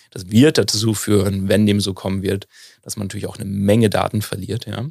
Das 0.10 0.30
wird 0.32 0.58
dazu 0.58 0.94
führen, 0.94 1.50
wenn 1.50 1.66
dem 1.66 1.82
so 1.82 1.94
kommen 1.94 2.24
wird, 2.24 2.48
dass 2.82 2.98
man 2.98 3.08
natürlich 3.08 3.28
auch 3.28 3.38
eine 3.38 3.46
Menge 3.46 3.90
Daten 3.90 4.22
verliert, 4.22 4.66
ja. 4.66 4.86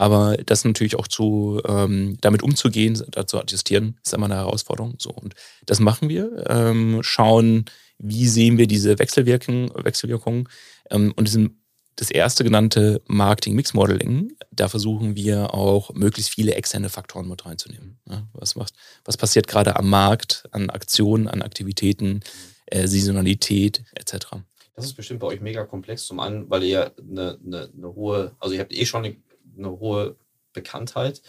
Aber 0.00 0.38
das 0.46 0.64
natürlich 0.64 0.96
auch 0.96 1.06
zu, 1.06 1.60
ähm, 1.68 2.16
damit 2.22 2.42
umzugehen, 2.42 2.98
dazu 3.10 3.38
adjustieren, 3.38 3.98
ist 4.02 4.14
immer 4.14 4.24
eine 4.24 4.36
Herausforderung. 4.36 4.94
So, 4.96 5.10
und 5.10 5.34
das 5.66 5.78
machen 5.78 6.08
wir. 6.08 6.46
Ähm, 6.48 7.02
schauen, 7.02 7.66
wie 7.98 8.26
sehen 8.26 8.56
wir 8.56 8.66
diese 8.66 8.98
Wechselwirkungen, 8.98 9.70
Wechselwirkungen 9.74 10.48
ähm, 10.90 11.12
und 11.16 11.28
diesen 11.28 11.62
das 11.96 12.10
erste 12.10 12.44
genannte 12.44 13.02
Marketing 13.08 13.54
Mix 13.54 13.74
Modeling, 13.74 14.32
da 14.50 14.70
versuchen 14.70 15.16
wir 15.16 15.52
auch 15.52 15.92
möglichst 15.92 16.32
viele 16.32 16.54
externe 16.54 16.88
Faktoren 16.88 17.28
mit 17.28 17.44
reinzunehmen. 17.44 17.98
was, 18.32 18.56
macht, 18.56 18.72
was 19.04 19.18
passiert 19.18 19.48
gerade 19.48 19.76
am 19.76 19.90
Markt, 19.90 20.48
an 20.52 20.70
Aktionen, 20.70 21.28
an 21.28 21.42
Aktivitäten, 21.42 22.20
äh, 22.64 22.88
Saisonalität 22.88 23.84
etc. 23.92 24.28
Das 24.74 24.86
ist 24.86 24.94
bestimmt 24.94 25.20
bei 25.20 25.26
euch 25.26 25.42
mega 25.42 25.66
komplex. 25.66 26.06
Zum 26.06 26.20
einen, 26.20 26.48
weil 26.48 26.62
ihr 26.62 26.94
eine, 26.98 27.38
eine, 27.44 27.70
eine 27.76 27.94
hohe, 27.94 28.34
also 28.40 28.54
ihr 28.54 28.60
habt 28.60 28.72
eh 28.72 28.86
schon 28.86 29.04
eine, 29.04 29.16
eine 29.60 29.78
hohe 29.78 30.16
Bekanntheit. 30.52 31.22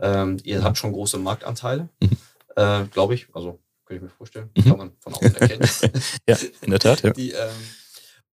Ähm, 0.00 0.38
ihr 0.44 0.62
habt 0.62 0.78
schon 0.78 0.92
große 0.92 1.18
Marktanteile, 1.18 1.88
mhm. 2.00 2.16
äh, 2.56 2.84
glaube 2.84 3.14
ich. 3.14 3.26
Also 3.32 3.58
könnte 3.84 4.04
ich 4.04 4.10
mir 4.10 4.16
vorstellen. 4.16 4.50
Mhm. 4.56 4.62
Kann 4.62 4.78
man 4.78 4.92
von 5.00 5.14
außen 5.14 5.34
erkennen. 5.34 5.68
ja, 6.28 6.36
in 6.60 6.70
der 6.70 6.78
Tat. 6.78 7.02
Ja. 7.02 7.10
Die, 7.10 7.32
ähm, 7.32 7.48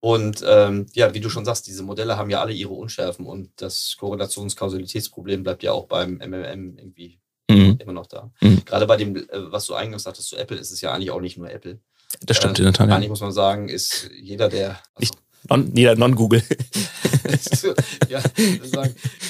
und 0.01 0.43
ähm, 0.47 0.85
ja, 0.93 1.13
wie 1.15 1.19
du 1.19 1.29
schon 1.29 1.45
sagst, 1.45 1.65
diese 1.65 1.81
Modelle 1.81 2.17
haben 2.17 2.29
ja 2.29 2.41
alle 2.41 2.53
ihre 2.53 2.73
Unschärfen 2.73 3.25
und 3.25 3.49
das 3.55 3.95
Korrelations-Kausalitätsproblem 3.97 5.41
bleibt 5.41 5.63
ja 5.63 5.71
auch 5.71 5.87
beim 5.87 6.17
MMM 6.17 6.77
irgendwie 6.77 7.19
mhm. 7.49 7.79
immer 7.81 7.93
noch 7.93 8.05
da. 8.05 8.31
Mhm. 8.41 8.63
Gerade 8.65 8.85
bei 8.85 8.97
dem, 8.97 9.15
äh, 9.15 9.25
was 9.31 9.65
du 9.65 9.73
eingangs 9.73 10.03
sagtest 10.03 10.29
zu 10.29 10.35
Apple, 10.35 10.57
ist 10.57 10.71
es 10.71 10.81
ja 10.81 10.93
eigentlich 10.93 11.09
auch 11.09 11.21
nicht 11.21 11.37
nur 11.37 11.49
Apple. 11.49 11.79
Das 12.21 12.37
stimmt 12.37 12.59
äh, 12.59 12.61
in 12.61 12.65
der 12.65 12.73
Tat. 12.73 12.89
Eigentlich 12.91 13.09
muss 13.09 13.21
man 13.21 13.31
sagen, 13.31 13.67
ist 13.67 14.09
jeder, 14.15 14.47
der. 14.49 14.79
Also, 14.93 15.13
Non, 15.49 15.71
jeder 15.75 15.95
Non-Google. 15.95 16.41
ja, 18.09 18.21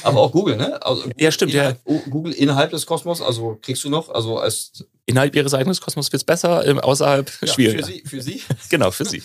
aber 0.03 0.19
auch 0.19 0.31
Google, 0.31 0.55
ne? 0.55 0.81
Also, 0.81 1.09
ja, 1.17 1.31
stimmt, 1.31 1.53
innerhalb, 1.53 1.79
ja. 1.87 2.01
Google 2.09 2.33
innerhalb 2.33 2.71
des 2.71 2.85
Kosmos, 2.85 3.21
also 3.21 3.57
kriegst 3.61 3.83
du 3.83 3.89
noch, 3.89 4.09
also 4.09 4.37
als. 4.37 4.85
Innerhalb 5.05 5.35
ihres 5.35 5.53
eigenen 5.53 5.75
Kosmos 5.75 6.11
wird 6.11 6.21
es 6.21 6.23
besser, 6.23 6.65
ähm, 6.65 6.79
außerhalb 6.79 7.31
ja, 7.41 7.47
schwieriger. 7.47 7.85
Für 7.85 7.91
sie, 7.91 8.03
für 8.05 8.21
sie? 8.21 8.41
genau, 8.69 8.91
für 8.91 9.05
sie. 9.05 9.21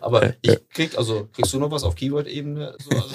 aber 0.00 0.34
ich 0.42 0.58
krieg, 0.70 0.98
also 0.98 1.28
kriegst 1.32 1.52
du 1.52 1.58
noch 1.58 1.70
was 1.70 1.84
auf 1.84 1.94
Keyword-Ebene? 1.94 2.76
So, 2.82 2.90
also, 2.96 3.14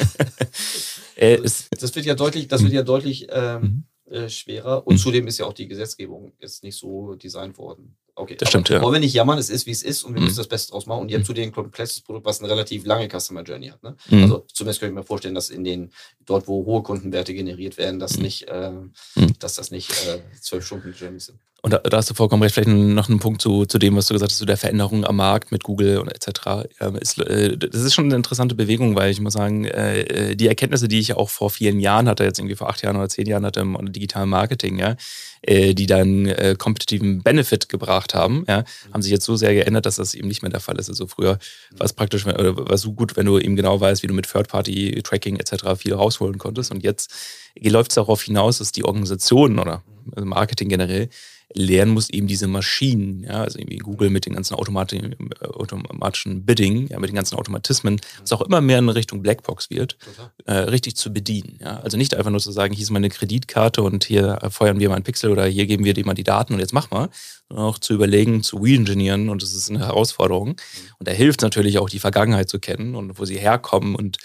äh, 1.16 1.38
das 1.42 1.96
wird 1.96 2.06
ja 2.06 2.16
deutlich, 2.16 2.48
das 2.48 2.64
wird 2.64 2.74
ja 2.74 2.84
deutlich 2.84 3.28
ähm, 3.32 3.86
mhm. 4.06 4.14
äh, 4.14 4.30
schwerer. 4.30 4.88
Und 4.88 4.96
mhm. 4.96 5.00
zudem 5.00 5.28
ist 5.28 5.40
ja 5.40 5.46
auch 5.46 5.54
die 5.54 5.68
Gesetzgebung 5.68 6.32
jetzt 6.40 6.64
nicht 6.64 6.78
so 6.78 7.16
designt 7.16 7.58
worden. 7.58 7.98
Okay, 8.16 8.36
das 8.36 8.50
stimmt, 8.50 8.70
ja. 8.70 8.80
Wollen 8.80 8.94
wir 8.94 9.00
nicht 9.00 9.14
jammern, 9.14 9.40
es 9.40 9.50
ist, 9.50 9.66
wie 9.66 9.72
es 9.72 9.82
ist 9.82 10.04
und 10.04 10.14
wir 10.14 10.22
mhm. 10.22 10.28
müssen 10.28 10.38
das 10.38 10.48
Beste 10.48 10.72
draus 10.72 10.86
machen. 10.86 11.02
Und 11.02 11.10
ihr 11.10 11.18
habt 11.18 11.26
zudem 11.26 11.50
ein 11.50 11.52
komplexes 11.52 12.02
Produkt, 12.02 12.26
was 12.26 12.40
eine 12.40 12.50
relativ 12.50 12.86
lange 12.86 13.10
Customer 13.10 13.42
Journey 13.42 13.70
hat. 13.70 13.82
Ne? 13.82 13.96
Mhm. 14.10 14.24
Also 14.24 14.46
zumindest 14.54 14.80
könnte 14.80 14.92
ich 14.92 14.96
mir 14.98 15.04
vorstellen, 15.04 15.34
dass 15.34 15.50
in 15.50 15.64
den, 15.64 15.92
dort, 16.24 16.48
wo 16.48 16.64
hohe 16.64 16.84
Kundenwerte 16.84 17.34
generiert 17.34 17.78
werden, 17.78 18.00
dass 18.00 18.18
mhm. 18.18 18.24
nicht, 18.24 18.48
äh, 18.50 18.70
mhm. 18.70 19.34
dass 19.40 19.56
das 19.56 19.72
nicht 19.72 19.90
äh, 20.08 20.20
zwölf 20.40 20.64
äh, 20.64 20.66
Stunden 20.66 20.94
Journeys 20.94 21.26
sind. 21.26 21.40
Und 21.66 21.72
da, 21.72 21.78
da, 21.78 21.96
hast 21.96 22.10
du 22.10 22.14
vollkommen 22.14 22.44
recht. 22.44 22.56
Vielleicht 22.56 22.68
noch 22.68 23.08
einen 23.08 23.20
Punkt 23.20 23.42
zu, 23.42 23.66
zu 23.66 23.80
dem, 23.80 23.96
was 23.96 24.08
du 24.08 24.14
gesagt 24.14 24.34
hast, 24.34 24.38
zu 24.38 24.46
der 24.46 24.58
Veränderung 24.58 25.06
am 25.06 25.16
Markt 25.16 25.54
mit 25.54 25.64
Google 25.64 26.00
und 26.00 26.10
etc. 26.10 26.68
Ähm, 26.82 26.98
ist, 26.98 27.18
äh, 27.20 27.58
das 27.58 27.84
ist 27.84 27.94
schon 27.94 28.04
eine 28.04 28.18
interessante 28.18 28.54
Bewegung, 28.54 28.98
weil 28.98 29.12
ich 29.12 29.22
muss 29.22 29.32
sagen, 29.32 29.64
äh, 29.64 30.02
äh, 30.02 30.36
die 30.36 30.50
Erkenntnisse, 30.50 30.90
die 30.90 31.00
ich 31.00 31.14
auch 31.14 31.30
vor 31.30 31.50
vielen 31.50 31.80
Jahren 31.80 32.10
hatte, 32.10 32.26
jetzt 32.26 32.38
irgendwie 32.38 32.58
vor 32.58 32.68
acht 32.68 32.82
Jahren 32.82 32.98
oder 32.98 33.08
zehn 33.08 33.28
Jahren 33.28 33.46
hatte 33.46 33.62
im 33.62 33.94
digitalen 33.94 34.28
Marketing, 34.28 34.78
ja, 34.78 34.98
äh, 35.42 35.74
die 35.74 35.86
dann 35.86 36.26
äh, 36.26 36.56
kompetitiven 36.60 37.24
Benefit 37.24 37.70
gebracht 37.70 38.14
haben, 38.14 38.44
ja, 38.50 38.66
haben 38.92 39.02
sich 39.02 39.14
jetzt 39.14 39.24
so 39.24 39.38
sehr 39.38 39.54
geändert, 39.54 39.86
dass 39.86 39.96
das 39.96 40.16
eben 40.16 40.28
nicht 40.28 40.42
mehr 40.42 40.52
der 40.52 40.60
Fall 40.60 40.78
ist. 40.78 40.90
Also 40.90 41.08
früher 41.08 41.40
war 41.78 41.86
es 41.86 41.94
praktisch, 41.94 42.26
oder 42.26 42.58
war 42.58 42.72
es 42.72 42.82
so 42.82 42.92
gut, 42.92 43.16
wenn 43.16 43.26
du 43.26 43.40
eben 43.40 43.56
genau 43.56 43.80
weißt, 43.80 44.04
wie 44.04 44.08
du 44.08 44.14
mit 44.14 44.30
Third-Party-Tracking 44.30 45.38
etc. 45.38 45.78
viel 45.78 45.94
rausholen 45.94 46.40
konntest. 46.40 46.72
Und 46.72 46.84
jetzt 46.84 47.14
läuft 47.58 47.92
es 47.92 47.96
darauf 47.96 48.22
hinaus, 48.22 48.58
dass 48.58 48.74
die 48.74 48.84
Organisationen 48.84 49.60
oder 49.60 49.82
also 50.14 50.26
Marketing 50.26 50.68
generell 50.68 51.08
lernen 51.54 51.92
muss, 51.94 52.10
eben 52.10 52.28
diese 52.28 52.48
Maschinen, 52.48 53.24
ja, 53.24 53.42
also 53.42 53.60
irgendwie 53.60 53.78
Google 53.78 54.10
mit 54.10 54.26
den 54.26 54.34
ganzen 54.34 54.56
automatischen 54.56 56.46
Bidding, 56.46 56.88
ja, 56.88 57.00
mit 57.00 57.10
den 57.10 57.16
ganzen 57.16 57.36
Automatismen, 57.36 58.00
was 58.22 58.32
auch 58.32 58.42
immer 58.42 58.62
mehr 58.62 58.80
in 58.80 58.90
Richtung 58.90 59.22
Blackbox 59.22 59.70
wird, 59.70 59.98
äh, 60.46 60.54
richtig 60.54 60.96
zu 60.96 61.14
bedienen. 61.14 61.60
Ja. 61.62 61.80
Also 61.80 61.98
nicht 61.98 62.16
einfach 62.16 62.32
nur 62.32 62.40
zu 62.40 62.52
sagen, 62.52 62.74
hier 62.74 62.84
ist 62.84 62.90
meine 62.90 63.10
Kreditkarte 63.10 63.82
und 63.84 64.04
hier 64.04 64.40
feuern 64.50 64.80
wir 64.80 64.90
mal 64.90 64.96
einen 64.96 65.04
Pixel 65.04 65.32
oder 65.32 65.46
hier 65.46 65.66
geben 65.66 65.86
wir 65.86 65.94
dir 65.94 66.06
mal 66.06 66.14
die 66.14 66.24
Daten 66.24 66.54
und 66.54 66.60
jetzt 66.60 66.74
mach 66.74 66.92
mal, 66.92 67.10
sondern 67.50 67.66
auch 67.66 67.80
zu 67.80 67.94
überlegen, 67.94 68.44
zu 68.44 68.58
re-engineeren 68.58 69.30
und 69.30 69.42
das 69.44 69.54
ist 69.54 69.70
eine 69.70 69.80
Herausforderung. 69.80 70.50
Mhm. 70.50 70.56
Und 71.00 71.08
da 71.08 71.12
hilft 71.12 71.42
natürlich 71.42 71.78
auch 71.78 71.90
die 71.90 72.00
Vergangenheit 72.00 72.50
zu 72.50 72.60
kennen 72.60 72.96
und 72.96 73.20
wo 73.20 73.26
sie 73.26 73.38
herkommen 73.38 73.96
und 73.96 74.18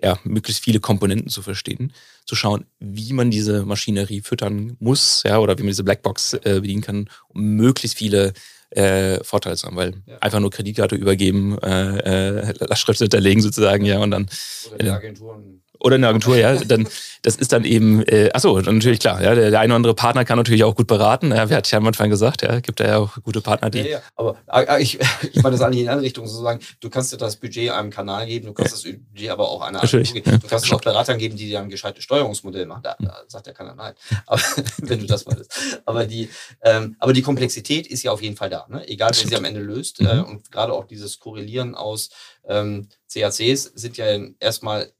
ja, 0.00 0.18
möglichst 0.24 0.62
viele 0.62 0.80
Komponenten 0.80 1.28
zu 1.28 1.42
verstehen, 1.42 1.92
zu 2.24 2.34
schauen, 2.36 2.66
wie 2.78 3.12
man 3.12 3.30
diese 3.30 3.64
Maschinerie 3.64 4.20
füttern 4.20 4.76
muss, 4.78 5.22
ja, 5.24 5.38
oder 5.38 5.58
wie 5.58 5.62
man 5.62 5.68
diese 5.70 5.84
Blackbox 5.84 6.34
äh, 6.34 6.60
bedienen 6.60 6.82
kann, 6.82 7.08
um 7.28 7.42
möglichst 7.56 7.98
viele 7.98 8.32
äh, 8.70 9.22
Vorteile 9.22 9.56
zu 9.56 9.66
haben, 9.66 9.76
weil 9.76 9.94
ja. 10.06 10.18
einfach 10.18 10.40
nur 10.40 10.50
Kreditkarte 10.50 10.96
übergeben, 10.96 11.58
äh, 11.58 12.50
äh, 12.50 12.54
Lastschrift 12.60 13.00
hinterlegen 13.00 13.42
sozusagen, 13.42 13.84
ja, 13.84 13.98
und 13.98 14.10
dann. 14.10 14.28
Oder 14.74 14.78
die 14.78 14.90
Agenturen 14.90 15.62
oder 15.82 15.96
eine 15.96 16.08
Agentur, 16.08 16.36
ja, 16.36 16.56
dann 16.56 16.86
das 17.22 17.36
ist 17.36 17.52
dann 17.52 17.64
eben, 17.64 18.02
äh, 18.02 18.30
achso, 18.34 18.60
natürlich 18.60 18.98
klar, 18.98 19.22
ja, 19.22 19.34
der, 19.34 19.50
der 19.50 19.60
eine 19.60 19.72
oder 19.72 19.76
andere 19.76 19.94
Partner 19.94 20.24
kann 20.24 20.38
natürlich 20.38 20.64
auch 20.64 20.74
gut 20.74 20.88
beraten. 20.88 21.30
Ja, 21.30 21.48
wer 21.48 21.58
hat 21.58 21.70
ja 21.70 21.78
am 21.78 21.86
Anfang 21.86 22.10
gesagt, 22.10 22.42
ja, 22.42 22.58
gibt 22.58 22.80
da 22.80 22.86
ja 22.86 22.98
auch 22.98 23.16
gute 23.22 23.40
Partner, 23.40 23.70
die. 23.70 23.78
Ja, 23.78 23.86
ja, 23.86 24.02
aber 24.16 24.36
äh, 24.52 24.82
ich, 24.82 24.98
ich 25.32 25.40
meine 25.40 25.56
das 25.56 25.62
eigentlich 25.62 25.82
in 25.82 25.88
andere 25.88 26.04
Richtung 26.04 26.26
sozusagen, 26.26 26.58
du 26.80 26.90
kannst 26.90 27.12
dir 27.12 27.18
das 27.18 27.36
Budget 27.36 27.70
einem 27.70 27.90
Kanal 27.90 28.26
geben, 28.26 28.46
du 28.46 28.52
kannst 28.52 28.72
das 28.72 28.82
Budget 28.82 29.30
aber 29.30 29.48
auch 29.48 29.60
einer 29.60 29.82
Agentur 29.82 30.02
geben. 30.02 30.40
Du 30.40 30.48
kannst 30.48 30.66
es 30.66 30.72
auch 30.72 30.80
Beratern 30.80 31.18
geben, 31.18 31.36
die 31.36 31.46
dir 31.46 31.60
ein 31.60 31.68
gescheites 31.68 32.02
Steuerungsmodell 32.02 32.66
machen. 32.66 32.82
Da, 32.82 32.96
da 32.98 33.22
sagt 33.28 33.46
ja 33.46 33.52
keiner 33.52 33.76
nein. 33.76 33.94
Aber 34.26 34.40
wenn 34.78 34.98
du 34.98 35.06
das 35.06 35.24
meinst. 35.24 35.80
Aber 35.84 36.06
die, 36.06 36.28
ähm, 36.62 36.96
aber 36.98 37.12
die 37.12 37.22
Komplexität 37.22 37.86
ist 37.86 38.02
ja 38.02 38.10
auf 38.10 38.20
jeden 38.20 38.36
Fall 38.36 38.50
da, 38.50 38.66
ne? 38.68 38.86
Egal 38.88 39.12
wer 39.14 39.28
sie 39.28 39.36
am 39.36 39.44
Ende 39.44 39.60
löst. 39.60 40.00
Mhm. 40.00 40.06
Äh, 40.06 40.20
und 40.22 40.50
gerade 40.50 40.72
auch 40.72 40.86
dieses 40.86 41.20
Korrelieren 41.20 41.76
aus 41.76 42.10
ähm, 42.48 42.88
CACs 43.12 43.72
sind 43.74 43.96
ja 43.96 44.06
erstmal 44.40 44.92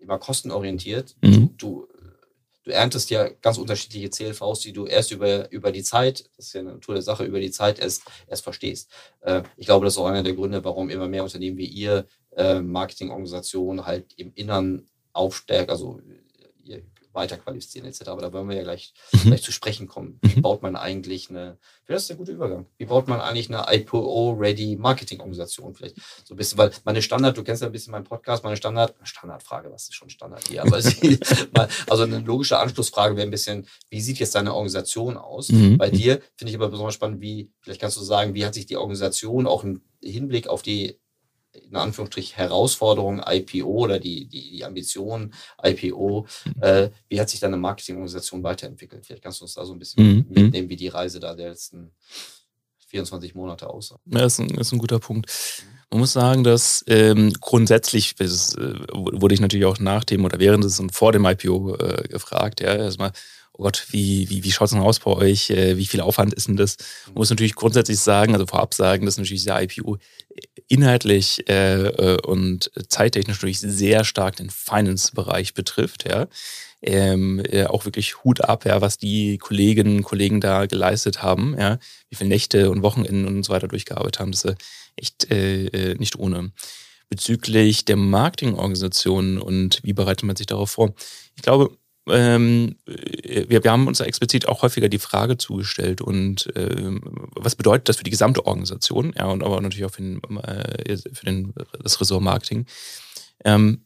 immer 0.00 0.18
kostenorientiert. 0.18 1.16
Mhm. 1.22 1.50
Du, 1.56 1.88
du 2.64 2.70
erntest 2.70 3.10
ja 3.10 3.28
ganz 3.28 3.58
unterschiedliche 3.58 4.10
CLVs, 4.10 4.60
die 4.60 4.72
du 4.72 4.86
erst 4.86 5.12
über, 5.12 5.50
über 5.50 5.72
die 5.72 5.82
Zeit, 5.82 6.28
das 6.36 6.46
ist 6.46 6.52
ja 6.54 6.60
eine 6.60 6.72
Natur 6.74 6.94
der 6.94 7.02
Sache, 7.02 7.24
über 7.24 7.40
die 7.40 7.50
Zeit 7.50 7.78
erst, 7.78 8.02
erst 8.26 8.44
verstehst. 8.44 8.90
Äh, 9.20 9.42
ich 9.56 9.66
glaube, 9.66 9.84
das 9.84 9.94
ist 9.94 9.98
auch 9.98 10.06
einer 10.06 10.22
der 10.22 10.34
Gründe, 10.34 10.64
warum 10.64 10.90
immer 10.90 11.08
mehr 11.08 11.24
Unternehmen 11.24 11.58
wie 11.58 11.66
ihr 11.66 12.06
äh, 12.36 12.60
Marketingorganisationen 12.60 13.86
halt 13.86 14.12
im 14.16 14.32
Innern 14.34 14.88
aufstärken, 15.12 15.70
also 15.70 16.00
ihr 16.62 16.82
weiter 17.16 17.36
qualifizieren 17.36 17.88
etc. 17.88 18.08
Aber 18.08 18.22
da 18.22 18.32
wollen 18.32 18.48
wir 18.48 18.56
ja 18.56 18.62
gleich, 18.62 18.94
mhm. 19.12 19.28
gleich 19.28 19.42
zu 19.42 19.50
sprechen 19.50 19.88
kommen. 19.88 20.18
Wie 20.22 20.36
mhm. 20.36 20.42
baut 20.42 20.62
man 20.62 20.76
eigentlich 20.76 21.30
eine, 21.30 21.58
das 21.86 22.02
ist 22.02 22.10
der 22.10 22.16
gute 22.16 22.32
Übergang, 22.32 22.66
wie 22.78 22.84
baut 22.84 23.08
man 23.08 23.20
eigentlich 23.20 23.52
eine 23.52 23.66
IPO-ready 23.68 24.76
Marketing-Organisation 24.76 25.74
vielleicht 25.74 25.96
so 26.24 26.34
ein 26.34 26.36
bisschen, 26.36 26.58
weil 26.58 26.70
meine 26.84 27.02
Standard, 27.02 27.36
du 27.36 27.42
kennst 27.42 27.62
ja 27.62 27.68
ein 27.68 27.72
bisschen 27.72 27.90
meinen 27.90 28.04
Podcast, 28.04 28.44
meine 28.44 28.56
Standard, 28.56 28.94
Standardfrage, 29.02 29.72
was 29.72 29.84
ist 29.84 29.94
schon 29.94 30.10
Standard 30.10 30.46
hier, 30.46 30.62
aber 30.62 30.76
also 31.88 32.02
eine 32.02 32.20
logische 32.20 32.58
Anschlussfrage 32.58 33.16
wäre 33.16 33.26
ein 33.26 33.30
bisschen, 33.30 33.66
wie 33.90 34.00
sieht 34.00 34.18
jetzt 34.18 34.34
deine 34.34 34.54
Organisation 34.54 35.16
aus? 35.16 35.50
Mhm. 35.50 35.78
Bei 35.78 35.90
dir 35.90 36.20
finde 36.36 36.50
ich 36.50 36.56
aber 36.56 36.68
besonders 36.68 36.94
spannend, 36.94 37.20
wie, 37.20 37.50
vielleicht 37.60 37.80
kannst 37.80 37.96
du 37.96 38.02
sagen, 38.02 38.34
wie 38.34 38.44
hat 38.44 38.54
sich 38.54 38.66
die 38.66 38.76
Organisation 38.76 39.46
auch 39.46 39.64
im 39.64 39.82
Hinblick 40.02 40.48
auf 40.48 40.62
die 40.62 41.00
in 41.68 41.76
Anführungsstrich 41.76 42.36
Herausforderung 42.36 43.22
IPO 43.26 43.66
oder 43.66 43.98
die, 43.98 44.26
die, 44.26 44.50
die 44.50 44.64
Ambition 44.64 45.32
IPO, 45.62 46.26
mhm. 46.44 46.62
äh, 46.62 46.90
wie 47.08 47.20
hat 47.20 47.28
sich 47.30 47.40
deine 47.40 47.56
Marketingorganisation 47.56 48.42
weiterentwickelt? 48.42 49.06
Vielleicht 49.06 49.22
kannst 49.22 49.40
du 49.40 49.44
uns 49.44 49.54
da 49.54 49.64
so 49.64 49.72
ein 49.72 49.78
bisschen 49.78 50.06
mhm. 50.06 50.26
mitnehmen, 50.28 50.68
wie 50.68 50.76
die 50.76 50.88
Reise 50.88 51.20
da 51.20 51.34
der 51.34 51.50
letzten 51.50 51.92
24 52.88 53.34
Monate 53.34 53.68
aussah. 53.68 53.98
Ja, 54.06 54.24
ist 54.24 54.38
ein, 54.38 54.50
ist 54.50 54.72
ein 54.72 54.78
guter 54.78 54.98
Punkt. 54.98 55.30
Man 55.90 56.00
muss 56.00 56.12
sagen, 56.12 56.44
dass 56.44 56.84
ähm, 56.88 57.32
grundsätzlich, 57.40 58.14
das 58.16 58.54
äh, 58.54 58.74
wurde 58.92 59.34
ich 59.34 59.40
natürlich 59.40 59.66
auch 59.66 59.78
nach 59.78 60.04
dem 60.04 60.24
oder 60.24 60.38
während 60.38 60.64
des 60.64 60.80
und 60.80 60.92
vor 60.92 61.12
dem 61.12 61.24
IPO 61.24 61.76
äh, 61.76 62.08
gefragt, 62.08 62.60
ja, 62.60 62.74
erstmal, 62.74 63.12
oh 63.58 63.62
Gott, 63.62 63.86
wie, 63.90 64.28
wie, 64.28 64.44
wie 64.44 64.52
schaut 64.52 64.66
es 64.66 64.72
denn 64.72 64.82
aus 64.82 65.00
bei 65.00 65.10
euch? 65.10 65.50
Äh, 65.50 65.76
wie 65.76 65.86
viel 65.86 66.00
Aufwand 66.00 66.34
ist 66.34 66.48
denn 66.48 66.56
das? 66.56 66.76
Man 67.06 67.16
muss 67.16 67.30
natürlich 67.30 67.54
grundsätzlich 67.54 67.98
sagen, 67.98 68.34
also 68.34 68.46
vorab 68.46 68.74
sagen, 68.74 69.06
dass 69.06 69.16
natürlich 69.16 69.44
der 69.44 69.62
IPO 69.62 69.98
inhaltlich 70.68 71.48
äh, 71.48 71.86
äh, 71.86 72.20
und 72.22 72.70
zeittechnisch 72.88 73.36
natürlich 73.36 73.60
sehr 73.60 74.04
stark 74.04 74.36
den 74.36 74.50
Finance-Bereich 74.50 75.54
betrifft, 75.54 76.08
ja. 76.08 76.26
Ähm, 76.82 77.42
äh, 77.50 77.64
auch 77.64 77.86
wirklich 77.86 78.22
Hut 78.22 78.42
ab, 78.42 78.66
ja, 78.66 78.82
was 78.82 78.98
die 78.98 79.38
Kolleginnen 79.38 79.98
und 79.98 80.02
Kollegen 80.02 80.42
da 80.42 80.66
geleistet 80.66 81.22
haben, 81.22 81.56
ja, 81.58 81.78
wie 82.10 82.16
viele 82.16 82.28
Nächte 82.28 82.70
und 82.70 82.82
Wochenenden 82.82 83.26
und 83.26 83.42
so 83.44 83.52
weiter 83.52 83.66
durchgearbeitet 83.66 84.20
haben, 84.20 84.30
das 84.30 84.44
ist 84.44 84.56
echt 84.94 85.30
äh, 85.30 85.66
äh, 85.66 85.94
nicht 85.94 86.16
ohne. 86.16 86.52
Bezüglich 87.08 87.84
der 87.86 87.96
Marketingorganisation 87.96 89.38
und 89.38 89.80
wie 89.84 89.94
bereitet 89.94 90.24
man 90.24 90.36
sich 90.36 90.46
darauf 90.46 90.72
vor? 90.72 90.92
Ich 91.36 91.42
glaube, 91.42 91.76
ähm, 92.08 92.76
wir, 92.86 93.64
wir, 93.64 93.70
haben 93.70 93.88
uns 93.88 94.00
explizit 94.00 94.48
auch 94.48 94.62
häufiger 94.62 94.88
die 94.88 94.98
Frage 94.98 95.38
zugestellt 95.38 96.00
und 96.00 96.48
ähm, 96.54 97.00
was 97.34 97.56
bedeutet 97.56 97.88
das 97.88 97.96
für 97.96 98.04
die 98.04 98.10
gesamte 98.10 98.46
Organisation, 98.46 99.12
ja, 99.16 99.26
und 99.26 99.42
aber 99.42 99.60
natürlich 99.60 99.84
auch 99.84 99.92
für, 99.92 100.02
den, 100.02 100.20
äh, 100.38 100.96
für 100.96 101.26
den, 101.26 101.52
das 101.82 102.00
Ressort 102.00 102.22
Marketing. 102.22 102.66
Ähm, 103.44 103.82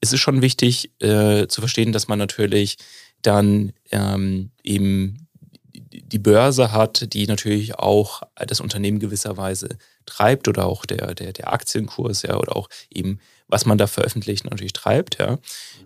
es 0.00 0.12
ist 0.12 0.20
schon 0.20 0.42
wichtig 0.42 0.92
äh, 1.02 1.46
zu 1.48 1.60
verstehen, 1.60 1.92
dass 1.92 2.08
man 2.08 2.18
natürlich 2.18 2.76
dann 3.22 3.72
ähm, 3.90 4.50
eben 4.62 5.28
die 5.74 6.18
Börse 6.18 6.72
hat, 6.72 7.12
die 7.12 7.26
natürlich 7.26 7.74
auch 7.76 8.22
das 8.34 8.60
Unternehmen 8.60 8.98
gewisserweise 8.98 9.78
treibt 10.06 10.48
oder 10.48 10.66
auch 10.66 10.86
der, 10.86 11.14
der, 11.14 11.32
der 11.32 11.52
Aktienkurs, 11.52 12.22
ja, 12.22 12.36
oder 12.36 12.56
auch 12.56 12.68
eben 12.90 13.20
was 13.48 13.66
man 13.66 13.78
da 13.78 13.86
veröffentlicht, 13.86 14.44
natürlich 14.44 14.74
treibt. 14.74 15.18
Ja. 15.18 15.38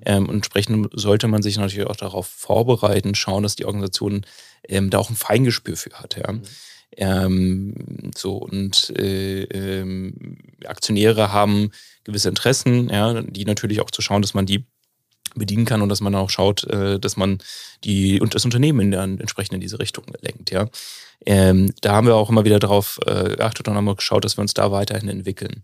Ähm, 0.04 0.28
und 0.28 0.36
entsprechend 0.36 0.88
sollte 0.92 1.28
man 1.28 1.42
sich 1.42 1.56
natürlich 1.56 1.88
auch 1.88 1.96
darauf 1.96 2.26
vorbereiten, 2.26 3.14
schauen, 3.14 3.42
dass 3.42 3.56
die 3.56 3.64
Organisation 3.64 4.26
ähm, 4.68 4.90
da 4.90 4.98
auch 4.98 5.10
ein 5.10 5.16
Feingespür 5.16 5.76
für 5.76 5.92
hat. 5.92 6.16
Ja. 6.16 6.34
Ähm, 6.96 8.10
so 8.14 8.36
und 8.36 8.90
äh, 8.98 9.44
ähm, 9.44 10.36
Aktionäre 10.66 11.32
haben 11.32 11.70
gewisse 12.04 12.28
Interessen, 12.28 12.90
ja, 12.90 13.22
die 13.22 13.44
natürlich 13.44 13.80
auch 13.80 13.90
zu 13.90 14.02
schauen, 14.02 14.22
dass 14.22 14.34
man 14.34 14.44
die 14.44 14.66
bedienen 15.34 15.64
kann 15.64 15.80
und 15.80 15.88
dass 15.88 16.02
man 16.02 16.14
auch 16.14 16.28
schaut, 16.28 16.64
äh, 16.64 16.98
dass 16.98 17.16
man 17.16 17.38
die 17.84 18.20
und 18.20 18.34
das 18.34 18.44
Unternehmen 18.44 18.90
der, 18.90 19.02
entsprechend 19.02 19.54
in 19.54 19.60
diese 19.60 19.78
Richtung 19.78 20.04
lenkt, 20.20 20.50
ja. 20.50 20.68
Ähm, 21.24 21.72
da 21.80 21.92
haben 21.92 22.08
wir 22.08 22.16
auch 22.16 22.28
immer 22.28 22.44
wieder 22.44 22.58
darauf 22.58 22.98
äh, 23.06 23.36
geachtet 23.36 23.68
und 23.68 23.76
haben 23.76 23.96
geschaut, 23.96 24.24
dass 24.24 24.36
wir 24.36 24.42
uns 24.42 24.54
da 24.54 24.72
weiterhin 24.72 25.08
entwickeln. 25.08 25.62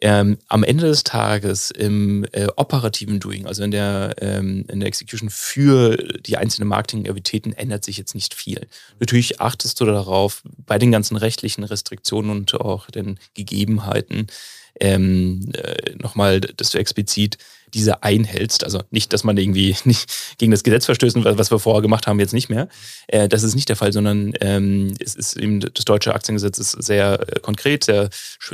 Ähm, 0.00 0.38
am 0.48 0.64
Ende 0.64 0.86
des 0.86 1.04
Tages 1.04 1.70
im 1.70 2.26
äh, 2.32 2.46
operativen 2.56 3.20
Doing, 3.20 3.46
also 3.46 3.62
in 3.62 3.70
der, 3.70 4.14
ähm, 4.20 4.64
in 4.68 4.80
der 4.80 4.88
Execution 4.88 5.30
für 5.30 5.96
die 5.96 6.36
einzelnen 6.36 6.68
Marketingaktivitäten, 6.68 7.52
ändert 7.52 7.84
sich 7.84 7.98
jetzt 7.98 8.14
nicht 8.14 8.34
viel. 8.34 8.66
Natürlich 8.98 9.40
achtest 9.40 9.80
du 9.80 9.84
darauf, 9.84 10.42
bei 10.66 10.78
den 10.78 10.90
ganzen 10.90 11.16
rechtlichen 11.16 11.64
Restriktionen 11.64 12.30
und 12.30 12.54
auch 12.54 12.90
den 12.90 13.18
Gegebenheiten, 13.34 14.26
ähm, 14.80 15.50
äh, 15.52 15.94
nochmal, 15.96 16.40
dass 16.40 16.70
du 16.70 16.78
explizit 16.78 17.38
diese 17.74 18.02
einhältst. 18.02 18.64
Also 18.64 18.82
nicht, 18.90 19.12
dass 19.12 19.24
man 19.24 19.36
irgendwie 19.36 19.76
nicht 19.84 20.10
gegen 20.38 20.52
das 20.52 20.62
Gesetz 20.62 20.86
verstößt, 20.86 21.16
was 21.24 21.50
wir 21.50 21.58
vorher 21.58 21.82
gemacht 21.82 22.06
haben, 22.06 22.20
jetzt 22.20 22.34
nicht 22.34 22.48
mehr. 22.48 22.68
Äh, 23.08 23.28
das 23.28 23.42
ist 23.42 23.54
nicht 23.54 23.68
der 23.68 23.76
Fall, 23.76 23.92
sondern 23.92 24.32
ähm, 24.40 24.94
es 25.00 25.14
ist 25.14 25.36
eben 25.36 25.60
das 25.60 25.84
deutsche 25.84 26.14
Aktiengesetz 26.14 26.58
ist 26.58 26.72
sehr 26.72 27.20
äh, 27.20 27.40
konkret, 27.40 27.84
sehr, 27.84 28.08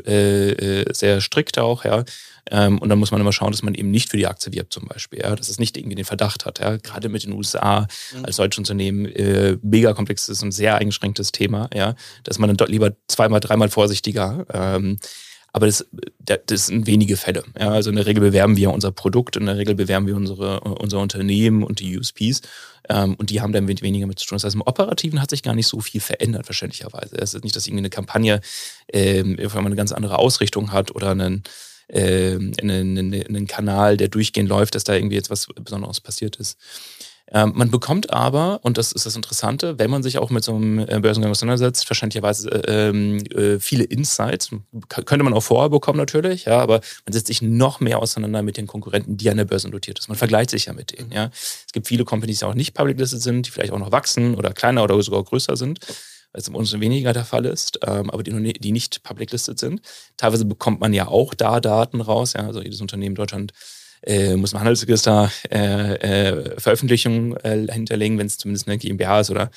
äh, 0.06 0.50
äh, 0.50 0.94
sehr 0.94 1.20
strikt 1.20 1.58
auch, 1.58 1.84
ja. 1.84 2.04
Ähm, 2.50 2.78
und 2.78 2.88
dann 2.88 2.98
muss 2.98 3.10
man 3.10 3.20
immer 3.20 3.32
schauen, 3.32 3.50
dass 3.50 3.62
man 3.62 3.74
eben 3.74 3.90
nicht 3.90 4.10
für 4.10 4.16
die 4.16 4.26
Aktie 4.26 4.52
wirbt, 4.52 4.72
zum 4.72 4.86
Beispiel, 4.86 5.20
ja, 5.20 5.34
dass 5.34 5.48
es 5.48 5.58
nicht 5.58 5.76
irgendwie 5.76 5.96
den 5.96 6.04
Verdacht 6.04 6.46
hat. 6.46 6.60
Ja. 6.60 6.76
Gerade 6.76 7.08
mit 7.08 7.24
den 7.24 7.32
USA 7.32 7.88
mhm. 8.14 8.24
als 8.24 8.36
deutsches 8.36 8.58
Unternehmen 8.58 9.06
äh, 9.06 9.58
mega 9.62 9.92
komplexes 9.94 10.42
und 10.42 10.52
sehr 10.52 10.76
eingeschränktes 10.76 11.32
Thema, 11.32 11.68
ja, 11.74 11.96
dass 12.22 12.38
man 12.38 12.48
dann 12.48 12.56
dort 12.56 12.70
lieber 12.70 12.92
zweimal, 13.08 13.40
dreimal 13.40 13.68
vorsichtiger. 13.68 14.46
Ähm, 14.52 14.98
aber 15.56 15.64
das, 15.64 15.86
das 16.18 16.66
sind 16.66 16.86
wenige 16.86 17.16
Fälle. 17.16 17.42
Ja, 17.58 17.70
also 17.70 17.88
in 17.88 17.96
der 17.96 18.04
Regel 18.04 18.20
bewerben 18.22 18.58
wir 18.58 18.70
unser 18.72 18.92
Produkt, 18.92 19.36
in 19.36 19.46
der 19.46 19.56
Regel 19.56 19.74
bewerben 19.74 20.06
wir 20.06 20.14
unsere, 20.14 20.60
unser 20.60 21.00
Unternehmen 21.00 21.62
und 21.62 21.80
die 21.80 21.98
USPs. 21.98 22.42
Ähm, 22.90 23.14
und 23.14 23.30
die 23.30 23.40
haben 23.40 23.54
dann 23.54 23.66
weniger 23.66 24.06
mit 24.06 24.18
zu 24.18 24.26
tun. 24.26 24.36
Das 24.36 24.44
heißt, 24.44 24.54
im 24.54 24.60
Operativen 24.60 25.22
hat 25.22 25.30
sich 25.30 25.42
gar 25.42 25.54
nicht 25.54 25.66
so 25.66 25.80
viel 25.80 26.02
verändert, 26.02 26.44
verständlicherweise. 26.44 27.16
Es 27.16 27.32
ist 27.32 27.42
nicht, 27.42 27.56
dass 27.56 27.66
irgendwie 27.66 27.80
eine 27.80 27.88
Kampagne 27.88 28.42
ähm, 28.92 29.38
eine 29.38 29.76
ganz 29.76 29.92
andere 29.92 30.18
Ausrichtung 30.18 30.72
hat 30.72 30.94
oder 30.94 31.12
einen, 31.12 31.42
ähm, 31.88 32.52
einen, 32.60 32.98
einen, 32.98 33.26
einen 33.26 33.46
Kanal, 33.46 33.96
der 33.96 34.08
durchgehend 34.08 34.50
läuft, 34.50 34.74
dass 34.74 34.84
da 34.84 34.92
irgendwie 34.92 35.16
jetzt 35.16 35.30
was 35.30 35.46
Besonderes 35.46 36.02
passiert 36.02 36.36
ist. 36.36 36.58
Ähm, 37.32 37.52
man 37.56 37.70
bekommt 37.70 38.12
aber, 38.12 38.60
und 38.62 38.78
das 38.78 38.92
ist 38.92 39.04
das 39.04 39.16
Interessante, 39.16 39.78
wenn 39.78 39.90
man 39.90 40.02
sich 40.02 40.18
auch 40.18 40.30
mit 40.30 40.44
so 40.44 40.54
einem 40.54 40.78
äh, 40.78 41.00
Börsengang 41.00 41.32
auseinandersetzt, 41.32 41.84
verständlicherweise 41.84 42.50
äh, 42.50 42.88
ähm, 42.88 43.18
äh, 43.26 43.58
viele 43.58 43.84
Insights. 43.84 44.50
Könnte 44.88 45.24
man 45.24 45.34
auch 45.34 45.42
vorher 45.42 45.68
bekommen 45.68 45.98
natürlich, 45.98 46.44
ja, 46.44 46.60
aber 46.60 46.80
man 47.04 47.12
setzt 47.12 47.26
sich 47.26 47.42
noch 47.42 47.80
mehr 47.80 47.98
auseinander 47.98 48.42
mit 48.42 48.56
den 48.56 48.68
Konkurrenten, 48.68 49.16
die 49.16 49.28
an 49.28 49.38
der 49.38 49.44
Börse 49.44 49.68
notiert 49.68 49.98
sind. 49.98 50.08
Man 50.08 50.18
vergleicht 50.18 50.50
sich 50.50 50.66
ja 50.66 50.72
mit 50.72 50.96
denen. 50.96 51.10
Ja. 51.10 51.30
Es 51.32 51.72
gibt 51.72 51.88
viele 51.88 52.04
Companies, 52.04 52.38
die 52.38 52.44
auch 52.44 52.54
nicht 52.54 52.74
public 52.74 52.98
listed 52.98 53.20
sind, 53.20 53.46
die 53.46 53.50
vielleicht 53.50 53.72
auch 53.72 53.78
noch 53.78 53.92
wachsen 53.92 54.36
oder 54.36 54.52
kleiner 54.52 54.84
oder 54.84 55.02
sogar 55.02 55.24
größer 55.24 55.56
sind 55.56 55.80
was 56.32 56.48
uns 56.48 56.78
weniger 56.78 57.14
der 57.14 57.24
Fall 57.24 57.46
ist, 57.46 57.78
ähm, 57.86 58.10
aber 58.10 58.22
die, 58.22 58.52
die, 58.52 58.72
nicht 58.72 59.02
public 59.02 59.32
listed 59.32 59.58
sind. 59.58 59.80
Teilweise 60.18 60.44
bekommt 60.44 60.80
man 60.80 60.92
ja 60.92 61.08
auch 61.08 61.32
da 61.32 61.60
Daten 61.60 62.02
raus. 62.02 62.34
Ja, 62.34 62.46
also 62.46 62.60
jedes 62.60 62.82
Unternehmen 62.82 63.12
in 63.12 63.14
Deutschland 63.14 63.52
äh, 64.06 64.36
muss 64.36 64.54
ein 64.54 64.60
Handelsregister 64.60 65.30
äh, 65.50 65.94
äh, 65.94 66.60
Veröffentlichungen 66.60 67.36
äh, 67.38 67.66
hinterlegen, 67.70 68.18
wenn 68.18 68.26
es 68.26 68.38
zumindest 68.38 68.68
eine 68.68 68.78
GmbH 68.78 69.20
ist 69.20 69.30
oder 69.30 69.50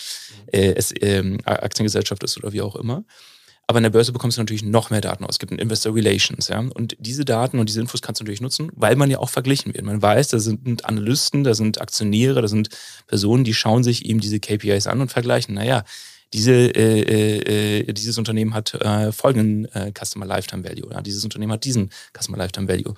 äh, 0.51 0.73
es 0.75 0.93
ähm, 1.01 1.37
Aktiengesellschaft 1.45 2.23
ist 2.23 2.37
oder 2.37 2.51
wie 2.51 2.61
auch 2.61 2.75
immer. 2.75 3.03
Aber 3.67 3.77
in 3.77 3.83
der 3.83 3.91
Börse 3.91 4.11
bekommst 4.11 4.37
du 4.37 4.41
natürlich 4.41 4.63
noch 4.63 4.89
mehr 4.89 4.99
Daten 4.99 5.23
aus. 5.23 5.35
Es 5.35 5.39
gibt 5.39 5.51
ein 5.51 5.59
Investor 5.59 5.93
Relations, 5.93 6.47
ja. 6.47 6.57
Und 6.57 6.97
diese 6.97 7.23
Daten 7.23 7.59
und 7.59 7.69
diese 7.69 7.79
Infos 7.79 8.01
kannst 8.01 8.19
du 8.19 8.23
natürlich 8.23 8.41
nutzen, 8.41 8.71
weil 8.75 8.95
man 8.95 9.11
ja 9.11 9.19
auch 9.19 9.29
verglichen 9.29 9.75
wird. 9.75 9.85
Man 9.85 10.01
weiß, 10.01 10.29
da 10.29 10.39
sind 10.39 10.85
Analysten, 10.85 11.43
da 11.43 11.53
sind 11.53 11.79
Aktionäre, 11.79 12.41
da 12.41 12.47
sind 12.47 12.69
Personen, 13.05 13.43
die 13.43 13.53
schauen 13.53 13.83
sich 13.83 14.05
eben 14.05 14.19
diese 14.19 14.39
KPIs 14.39 14.87
an 14.87 15.01
und 15.01 15.11
vergleichen. 15.11 15.53
Naja, 15.53 15.83
diese, 16.33 16.51
äh, 16.51 17.01
äh, 17.01 17.79
äh, 17.81 17.93
dieses 17.93 18.17
Unternehmen 18.17 18.55
hat 18.55 18.73
äh, 18.73 19.11
folgenden 19.11 19.67
Customer 19.95 20.25
Lifetime 20.25 20.63
Value, 20.63 20.91
ja, 20.91 21.01
dieses 21.01 21.23
Unternehmen 21.23 21.51
hat 21.51 21.63
diesen 21.63 21.91
Customer 22.17 22.37
Lifetime 22.37 22.67
Value. 22.67 22.95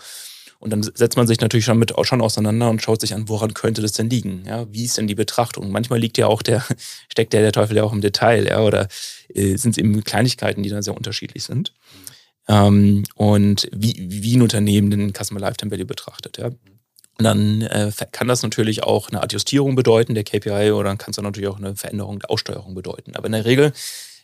Und 0.62 0.70
dann 0.70 0.84
setzt 0.84 1.18
man 1.18 1.26
sich 1.26 1.42
natürlich 1.42 1.66
schon 1.66 1.80
mit 1.80 1.92
schon 2.04 2.22
auseinander 2.22 2.70
und 2.70 2.84
schaut 2.84 3.02
sich 3.02 3.16
an, 3.16 3.28
woran 3.28 3.56
könnte 3.56 3.82
das 3.82 3.94
denn 3.94 4.12
liegen? 4.12 4.44
Ja, 4.46 4.72
wie 4.72 4.86
ist 4.86 4.96
denn 4.96 5.08
die 5.08 5.16
Betrachtung? 5.16 5.72
Manchmal 5.72 6.00
liegt 6.00 6.20
ja 6.20 6.28
auch 6.28 6.44
der, 6.44 6.64
steckt 7.10 7.34
ja 7.34 7.42
der 7.42 7.52
Teufel 7.52 7.78
ja 7.78 7.84
auch 7.84 7.94
im 7.94 8.02
Detail, 8.02 8.48
ja, 8.48 8.62
oder 8.62 8.88
äh, 9.34 9.56
sind 9.56 9.72
es 9.72 9.78
eben 9.80 10.04
Kleinigkeiten, 10.04 10.62
die 10.62 10.70
dann 10.70 10.84
sehr 10.84 10.96
unterschiedlich 10.96 11.44
sind. 11.44 11.74
Ähm, 12.48 13.06
und 13.16 13.70
wie, 13.74 13.96
wie 13.98 14.38
ein 14.38 14.44
Unternehmen 14.44 14.92
den 14.92 15.14
Customer 15.14 15.40
Lifetime 15.40 15.72
Value 15.72 15.86
betrachtet, 15.86 16.38
ja. 16.38 16.52
Und 17.18 17.26
dann 17.26 17.62
äh, 17.64 17.92
kann 18.12 18.28
das 18.28 18.44
natürlich 18.44 18.84
auch 18.84 19.10
eine 19.10 19.22
Adjustierung 19.22 19.76
bedeuten, 19.76 20.14
der 20.14 20.24
KPI, 20.24 20.72
oder 20.72 20.90
dann 20.90 20.98
kann 21.00 21.10
es 21.10 21.16
dann 21.16 21.26
natürlich 21.26 21.50
auch 21.50 21.58
eine 21.58 21.76
Veränderung 21.76 22.20
der 22.20 22.30
Aussteuerung 22.30 22.76
bedeuten. 22.76 23.16
Aber 23.16 23.26
in 23.26 23.34
der 23.34 23.46
Regel 23.46 23.74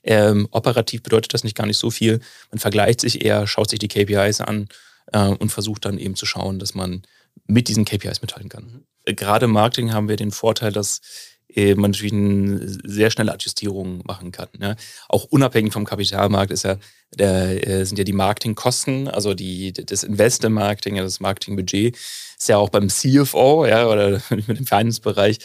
ähm, 0.04 0.48
operativ 0.52 1.02
bedeutet 1.02 1.34
das 1.34 1.44
nicht 1.44 1.56
gar 1.56 1.66
nicht 1.66 1.78
so 1.78 1.90
viel. 1.90 2.22
Man 2.52 2.60
vergleicht 2.60 3.02
sich 3.02 3.26
eher, 3.26 3.48
schaut 3.48 3.72
sich 3.72 3.80
die 3.80 3.88
KPIs 3.88 4.42
an 4.42 4.68
äh, 5.14 5.28
und 5.28 5.52
versucht 5.52 5.86
dann 5.86 5.98
eben 5.98 6.16
zu 6.16 6.26
schauen, 6.26 6.60
dass 6.60 6.76
man 6.76 7.04
mit 7.46 7.68
diesen 7.68 7.86
KPIs 7.86 8.22
mithalten 8.22 8.50
kann. 8.50 8.86
Mhm. 9.06 9.16
Gerade 9.16 9.46
im 9.46 9.52
Marketing 9.52 9.94
haben 9.94 10.10
wir 10.10 10.18
den 10.18 10.32
Vorteil, 10.32 10.72
dass 10.72 11.02
äh, 11.50 11.76
man 11.76 11.92
natürlich 11.92 12.14
eine 12.14 12.60
sehr 12.84 13.10
schnelle 13.10 13.34
Adjustierung 13.34 14.02
machen 14.06 14.32
kann. 14.32 14.50
Ne? 14.58 14.76
Auch 15.08 15.26
unabhängig 15.26 15.74
vom 15.74 15.86
Kapitalmarkt 15.86 16.52
ist 16.52 16.64
ja, 16.64 16.78
der, 17.16 17.68
äh, 17.68 17.86
sind 17.86 17.98
ja 17.98 18.04
die 18.04 18.14
Marketingkosten, 18.14 19.08
also 19.08 19.34
die, 19.34 19.74
das 19.74 20.04
Invest 20.04 20.44
im 20.44 20.54
Marketing, 20.54 20.98
das 20.98 21.20
Marketingbudget, 21.20 21.98
ist 22.40 22.50
ja 22.50 22.58
auch 22.58 22.70
beim 22.70 22.90
CFO 22.90 23.66
ja, 23.66 23.88
oder 23.88 24.22
mit 24.30 24.48
dem 24.48 24.66
Finance-Bereich 24.68 25.40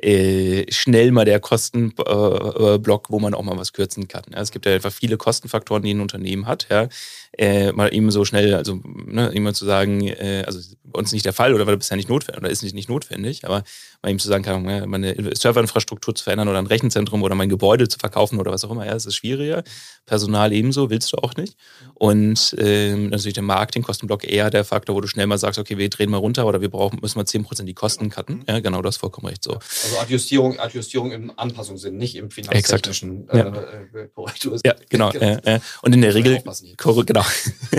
äh, 0.00 0.64
schnell 0.72 1.10
mal 1.10 1.24
der 1.24 1.40
Kostenblock, 1.40 3.10
wo 3.10 3.18
man 3.18 3.34
auch 3.34 3.42
mal 3.42 3.58
was 3.58 3.72
kürzen 3.72 4.08
kann. 4.08 4.22
Ja. 4.32 4.40
Es 4.40 4.50
gibt 4.50 4.64
ja 4.64 4.72
einfach 4.72 4.92
viele 4.92 5.16
Kostenfaktoren, 5.16 5.82
die 5.82 5.92
ein 5.92 6.00
Unternehmen 6.00 6.46
hat. 6.46 6.68
Ja. 6.70 6.88
Äh, 7.36 7.72
mal 7.72 7.92
eben 7.92 8.10
so 8.10 8.24
schnell, 8.24 8.54
also 8.54 8.80
ne, 8.84 9.28
immer 9.28 9.52
zu 9.52 9.66
sagen, 9.66 10.06
äh, 10.06 10.44
also 10.46 10.60
bei 10.84 10.98
uns 10.98 11.12
nicht 11.12 11.26
der 11.26 11.34
Fall 11.34 11.52
oder 11.52 11.66
war 11.66 11.76
bisher 11.76 11.96
nicht 11.96 12.08
notwendig 12.08 12.40
oder 12.40 12.50
ist 12.50 12.62
nicht, 12.62 12.74
nicht 12.74 12.88
notwendig, 12.88 13.44
aber 13.44 13.62
mal 14.02 14.08
eben 14.08 14.18
zu 14.18 14.28
sagen, 14.28 14.42
kann, 14.42 14.68
ja, 14.68 14.86
meine 14.86 15.14
Serverinfrastruktur 15.36 16.14
zu 16.14 16.24
verändern 16.24 16.48
oder 16.48 16.58
ein 16.58 16.66
Rechenzentrum 16.66 17.22
oder 17.22 17.34
mein 17.34 17.48
Gebäude 17.48 17.88
zu 17.88 17.98
verkaufen 17.98 18.40
oder 18.40 18.52
was 18.52 18.64
auch 18.64 18.70
immer, 18.70 18.86
ja, 18.86 18.94
das 18.94 19.04
ist 19.04 19.16
schwieriger. 19.16 19.62
Personal 20.06 20.52
ebenso, 20.52 20.90
willst 20.90 21.07
du 21.12 21.18
auch 21.18 21.34
nicht. 21.36 21.56
Und 21.94 22.54
äh, 22.58 22.94
natürlich 22.94 23.34
der 23.34 23.42
Marketingkostenblock 23.42 24.24
eher 24.24 24.50
der 24.50 24.64
Faktor, 24.64 24.94
wo 24.94 25.00
du 25.00 25.08
schnell 25.08 25.26
mal 25.26 25.38
sagst, 25.38 25.58
okay, 25.58 25.78
wir 25.78 25.88
drehen 25.88 26.10
mal 26.10 26.18
runter 26.18 26.46
oder 26.46 26.60
wir 26.60 26.70
brauchen, 26.70 26.98
müssen 27.00 27.18
mal 27.18 27.24
10% 27.24 27.64
die 27.64 27.74
Kosten 27.74 28.10
cutten. 28.10 28.44
Ja, 28.48 28.60
genau, 28.60 28.82
das 28.82 28.96
ist 28.96 29.00
vollkommen 29.00 29.28
recht 29.28 29.42
so. 29.42 29.52
Also 29.52 29.98
Adjustierung, 30.00 30.58
Adjustierung 30.58 31.12
im 31.12 31.32
Anpassungssinn, 31.36 31.96
nicht 31.96 32.16
im 32.16 32.30
finanztechnischen 32.30 33.28
äh, 33.28 33.38
ja. 33.38 33.46
äh, 33.46 34.08
Korrektur. 34.14 34.58
Ja, 34.64 34.74
genau. 34.88 35.12
Äh, 35.28 35.60
und 35.82 35.94
in 35.94 36.00
der 36.00 36.14
Regel, 36.14 36.42
genau. 37.06 37.24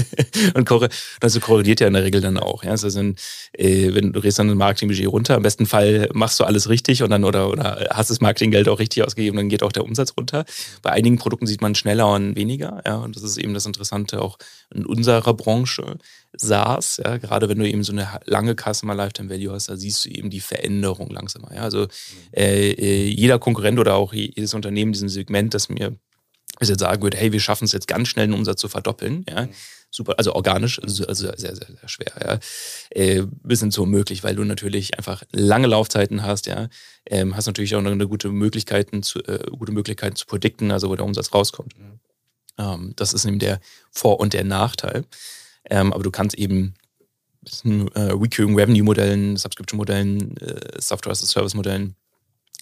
und 0.53 0.65
korre 0.65 0.89
also 1.19 1.39
korreliert 1.39 1.79
ja 1.79 1.87
in 1.87 1.93
der 1.93 2.03
Regel 2.03 2.21
dann 2.21 2.37
auch. 2.37 2.63
Ja? 2.63 2.71
Also 2.71 2.89
sind, 2.89 3.19
äh, 3.53 3.93
wenn 3.93 4.13
du 4.13 4.19
drehst 4.19 4.39
dann 4.39 4.49
ein 4.49 4.57
Marketingbudget 4.57 5.07
runter, 5.07 5.35
im 5.35 5.43
besten 5.43 5.65
Fall 5.65 6.09
machst 6.13 6.39
du 6.39 6.43
alles 6.43 6.69
richtig 6.69 7.03
und 7.03 7.09
dann 7.09 7.23
oder, 7.23 7.49
oder 7.49 7.87
hast 7.91 8.09
das 8.09 8.21
Marketinggeld 8.21 8.67
auch 8.69 8.79
richtig 8.79 9.03
ausgegeben, 9.03 9.37
dann 9.37 9.49
geht 9.49 9.63
auch 9.63 9.71
der 9.71 9.83
Umsatz 9.83 10.13
runter. 10.17 10.45
Bei 10.81 10.91
einigen 10.91 11.17
Produkten 11.17 11.47
sieht 11.47 11.61
man 11.61 11.75
schneller 11.75 12.11
und 12.11 12.35
weniger. 12.35 12.81
Ja? 12.85 12.97
Und 12.97 13.15
das 13.21 13.31
ist 13.31 13.37
eben 13.37 13.53
das 13.53 13.65
Interessante 13.65 14.21
auch 14.21 14.37
in 14.73 14.85
unserer 14.85 15.33
Branche. 15.33 15.97
SaaS, 16.37 17.01
ja, 17.03 17.17
gerade 17.17 17.49
wenn 17.49 17.57
du 17.57 17.67
eben 17.67 17.83
so 17.83 17.91
eine 17.91 18.07
lange 18.25 18.55
Customer 18.55 18.93
Lifetime 18.93 19.29
Value 19.29 19.51
hast, 19.51 19.69
da 19.69 19.75
siehst 19.75 20.05
du 20.05 20.09
eben 20.09 20.29
die 20.29 20.41
Veränderung 20.41 21.09
langsamer. 21.09 21.53
Ja? 21.53 21.63
Also 21.63 21.87
äh, 22.31 22.71
äh 22.71 23.07
jeder 23.07 23.39
Konkurrent 23.39 23.79
oder 23.79 23.95
auch 23.95 24.13
jedes 24.13 24.53
Unternehmen 24.53 24.89
in 24.89 24.93
diesem 24.93 25.09
Segment, 25.09 25.53
das 25.53 25.69
mir 25.69 25.97
bis 26.59 26.69
jetzt 26.69 26.79
sagen 26.79 27.01
würde, 27.01 27.17
hey, 27.17 27.31
wir 27.31 27.39
schaffen 27.39 27.65
es 27.65 27.71
jetzt 27.71 27.87
ganz 27.87 28.09
schnell, 28.09 28.27
den 28.27 28.33
Umsatz 28.33 28.59
zu 28.59 28.67
verdoppeln, 28.67 29.25
ja, 29.29 29.45
mhm. 29.45 29.49
super, 29.89 30.15
also 30.17 30.33
organisch, 30.33 30.81
also, 30.81 31.05
sehr, 31.13 31.37
sehr, 31.37 31.55
sehr 31.55 31.87
schwer, 31.87 32.11
ja, 32.21 32.39
äh, 32.91 33.23
bis 33.43 33.61
hin 33.61 33.71
zu 33.71 33.83
unmöglich, 33.83 34.23
weil 34.23 34.35
du 34.35 34.43
natürlich 34.43 34.97
einfach 34.97 35.23
lange 35.31 35.67
Laufzeiten 35.67 36.23
hast, 36.23 36.47
ja, 36.47 36.67
ähm, 37.05 37.35
hast 37.35 37.47
natürlich 37.47 37.75
auch 37.75 37.83
eine 37.83 38.07
gute 38.07 38.29
Möglichkeiten 38.29 39.03
zu, 39.03 39.19
äh, 39.19 39.49
gute 39.57 39.71
Möglichkeiten 39.71 40.17
zu 40.17 40.25
predikten, 40.25 40.71
also 40.71 40.89
wo 40.89 40.95
der 40.95 41.05
Umsatz 41.05 41.33
rauskommt. 41.33 41.79
Mhm. 41.79 41.99
Ähm, 42.59 42.93
das 42.95 43.13
ist 43.13 43.25
eben 43.25 43.39
der 43.39 43.59
Vor- 43.89 44.19
und 44.19 44.33
der 44.33 44.43
Nachteil. 44.43 45.05
Ähm, 45.69 45.93
aber 45.93 46.03
du 46.03 46.11
kannst 46.11 46.37
eben 46.37 46.75
mit 47.63 47.95
äh, 47.95 48.11
Recurring 48.11 48.55
Revenue 48.55 48.83
Modellen, 48.83 49.37
Subscription 49.37 49.77
Modellen, 49.77 50.37
äh, 50.37 50.79
Software 50.79 51.11
as 51.11 51.23
a 51.23 51.25
Service 51.25 51.55
Modellen 51.55 51.95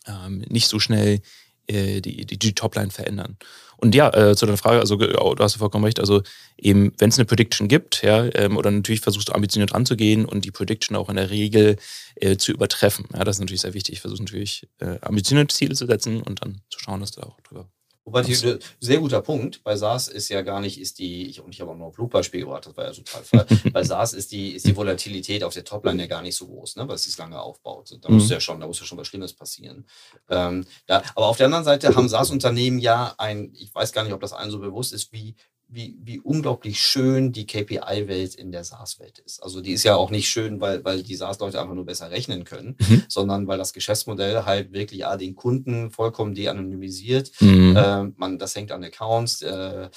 ähm, 0.08 0.45
nicht 0.48 0.68
so 0.68 0.80
schnell 0.80 1.20
äh, 1.68 2.00
die, 2.00 2.26
die, 2.26 2.38
die 2.38 2.56
Topline 2.56 2.91
verändern. 2.91 3.38
Und 3.78 3.93
ja, 3.93 4.12
äh, 4.14 4.36
zu 4.36 4.45
deiner 4.45 4.58
Frage, 4.58 4.80
also 4.80 4.95
du 4.95 5.36
hast 5.39 5.56
vollkommen 5.56 5.86
recht, 5.86 6.00
also 6.00 6.24
eben, 6.58 6.93
wenn 6.98 7.10
es 7.10 7.20
eine 7.20 7.26
Prediction 7.26 7.68
gibt, 7.68 8.02
ja, 8.02 8.28
ähm, 8.34 8.58
oder 8.58 8.72
natürlich 8.72 9.02
versuchst 9.02 9.30
du 9.30 9.34
ambitioniert 9.34 9.74
ranzugehen 9.74 10.26
und 10.26 10.45
die 10.45 10.52
Prediction 10.52 10.95
auch 10.95 11.10
in 11.10 11.16
der 11.16 11.30
Regel 11.30 11.78
äh, 12.16 12.38
zu 12.38 12.52
übertreffen. 12.52 13.06
Ja, 13.14 13.24
das 13.24 13.36
ist 13.36 13.41
natürlich 13.41 13.62
sehr 13.62 13.76
wichtig. 13.76 13.93
Ich 13.93 14.02
versuche 14.02 14.24
natürlich 14.24 14.68
äh, 14.80 14.98
ambitionierte 15.02 15.56
Ziele 15.56 15.76
zu 15.76 15.86
setzen 15.86 16.22
und 16.22 16.41
dann 16.41 16.62
zu 16.70 16.80
schauen, 16.80 17.02
dass 17.02 17.12
du 17.12 17.22
auch 17.22 17.39
drüber 17.41 17.70
Wobei, 18.08 18.22
die, 18.22 18.36
sehr 18.80 18.99
guter 18.99 19.22
Punkt. 19.22 19.62
Bei 19.66 19.76
SaaS 19.76 20.08
ist 20.08 20.30
ja 20.30 20.41
gar 20.41 20.62
nicht, 20.62 20.80
ist 20.80 20.97
die, 20.97 21.28
ich, 21.28 21.41
und 21.41 21.53
ich 21.53 21.60
habe 21.60 21.72
auch 21.72 21.76
noch 21.76 21.88
ein 21.88 21.91
Flugbeispiel 21.91 22.39
gebracht, 22.39 22.66
das 22.66 22.78
war 22.78 22.86
ja 22.86 22.93
total 22.93 23.24
Fall. 23.24 23.45
Bei 23.74 23.84
SaaS 23.84 24.14
ist 24.14 24.32
die, 24.32 24.51
ist 24.51 24.66
die 24.66 24.78
Volatilität 24.78 25.43
auf 25.43 25.53
der 25.53 25.66
Topline 25.66 26.03
ja 26.03 26.08
gar 26.08 26.22
nicht 26.22 26.38
so 26.38 26.47
groß, 26.47 26.78
ne, 26.78 26.88
weil 26.88 26.95
es 26.95 27.03
sich 27.03 27.18
lange 27.18 27.38
aufbaut. 27.38 27.97
Da 28.01 28.08
mhm. 28.08 28.16
muss 28.16 28.30
ja 28.30 28.39
schon, 28.39 28.62
da 28.62 28.68
muss 28.68 28.80
ja 28.80 28.86
schon 28.86 28.97
was 28.97 29.08
Schlimmes 29.08 29.34
passieren. 29.34 29.86
Ähm, 30.30 30.66
da, 30.86 31.03
aber 31.16 31.26
auf 31.28 31.36
der 31.36 31.47
anderen 31.47 31.66
Seite 31.66 31.93
haben 31.93 32.08
SaaS-Unternehmen 32.08 32.80
ja 32.80 33.14
ein, 33.18 33.51
ich 33.53 33.76
weiß 33.76 33.91
gar 33.91 34.05
nicht, 34.05 34.14
ob 34.14 34.22
das 34.22 34.32
allen 34.32 34.51
so 34.51 34.60
bewusst 34.60 34.93
ist, 34.93 35.12
wie 35.12 35.36
wie, 35.70 35.97
wie 36.01 36.20
unglaublich 36.20 36.82
schön 36.82 37.32
die 37.32 37.45
KPI-Welt 37.45 38.36
in 38.36 38.51
der 38.51 38.63
SaaS-Welt 38.63 39.20
ist. 39.20 39.43
Also 39.43 39.61
die 39.61 39.74
ist 39.74 39.84
ja 39.84 39.95
auch 39.95 40.11
nicht 40.11 40.30
schön, 40.30 40.61
weil, 40.61 40.84
weil 40.86 41.03
die 41.03 41.15
SaaS-Leute 41.15 41.59
einfach 41.59 41.74
nur 41.74 41.86
besser 41.86 42.09
rechnen 42.09 42.45
können, 42.45 42.78
mhm. 42.80 43.03
sondern 43.09 43.47
weil 43.47 43.57
das 43.57 43.74
Geschäftsmodell 43.74 44.45
halt 44.45 44.72
wirklich 44.72 45.01
ja, 45.01 45.18
den 45.18 45.36
Kunden 45.36 45.91
vollkommen 45.91 46.36
de-anonymisiert. 46.36 47.32
Mhm. 47.41 47.76
Äh, 47.76 48.03
man, 48.15 48.39
das 48.39 48.55
hängt 48.55 48.72
an 48.72 48.84
Accounts. 48.84 49.41
Äh, 49.41 49.89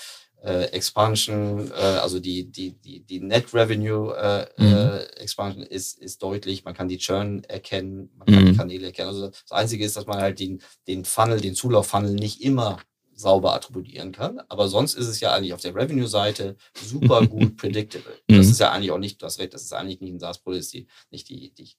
äh, 0.43 0.65
Expansion, 0.73 1.71
äh, 1.71 1.75
also 1.75 2.19
die, 2.19 2.51
die, 2.51 2.73
die, 2.73 3.01
die 3.01 3.21
Net 3.21 3.53
Revenue 3.53 4.17
äh, 4.17 4.47
mhm. 4.57 4.75
Äh, 4.75 5.03
Expansion 5.21 5.63
ist, 5.63 5.99
ist 5.99 6.23
deutlich. 6.23 6.65
Man 6.65 6.75
kann 6.75 6.89
die 6.89 6.99
Churn 6.99 7.45
erkennen, 7.45 8.11
man 8.17 8.27
kann 8.27 8.45
mhm. 8.45 8.47
die 8.53 8.57
Kanäle 8.57 8.87
erkennen. 8.87 9.09
Also 9.09 9.29
das 9.29 9.53
Einzige 9.53 9.85
ist, 9.85 9.97
dass 9.97 10.07
man 10.07 10.21
halt 10.21 10.41
den, 10.41 10.63
den 10.89 11.05
Funnel, 11.05 11.41
den 11.41 11.55
Zulauffunnel 11.55 12.15
nicht 12.15 12.41
immer 12.41 12.79
sauber 13.21 13.55
attribuieren 13.55 14.13
kann. 14.13 14.41
Aber 14.49 14.69
sonst 14.69 14.95
ist 14.95 15.07
es 15.07 15.21
ja 15.21 15.33
eigentlich 15.33 15.53
auf 15.53 15.61
der 15.61 15.75
Revenue-Seite 15.75 16.57
super 16.75 17.27
gut 17.27 17.57
predictable. 17.57 18.13
Das 18.27 18.47
mhm. 18.47 18.53
ist 18.53 18.61
ja 18.61 18.73
eigentlich 18.73 18.91
auch 18.91 18.99
nicht, 18.99 19.23
das 19.23 19.39
Recht, 19.39 19.55
das 19.55 19.63
ist 19.63 19.73
eigentlich 19.73 20.01
nicht 20.01 20.13
ein 20.13 20.19
SaaS-Produkt, 20.19 20.75
nicht 21.11 21.29
die, 21.29 21.53
die, 21.55 21.55
die. 21.55 21.71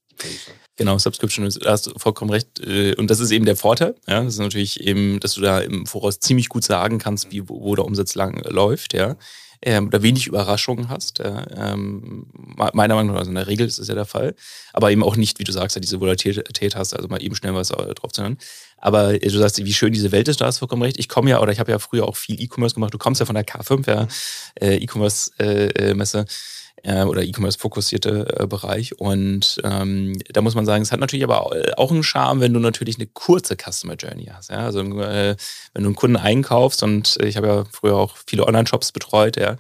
Genau, 0.75 0.97
Subscription, 0.97 1.49
da 1.61 1.71
hast 1.71 1.87
du 1.87 1.97
vollkommen 1.97 2.31
recht. 2.31 2.59
Äh, 2.59 2.95
und 2.95 3.09
das 3.09 3.19
ist 3.19 3.31
eben 3.31 3.45
der 3.45 3.55
Vorteil. 3.55 3.95
Ja? 4.07 4.23
Das 4.23 4.33
ist 4.33 4.39
natürlich 4.39 4.79
eben, 4.81 5.19
dass 5.19 5.33
du 5.33 5.41
da 5.41 5.59
im 5.59 5.85
Voraus 5.85 6.19
ziemlich 6.19 6.49
gut 6.49 6.63
sagen 6.63 6.99
kannst, 6.99 7.31
wie, 7.31 7.47
wo, 7.47 7.75
der 7.75 7.85
Umsatz 7.85 8.15
lang 8.15 8.41
läuft. 8.49 8.93
Ja 8.93 9.17
ähm, 9.61 9.87
oder 9.87 10.01
wenig 10.01 10.27
Überraschungen 10.27 10.89
hast. 10.89 11.19
Äh, 11.19 11.45
ähm, 11.55 12.27
meiner 12.73 12.95
Meinung 12.95 13.13
nach, 13.13 13.19
also 13.19 13.29
in 13.29 13.35
der 13.35 13.47
Regel 13.47 13.67
ist 13.67 13.79
das 13.79 13.87
ja 13.87 13.95
der 13.95 14.05
Fall. 14.05 14.35
Aber 14.73 14.91
eben 14.91 15.03
auch 15.03 15.15
nicht, 15.15 15.39
wie 15.39 15.43
du 15.43 15.51
sagst, 15.51 15.75
ja, 15.75 15.79
diese 15.79 15.99
Volatilität 15.99 16.75
hast, 16.75 16.93
also 16.93 17.07
mal 17.07 17.21
eben 17.21 17.35
schnell 17.35 17.53
was 17.53 17.71
äh, 17.71 17.93
drauf 17.93 18.11
zu 18.11 18.23
hören. 18.23 18.37
Aber 18.81 19.17
du 19.17 19.29
sagst, 19.29 19.63
wie 19.63 19.73
schön 19.73 19.93
diese 19.93 20.11
Welt 20.11 20.27
ist, 20.27 20.41
da 20.41 20.47
hast 20.47 20.57
du 20.57 20.59
vollkommen 20.59 20.81
recht. 20.81 20.97
Ich 20.99 21.07
komme 21.07 21.29
ja, 21.29 21.39
oder 21.39 21.51
ich 21.51 21.59
habe 21.59 21.71
ja 21.71 21.79
früher 21.79 22.07
auch 22.07 22.17
viel 22.17 22.41
E-Commerce 22.41 22.73
gemacht. 22.75 22.93
Du 22.93 22.97
kommst 22.97 23.19
ja 23.19 23.25
von 23.25 23.35
der 23.35 23.45
K5, 23.45 23.87
ja, 23.87 24.07
äh, 24.59 24.77
E-Commerce-Messe. 24.77 26.19
Äh, 26.19 26.25
äh, 26.83 27.03
oder 27.03 27.23
E-Commerce-fokussierte 27.23 28.39
äh, 28.39 28.47
Bereich. 28.47 28.99
Und 28.99 29.59
ähm, 29.63 30.17
da 30.31 30.41
muss 30.41 30.55
man 30.55 30.65
sagen, 30.65 30.81
es 30.81 30.91
hat 30.91 30.99
natürlich 30.99 31.23
aber 31.23 31.51
auch 31.77 31.91
einen 31.91 32.03
Charme, 32.03 32.41
wenn 32.41 32.53
du 32.53 32.59
natürlich 32.59 32.97
eine 32.97 33.07
kurze 33.07 33.55
Customer 33.55 33.95
Journey 33.95 34.31
hast. 34.33 34.49
Ja? 34.49 34.65
Also 34.65 34.79
äh, 34.79 35.35
wenn 35.73 35.83
du 35.83 35.89
einen 35.89 35.95
Kunden 35.95 36.17
einkaufst 36.17 36.83
und 36.83 37.17
ich 37.21 37.37
habe 37.37 37.47
ja 37.47 37.65
früher 37.71 37.95
auch 37.95 38.15
viele 38.27 38.45
Online-Shops 38.45 38.91
betreut, 38.91 39.37
ja, 39.37 39.57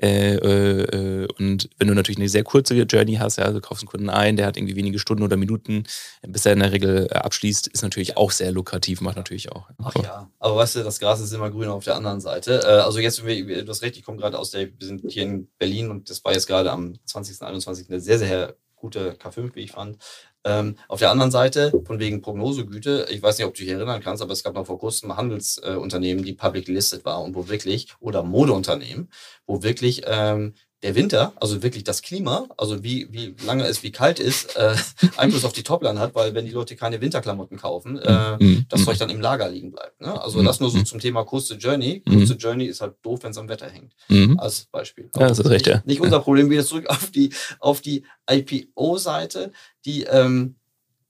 äh, 0.00 0.34
äh, 0.34 1.28
und 1.38 1.68
wenn 1.78 1.88
du 1.88 1.94
natürlich 1.94 2.18
eine 2.18 2.28
sehr 2.28 2.44
kurze 2.44 2.74
Journey 2.74 3.14
hast, 3.14 3.36
ja, 3.36 3.50
du 3.50 3.60
kaufst 3.60 3.82
einen 3.82 3.88
Kunden 3.88 4.10
ein, 4.10 4.36
der 4.36 4.46
hat 4.46 4.56
irgendwie 4.56 4.76
wenige 4.76 4.98
Stunden 4.98 5.22
oder 5.22 5.36
Minuten, 5.36 5.84
bis 6.22 6.46
er 6.46 6.52
in 6.52 6.60
der 6.60 6.72
Regel 6.72 7.08
äh, 7.10 7.14
abschließt, 7.14 7.68
ist 7.68 7.82
natürlich 7.82 8.16
auch 8.16 8.30
sehr 8.30 8.52
lukrativ, 8.52 9.00
macht 9.00 9.16
natürlich 9.16 9.52
auch. 9.52 9.68
Ach 9.82 9.94
ja, 10.02 10.30
aber 10.38 10.56
weißt 10.56 10.76
du, 10.76 10.82
das 10.82 10.98
Gras 10.98 11.20
ist 11.20 11.32
immer 11.32 11.50
grün 11.50 11.68
auf 11.68 11.84
der 11.84 11.96
anderen 11.96 12.20
Seite. 12.20 12.60
Äh, 12.64 12.80
also 12.80 12.98
jetzt, 12.98 13.18
du 13.20 13.68
hast 13.68 13.82
recht, 13.82 13.96
ich 13.96 14.04
komme 14.04 14.18
gerade 14.18 14.38
aus 14.38 14.50
der, 14.50 14.66
wir 14.66 14.86
sind 14.86 15.02
hier 15.08 15.22
in 15.22 15.48
Berlin 15.58 15.90
und 15.90 16.10
das 16.10 16.24
war 16.24 16.32
jetzt 16.32 16.46
gerade 16.46 16.63
gerade 16.64 16.72
am 16.72 16.94
20. 17.04 17.42
21. 17.42 17.90
eine 17.90 18.00
sehr, 18.00 18.18
sehr 18.18 18.56
gute 18.76 19.12
K5, 19.12 19.54
wie 19.54 19.60
ich 19.60 19.72
fand. 19.72 19.98
Ähm, 20.44 20.76
auf 20.88 20.98
der 20.98 21.10
anderen 21.10 21.30
Seite, 21.30 21.72
von 21.86 21.98
wegen 21.98 22.20
Prognosegüte, 22.20 23.06
ich 23.10 23.22
weiß 23.22 23.38
nicht, 23.38 23.46
ob 23.46 23.54
du 23.54 23.62
dich 23.62 23.70
erinnern 23.70 24.02
kannst, 24.02 24.22
aber 24.22 24.32
es 24.32 24.44
gab 24.44 24.54
noch 24.54 24.66
vor 24.66 24.78
kurzem 24.78 25.16
Handelsunternehmen, 25.16 26.22
die 26.22 26.34
public 26.34 26.68
listed 26.68 27.04
waren 27.04 27.24
und 27.24 27.34
wo 27.34 27.48
wirklich, 27.48 27.94
oder 28.00 28.22
Modeunternehmen, 28.22 29.10
wo 29.46 29.62
wirklich 29.62 30.02
ähm, 30.06 30.54
der 30.84 30.94
Winter, 30.94 31.32
also 31.36 31.62
wirklich 31.62 31.82
das 31.82 32.02
Klima, 32.02 32.46
also 32.58 32.84
wie, 32.84 33.08
wie 33.10 33.34
lange 33.46 33.64
es 33.64 33.82
wie 33.82 33.90
kalt 33.90 34.20
ist, 34.20 34.54
äh, 34.54 34.76
Einfluss 35.16 35.46
auf 35.46 35.54
die 35.54 35.62
Topline 35.62 35.98
hat, 35.98 36.14
weil 36.14 36.34
wenn 36.34 36.44
die 36.44 36.50
Leute 36.50 36.76
keine 36.76 37.00
Winterklamotten 37.00 37.56
kaufen, 37.56 37.98
äh, 37.98 38.36
mhm. 38.38 38.66
das 38.68 38.84
Zeug 38.84 38.98
dann 38.98 39.08
im 39.08 39.22
Lager 39.22 39.48
liegen 39.48 39.72
bleibt. 39.72 39.98
Ne? 40.02 40.20
Also 40.20 40.42
das 40.42 40.60
nur 40.60 40.70
so 40.70 40.76
mhm. 40.76 40.84
zum 40.84 41.00
Thema 41.00 41.24
kurze 41.24 41.54
Journey. 41.54 42.00
Kurze 42.00 42.34
Journey 42.34 42.66
ist 42.66 42.82
halt 42.82 42.96
doof, 43.00 43.20
wenn 43.22 43.30
es 43.30 43.38
am 43.38 43.48
Wetter 43.48 43.66
hängt. 43.66 43.94
Mhm. 44.08 44.38
Als 44.38 44.66
Beispiel. 44.66 45.08
ja, 45.16 45.26
das 45.26 45.38
ist 45.38 45.48
recht, 45.48 45.66
ja. 45.66 45.82
Nicht 45.86 46.02
unser 46.02 46.20
Problem, 46.20 46.50
wieder 46.50 46.66
zurück 46.66 46.86
auf 46.90 47.10
die, 47.10 47.32
auf 47.60 47.80
die 47.80 48.04
IPO-Seite, 48.30 49.52
die 49.86 50.02
ähm, 50.02 50.56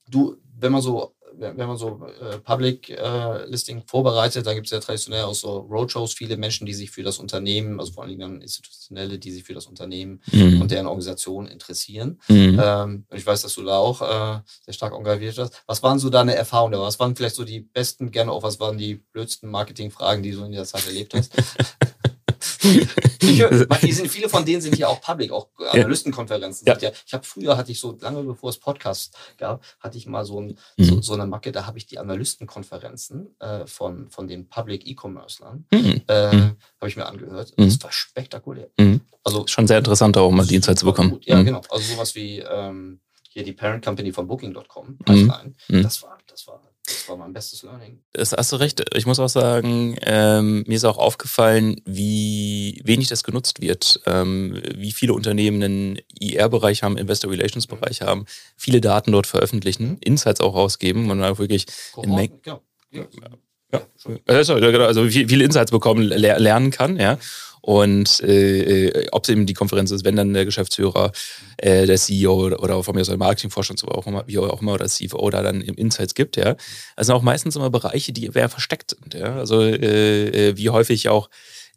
du, 0.09 0.37
wenn 0.57 0.71
man 0.71 0.83
so 0.83 1.14
wenn 1.39 1.57
man 1.57 1.77
so 1.77 2.01
äh, 2.21 2.39
Public 2.39 2.91
äh, 2.91 3.45
Listing 3.47 3.83
vorbereitet, 3.87 4.47
dann 4.47 4.55
gibt 4.55 4.67
es 4.67 4.73
ja 4.73 4.81
traditionell 4.81 5.25
auch 5.25 5.35
so 5.35 5.59
Roadshows, 5.59 6.13
viele 6.13 6.37
Menschen, 6.37 6.67
die 6.67 6.75
sich 6.75 6.91
für 6.91 7.03
das 7.03 7.19
Unternehmen, 7.19 7.81
also 7.81 7.93
vor 7.93 8.05
allem 8.05 8.19
dann 8.19 8.41
Institutionelle, 8.41 9.19
die 9.19 9.31
sich 9.31 9.45
für 9.45 9.55
das 9.55 9.67
Unternehmen 9.67 10.21
mhm. 10.33 10.63
und 10.63 10.71
deren 10.71 10.87
Organisation 10.87 11.47
interessieren. 11.47 12.21
Mhm. 12.29 12.61
Ähm, 12.63 13.07
ich 13.13 13.27
weiß, 13.27 13.43
dass 13.43 13.55
du 13.55 13.63
da 13.63 13.77
auch 13.79 14.03
äh, 14.03 14.41
sehr 14.65 14.75
stark 14.75 14.95
engagiert 14.95 15.39
hast. 15.39 15.63
Was 15.67 15.83
waren 15.83 15.99
so 15.99 16.11
deine 16.11 16.35
Erfahrungen? 16.35 16.79
Was 16.81 16.99
waren 16.99 17.17
vielleicht 17.17 17.37
so 17.37 17.45
die 17.45 17.61
besten, 17.61 18.11
gerne 18.11 18.33
auch, 18.33 18.43
was 18.43 18.61
waren 18.61 18.79
die 18.79 18.95
blödsten 18.95 19.51
Marketingfragen, 19.51 20.23
die 20.23 20.33
du 20.33 20.45
in 20.45 20.53
der 20.53 20.65
Zeit 20.65 20.87
erlebt 20.87 21.15
hast? 21.15 21.33
die 23.23 23.93
sind, 23.93 24.09
viele 24.09 24.29
von 24.29 24.45
denen 24.45 24.61
sind 24.61 24.77
ja 24.79 24.89
auch 24.89 25.01
public, 25.01 25.31
auch 25.33 25.49
Analystenkonferenzen. 25.71 26.67
Ja. 26.67 26.79
Ja, 26.79 26.91
ich 27.07 27.15
habe 27.15 27.25
früher 27.25 27.57
hatte 27.57 27.73
ich 27.73 27.81
so 27.81 27.97
lange 28.01 28.23
bevor 28.23 28.51
es 28.51 28.59
Podcasts 28.59 29.11
gab, 29.39 29.63
hatte 29.81 29.99
ich 29.99 30.07
mal 30.07 30.25
so, 30.25 30.41
ein, 30.41 30.59
mhm. 30.77 30.85
so, 30.85 31.03
so, 31.03 31.15
eine 31.15 31.27
Macke, 31.27 31.53
da 31.53 31.67
habe 31.67 31.79
ich 31.79 31.87
die 31.87 31.99
Analystenkonferenzen 31.99 33.35
äh, 33.41 33.67
von, 33.67 34.11
von 34.11 34.29
den 34.29 34.49
Public 34.49 34.87
E-Commercern 34.87 35.67
mhm. 35.73 36.03
äh, 36.09 36.37
mhm. 36.37 36.57
habe 36.81 36.89
ich 36.89 36.97
mir 36.97 37.07
angehört. 37.07 37.53
Mhm. 37.57 37.67
Das 37.67 37.83
war 37.83 37.93
spektakulär. 37.93 38.69
Mhm. 38.79 39.01
Also 39.23 39.47
schon 39.47 39.67
sehr 39.67 39.79
interessant, 39.79 40.17
auch 40.17 40.31
mal 40.31 40.47
die 40.47 40.57
Insights 40.57 40.81
zu 40.81 40.87
bekommen. 40.87 41.11
Gut. 41.11 41.27
Ja, 41.27 41.37
mhm. 41.37 41.45
genau. 41.47 41.63
Also 41.71 41.95
sowas 41.95 42.15
wie 42.15 42.41
ähm, 42.41 43.01
hier 43.31 43.45
die 43.45 43.53
Parent 43.53 43.85
Company 43.85 44.13
von 44.13 44.27
Booking.com, 44.27 44.99
das 45.05 46.03
war, 46.03 46.19
das 46.27 46.47
war 46.47 46.61
das 46.87 47.09
war 47.09 47.17
mein 47.17 47.33
bestes 47.33 47.63
Learning. 47.63 48.01
Das 48.13 48.33
hast 48.33 48.53
du 48.53 48.57
recht. 48.57 48.85
Ich 48.95 49.07
muss 49.07 49.19
auch 49.19 49.29
sagen, 49.29 49.97
ähm, 50.03 50.65
mir 50.67 50.77
ist 50.77 50.85
auch 50.85 50.99
aufgefallen, 50.99 51.81
wie 51.87 52.81
wenig 52.85 53.09
das 53.09 53.25
genutzt 53.25 53.63
wird. 53.63 54.01
Ähm, 54.07 54.61
wie 54.75 54.93
viele 54.93 55.15
Unternehmen 55.15 55.63
einen 55.63 55.99
IR-Bereich 56.19 56.83
haben, 56.83 56.99
Investor 56.99 57.31
Relations-Bereich 57.31 58.03
mhm. 58.03 58.07
haben, 58.07 58.25
viele 58.57 58.83
Daten 58.83 59.13
dort 59.13 59.27
veröffentlichen, 59.27 59.93
mhm. 59.93 59.99
Insights 60.01 60.41
auch 60.41 60.55
rausgeben 60.55 61.11
und 61.11 61.21
dann 61.21 61.39
wirklich 61.39 61.67
in. 62.03 62.13
Ja. 62.45 62.61
Ja. 62.91 63.07
Ja. 63.73 63.81
Also 64.87 65.09
viele 65.09 65.45
Insights 65.45 65.71
bekommen, 65.71 66.03
lernen 66.03 66.71
kann, 66.71 66.99
ja. 66.99 67.19
Und 67.65 68.21
äh, 68.21 68.89
äh 68.89 69.09
ob 69.11 69.25
es 69.25 69.31
eben 69.31 69.47
die 69.47 69.55
Konferenz 69.55 69.91
ist, 69.91 70.05
wenn 70.05 70.17
dann 70.17 70.35
der 70.35 70.45
Geschäftsführer, 70.45 71.13
äh, 71.57 71.87
der 71.87 71.97
CEO 71.97 72.35
oder, 72.35 72.63
oder 72.63 72.83
von 72.83 72.95
mir 72.95 73.01
aus 73.01 73.07
der 73.07 73.17
Marketingvorstand, 73.17 73.79
so 73.79 73.89
auch 73.89 74.07
immer, 74.07 74.25
wie 74.27 74.37
auch 74.37 74.61
immer, 74.61 74.75
oder 74.75 74.87
CFO 74.87 75.31
da 75.31 75.43
dann 75.43 75.63
Insights 75.63 76.15
gibt, 76.15 76.37
ja. 76.37 76.57
Also 76.95 77.15
auch 77.15 77.23
meistens 77.23 77.57
immer 77.57 77.71
Bereiche, 77.71 78.13
die 78.13 78.27
eher 78.27 78.51
versteckt 78.51 78.91
sind, 78.91 79.15
ja. 79.15 79.37
Also 79.37 79.63
äh, 79.63 80.51
äh, 80.51 80.57
wie 80.59 80.69
häufig 80.69 81.09
auch 81.09 81.31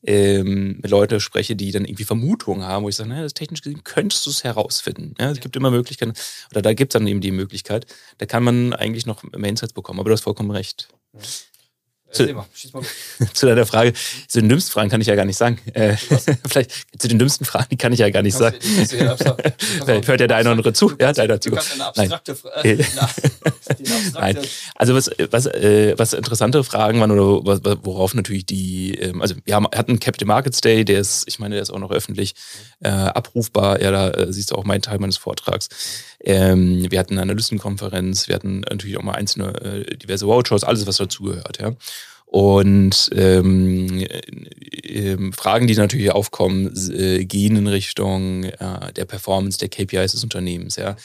ähm, 0.03 0.79
mit 0.81 0.91
Leuten 0.91 1.21
spreche, 1.21 1.55
die 1.55 1.71
dann 1.71 1.85
irgendwie 1.85 2.03
Vermutungen 2.03 2.67
haben, 2.67 2.83
wo 2.83 2.89
ich 2.89 2.97
sage, 2.97 3.07
naja, 3.07 3.23
das 3.23 3.33
technisch 3.33 3.61
gesehen 3.61 3.85
könntest 3.85 4.25
du 4.25 4.29
es 4.29 4.43
herausfinden. 4.43 5.15
Ja, 5.17 5.31
es 5.31 5.39
gibt 5.39 5.55
immer 5.55 5.71
Möglichkeiten, 5.71 6.13
oder 6.51 6.61
da 6.61 6.73
gibt 6.73 6.93
es 6.93 6.99
dann 6.99 7.07
eben 7.07 7.21
die 7.21 7.31
Möglichkeit, 7.31 7.85
da 8.17 8.25
kann 8.25 8.43
man 8.43 8.73
eigentlich 8.73 9.05
noch 9.05 9.23
mehr 9.23 9.49
Insights 9.49 9.71
bekommen, 9.71 10.01
aber 10.01 10.09
du 10.09 10.13
hast 10.13 10.23
vollkommen 10.23 10.51
recht. 10.51 10.89
Zu, 12.12 12.24
mal, 12.34 12.45
mal 12.74 12.84
zu, 13.34 13.45
deiner 13.45 13.66
Frage, 13.66 13.93
zu 14.28 14.39
den 14.39 14.49
dümmsten 14.49 14.72
Fragen 14.72 14.89
kann 14.89 15.01
ich 15.01 15.08
ja 15.08 15.16
gar 15.16 15.26
nicht 15.26 15.38
sagen. 15.38 15.60
Äh, 15.74 15.97
vielleicht 16.47 16.72
zu 16.97 17.08
den 17.08 17.20
dümmsten 17.20 17.45
Fragen, 17.45 17.68
die 17.72 17.78
kann 17.78 17.91
ich 17.91 17.99
ja 17.99 18.10
gar 18.10 18.24
nicht 18.24 18.36
sagen. 18.36 18.58
Vielleicht 18.62 20.08
hört 20.08 20.22
ja 20.22 20.28
der 20.28 20.38
eine 20.38 20.49
oder 20.49 20.51
andere 20.51 20.74
zu. 20.74 20.93
Ja, 20.99 21.12
deiner 21.12 21.39
zu. 21.41 21.51
Nein. 21.95 22.12
Äh, 22.64 22.78
Nein. 24.14 24.38
Also 24.76 24.95
was, 24.95 25.12
was, 25.32 25.45
äh, 25.47 25.93
was 25.97 26.14
interessante 26.14 26.64
Fragen 26.64 26.99
waren 26.99 27.12
oder 27.12 27.78
worauf 27.84 28.14
natürlich 28.14 28.45
die, 28.45 28.95
ähm, 28.95 29.22
also 29.22 29.36
wir 29.43 29.55
haben, 29.55 29.68
hatten 29.76 29.99
Capital 29.99 30.28
Markets 30.28 30.62
Day, 30.62 30.86
der 30.86 30.99
ist, 30.99 31.26
ich 31.28 31.39
meine, 31.39 31.55
der 31.55 31.62
ist 31.62 31.72
auch 31.72 31.80
noch 31.80 31.91
öffentlich 31.91 32.36
äh, 32.80 32.89
abrufbar. 32.89 33.82
Ja, 33.82 33.91
da 33.91 34.10
äh, 34.12 34.32
siehst 34.32 34.51
du 34.51 34.55
auch 34.55 34.64
meinen 34.64 34.82
Teil 34.82 34.99
meines 34.99 35.18
Vortrags. 35.18 35.70
Ähm, 36.20 36.89
wir 36.89 36.99
hatten 36.99 37.14
eine 37.14 37.22
Analystenkonferenz, 37.24 38.28
wir 38.28 38.36
hatten 38.36 38.62
natürlich 38.62 38.97
auch 38.97 39.03
mal 39.03 39.14
einzelne 39.14 39.53
äh, 39.62 39.97
diverse 39.97 40.26
Roadshows, 40.26 40.64
alles 40.64 40.88
was 40.88 40.97
dazugehört. 40.97 41.60
Ja. 41.60 41.74
Und 42.38 43.09
ähm, 43.15 43.99
äh, 43.99 45.17
Fragen, 45.31 45.65
die 45.65 45.73
natürlich 45.73 46.11
aufkommen, 46.11 46.71
äh, 46.93 47.25
gehen 47.25 47.55
in 47.55 47.65
Richtung 47.65 48.43
äh, 48.43 48.93
der 48.95 49.05
Performance 49.05 49.57
der 49.57 49.69
KPIs 49.69 50.11
des 50.11 50.23
Unternehmens. 50.23 50.75
Ja. 50.75 50.97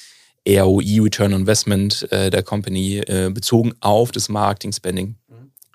ROI, 0.46 1.00
Return 1.00 1.32
on 1.32 1.40
Investment 1.40 2.06
äh, 2.12 2.28
der 2.28 2.42
Company, 2.42 2.98
äh, 2.98 3.30
bezogen 3.32 3.72
auf 3.80 4.12
das 4.12 4.28
Marketing-Spending 4.28 5.14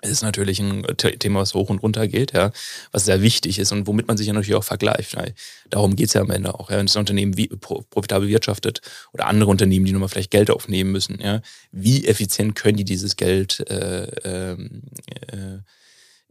es 0.00 0.10
ist 0.10 0.22
natürlich 0.22 0.60
ein 0.60 0.86
Thema, 0.96 1.40
was 1.40 1.54
hoch 1.54 1.70
und 1.70 1.82
runter 1.82 2.06
geht, 2.06 2.32
ja, 2.32 2.52
was 2.92 3.04
sehr 3.04 3.20
wichtig 3.20 3.58
ist 3.58 3.72
und 3.72 3.86
womit 3.86 4.06
man 4.06 4.16
sich 4.16 4.26
ja 4.26 4.32
natürlich 4.32 4.54
auch 4.54 4.64
vergleicht. 4.64 5.16
Weil 5.16 5.34
darum 5.70 5.96
geht 5.96 6.08
es 6.08 6.14
ja 6.14 6.20
am 6.20 6.30
Ende 6.30 6.54
auch. 6.54 6.70
Ja. 6.70 6.76
Wenn 6.76 6.86
das 6.86 6.96
Unternehmen 6.96 7.36
wie, 7.36 7.48
profitabel 7.48 8.28
wirtschaftet 8.28 8.80
oder 9.12 9.26
andere 9.26 9.50
Unternehmen, 9.50 9.84
die 9.84 9.92
nochmal 9.92 10.08
vielleicht 10.08 10.30
Geld 10.30 10.50
aufnehmen 10.50 10.92
müssen, 10.92 11.18
ja, 11.20 11.40
wie 11.72 12.06
effizient 12.06 12.54
können 12.54 12.76
die 12.76 12.84
dieses 12.84 13.16
Geld 13.16 13.60
äh, 13.68 14.04
ähm, 14.24 14.82
äh, 15.32 15.58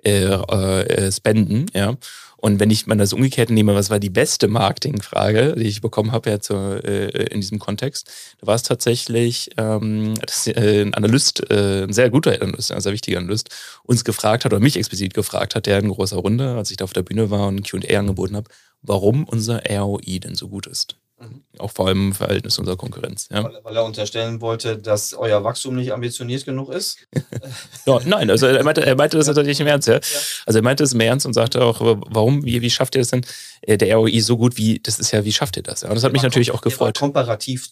äh, 0.06 0.82
äh, 0.82 1.12
spenden, 1.12 1.66
ja. 1.74 1.98
Und 2.38 2.60
wenn 2.60 2.70
ich 2.70 2.86
mal 2.86 2.96
das 2.96 3.14
umgekehrt 3.14 3.50
nehme, 3.50 3.74
was 3.74 3.90
war 3.90 4.00
die 4.00 4.12
beste 4.12 4.48
Marketingfrage, 4.48 5.56
die 5.58 5.68
ich 5.68 5.82
bekommen 5.82 6.12
habe 6.12 6.30
jetzt 6.30 6.52
äh, 6.52 7.08
in 7.26 7.42
diesem 7.42 7.58
Kontext, 7.58 8.10
da 8.40 8.48
war 8.48 8.56
es 8.56 8.64
tatsächlich, 8.64 9.50
ähm, 9.58 10.14
dass 10.22 10.46
äh, 10.46 10.82
ein 10.82 10.94
Analyst, 10.94 11.50
äh, 11.50 11.84
ein 11.84 11.94
sehr 11.94 12.12
guter 12.12 12.40
Analyst, 12.40 12.72
ein 12.72 12.82
sehr 12.82 12.94
wichtiger 12.94 13.18
Analyst, 13.18 13.50
uns 13.84 14.04
gefragt 14.04 14.46
hat 14.46 14.54
oder 14.54 14.62
mich 14.62 14.78
explizit 14.78 15.16
gefragt 15.16 15.56
hat, 15.56 15.66
der 15.66 15.80
in 15.80 15.90
großer 15.90 16.18
Runde, 16.18 16.56
als 16.56 16.70
ich 16.70 16.78
da 16.78 16.84
auf 16.86 16.94
der 16.94 17.04
Bühne 17.04 17.32
war 17.32 17.48
und 17.48 17.70
Q&A 17.70 17.98
angeboten 17.98 18.36
habe, 18.36 18.50
warum 18.84 19.24
unser 19.24 19.64
ROI 19.68 20.20
denn 20.20 20.36
so 20.36 20.48
gut 20.48 20.68
ist. 20.68 20.96
Mhm. 21.20 21.44
Auch 21.58 21.72
vor 21.72 21.88
allem 21.88 22.08
im 22.08 22.14
Verhältnis 22.14 22.60
unserer 22.60 22.78
Konkurrenz. 22.78 23.28
Ja. 23.32 23.44
Weil, 23.44 23.60
weil, 23.64 23.76
er 23.76 23.84
unterstellen 23.86 24.40
wollte, 24.40 24.78
dass 24.78 25.16
euer 25.16 25.44
Wachstum 25.44 25.76
nicht 25.76 25.92
ambitioniert 25.92 26.46
genug 26.46 26.70
ist? 26.70 27.08
ja, 27.86 28.00
nein, 28.06 28.30
also 28.30 28.46
er 28.46 28.64
meinte, 28.64 28.86
er 28.86 28.96
meinte 28.96 29.18
das 29.18 29.26
natürlich 29.26 29.60
im 29.60 29.66
Ernst. 29.66 29.88
Ja. 29.88 29.96
ja. 29.96 30.00
Also 30.46 30.60
er 30.60 30.64
meinte 30.64 30.84
es 30.84 30.94
im 30.94 31.00
Ernst 31.00 31.26
und 31.26 31.34
sagte 31.34 31.64
auch, 31.64 31.80
warum, 31.82 32.46
wie, 32.46 32.62
wie 32.62 32.70
schafft 32.70 32.96
ihr 32.96 33.02
das 33.02 33.10
denn, 33.10 33.26
äh, 33.62 33.78
der 33.78 33.96
ROI 33.96 34.20
so 34.20 34.38
gut 34.38 34.58
wie, 34.58 34.80
das 34.80 35.00
ist 35.00 35.12
ja, 35.12 35.26
wie 35.26 35.34
schafft 35.34 35.58
ihr 35.58 35.64
das? 35.64 35.82
Ja, 35.82 35.90
und 35.90 35.96
das 35.96 36.04
hat 36.04 36.14
mich 36.14 36.22
natürlich 36.22 36.52
auch 36.52 36.62
gefreut. 36.62 37.00
Komparativ 37.00 37.70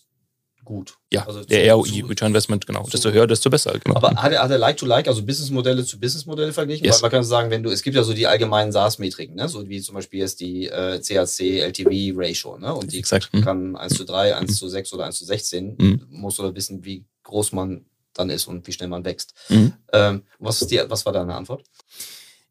gut. 0.66 0.98
Ja, 1.14 1.26
also 1.26 1.44
der 1.44 1.74
ROI, 1.74 2.04
Return 2.10 2.30
Investment, 2.30 2.66
genau. 2.68 2.86
Desto 2.92 3.12
höher, 3.12 3.28
desto 3.28 3.50
besser. 3.50 3.80
Genau. 3.80 3.96
Aber 3.96 4.16
hat 4.16 4.32
er, 4.32 4.44
hat 4.44 4.52
er 4.52 4.58
Like-to-Like, 4.58 5.08
also 5.08 5.24
Businessmodelle 5.24 5.86
zu 5.86 6.00
Businessmodelle 6.00 6.52
verglichen? 6.52 6.86
Yes. 6.86 6.96
Weil 6.96 7.02
man 7.04 7.12
kann 7.12 7.24
sagen, 7.24 7.52
wenn 7.52 7.64
du, 7.64 7.70
es 7.70 7.84
gibt 7.84 7.96
ja 7.96 8.04
so 8.04 8.14
die 8.14 8.28
allgemeinen 8.28 8.72
SaaS-Metriken, 8.72 9.36
ne? 9.36 9.48
so 9.48 9.70
wie 9.70 9.80
zum 9.82 9.96
Beispiel 9.96 10.20
jetzt 10.20 10.42
die 10.42 10.68
äh, 10.68 11.00
CAC-LTV-Ratio. 11.00 12.58
Ne? 12.58 12.74
Und 12.74 12.92
die 12.92 13.00
Exakt. 13.00 13.32
Hm. 13.32 13.44
kann 13.44 13.76
1 13.76 13.94
zu 13.94 14.04
3, 14.04 14.36
1 14.36 14.50
hm. 14.50 14.56
zu 14.56 14.68
6 14.68 14.94
oder 14.94 15.06
1 15.06 15.18
zu 15.18 15.26
16. 15.26 15.78
Hm. 15.80 16.08
Musst 16.10 16.40
du 16.40 16.54
wissen, 16.54 16.84
wie 16.84 17.06
groß 17.24 17.54
man 17.54 17.86
dann 18.16 18.30
ist 18.30 18.48
und 18.48 18.66
wie 18.66 18.72
schnell 18.72 18.90
man 18.90 19.06
wächst. 19.06 19.34
Mhm. 19.50 19.74
Ähm, 19.94 20.24
was, 20.40 20.62
ist 20.62 20.72
die, 20.72 20.82
was 20.88 21.06
war 21.06 21.14
deine 21.14 21.36
Antwort? 21.36 21.64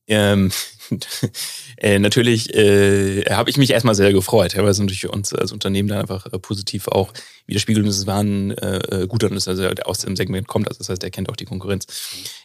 Ähm, 0.07 0.51
äh, 1.79 1.99
natürlich 1.99 2.55
äh, 2.55 3.25
habe 3.31 3.49
ich 3.49 3.57
mich 3.57 3.71
erstmal 3.71 3.95
sehr 3.95 4.13
gefreut, 4.13 4.57
weil 4.57 4.67
es 4.69 4.79
natürlich 4.79 5.09
uns 5.09 5.33
als 5.33 5.53
Unternehmen 5.53 5.89
dann 5.89 6.01
einfach 6.01 6.27
äh, 6.27 6.39
positiv 6.39 6.89
auch 6.89 7.13
widerspiegelt 7.47 7.85
und 7.85 7.91
es 7.91 8.07
war 8.07 8.23
ein 8.23 8.51
äh, 8.53 9.03
äh 9.03 9.07
guter, 9.07 9.31
also 9.31 9.55
der 9.55 9.87
aus 9.87 10.01
dem 10.01 10.17
Segment 10.17 10.47
kommt, 10.47 10.69
also 10.69 10.79
das 10.79 10.89
heißt, 10.89 11.03
der 11.03 11.11
kennt 11.11 11.31
auch 11.31 11.37
die 11.37 11.47
Konkurrenz. 11.47 11.87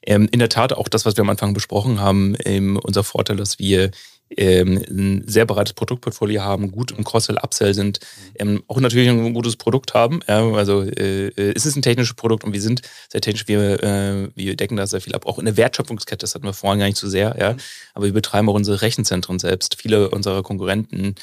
Ähm, 0.05 0.29
in 0.31 0.39
der 0.39 0.49
Tat 0.49 0.73
auch 0.73 0.87
das, 0.87 1.05
was 1.05 1.17
wir 1.17 1.21
am 1.21 1.29
Anfang 1.29 1.53
besprochen 1.53 1.99
haben, 1.99 2.35
ähm, 2.45 2.79
unser 2.81 3.03
Vorteil, 3.03 3.35
dass 3.35 3.59
wir 3.59 3.91
ähm, 4.35 4.83
ein 4.89 5.23
sehr 5.27 5.45
breites 5.45 5.73
Produktportfolio 5.73 6.41
haben, 6.41 6.71
gut 6.71 6.91
im 6.91 7.03
Cross-Sell-Upsell 7.03 7.73
sind, 7.73 7.99
ähm, 8.35 8.63
auch 8.67 8.79
natürlich 8.79 9.09
ein 9.09 9.33
gutes 9.33 9.55
Produkt 9.55 9.93
haben. 9.93 10.19
Ja, 10.27 10.47
also 10.51 10.83
äh, 10.83 11.31
es 11.35 11.65
ist 11.65 11.75
ein 11.75 11.81
technisches 11.81 12.13
Produkt 12.15 12.43
und 12.43 12.53
wir 12.53 12.61
sind 12.61 12.81
sehr 13.09 13.21
technisch, 13.21 13.47
wir, 13.47 13.83
äh, 13.83 14.29
wir 14.35 14.55
decken 14.55 14.77
da 14.77 14.87
sehr 14.87 15.01
viel 15.01 15.15
ab. 15.15 15.25
Auch 15.25 15.39
in 15.39 15.45
der 15.45 15.57
Wertschöpfungskette, 15.57 16.23
das 16.23 16.35
hatten 16.35 16.45
wir 16.45 16.53
vorhin 16.53 16.79
gar 16.79 16.87
nicht 16.87 16.97
so 16.97 17.07
sehr, 17.07 17.35
ja. 17.39 17.55
Aber 17.93 18.05
wir 18.05 18.13
betreiben 18.13 18.49
auch 18.49 18.53
unsere 18.53 18.81
Rechenzentren 18.81 19.39
selbst. 19.39 19.75
Viele 19.79 20.09
unserer 20.09 20.43
Konkurrenten 20.43 21.15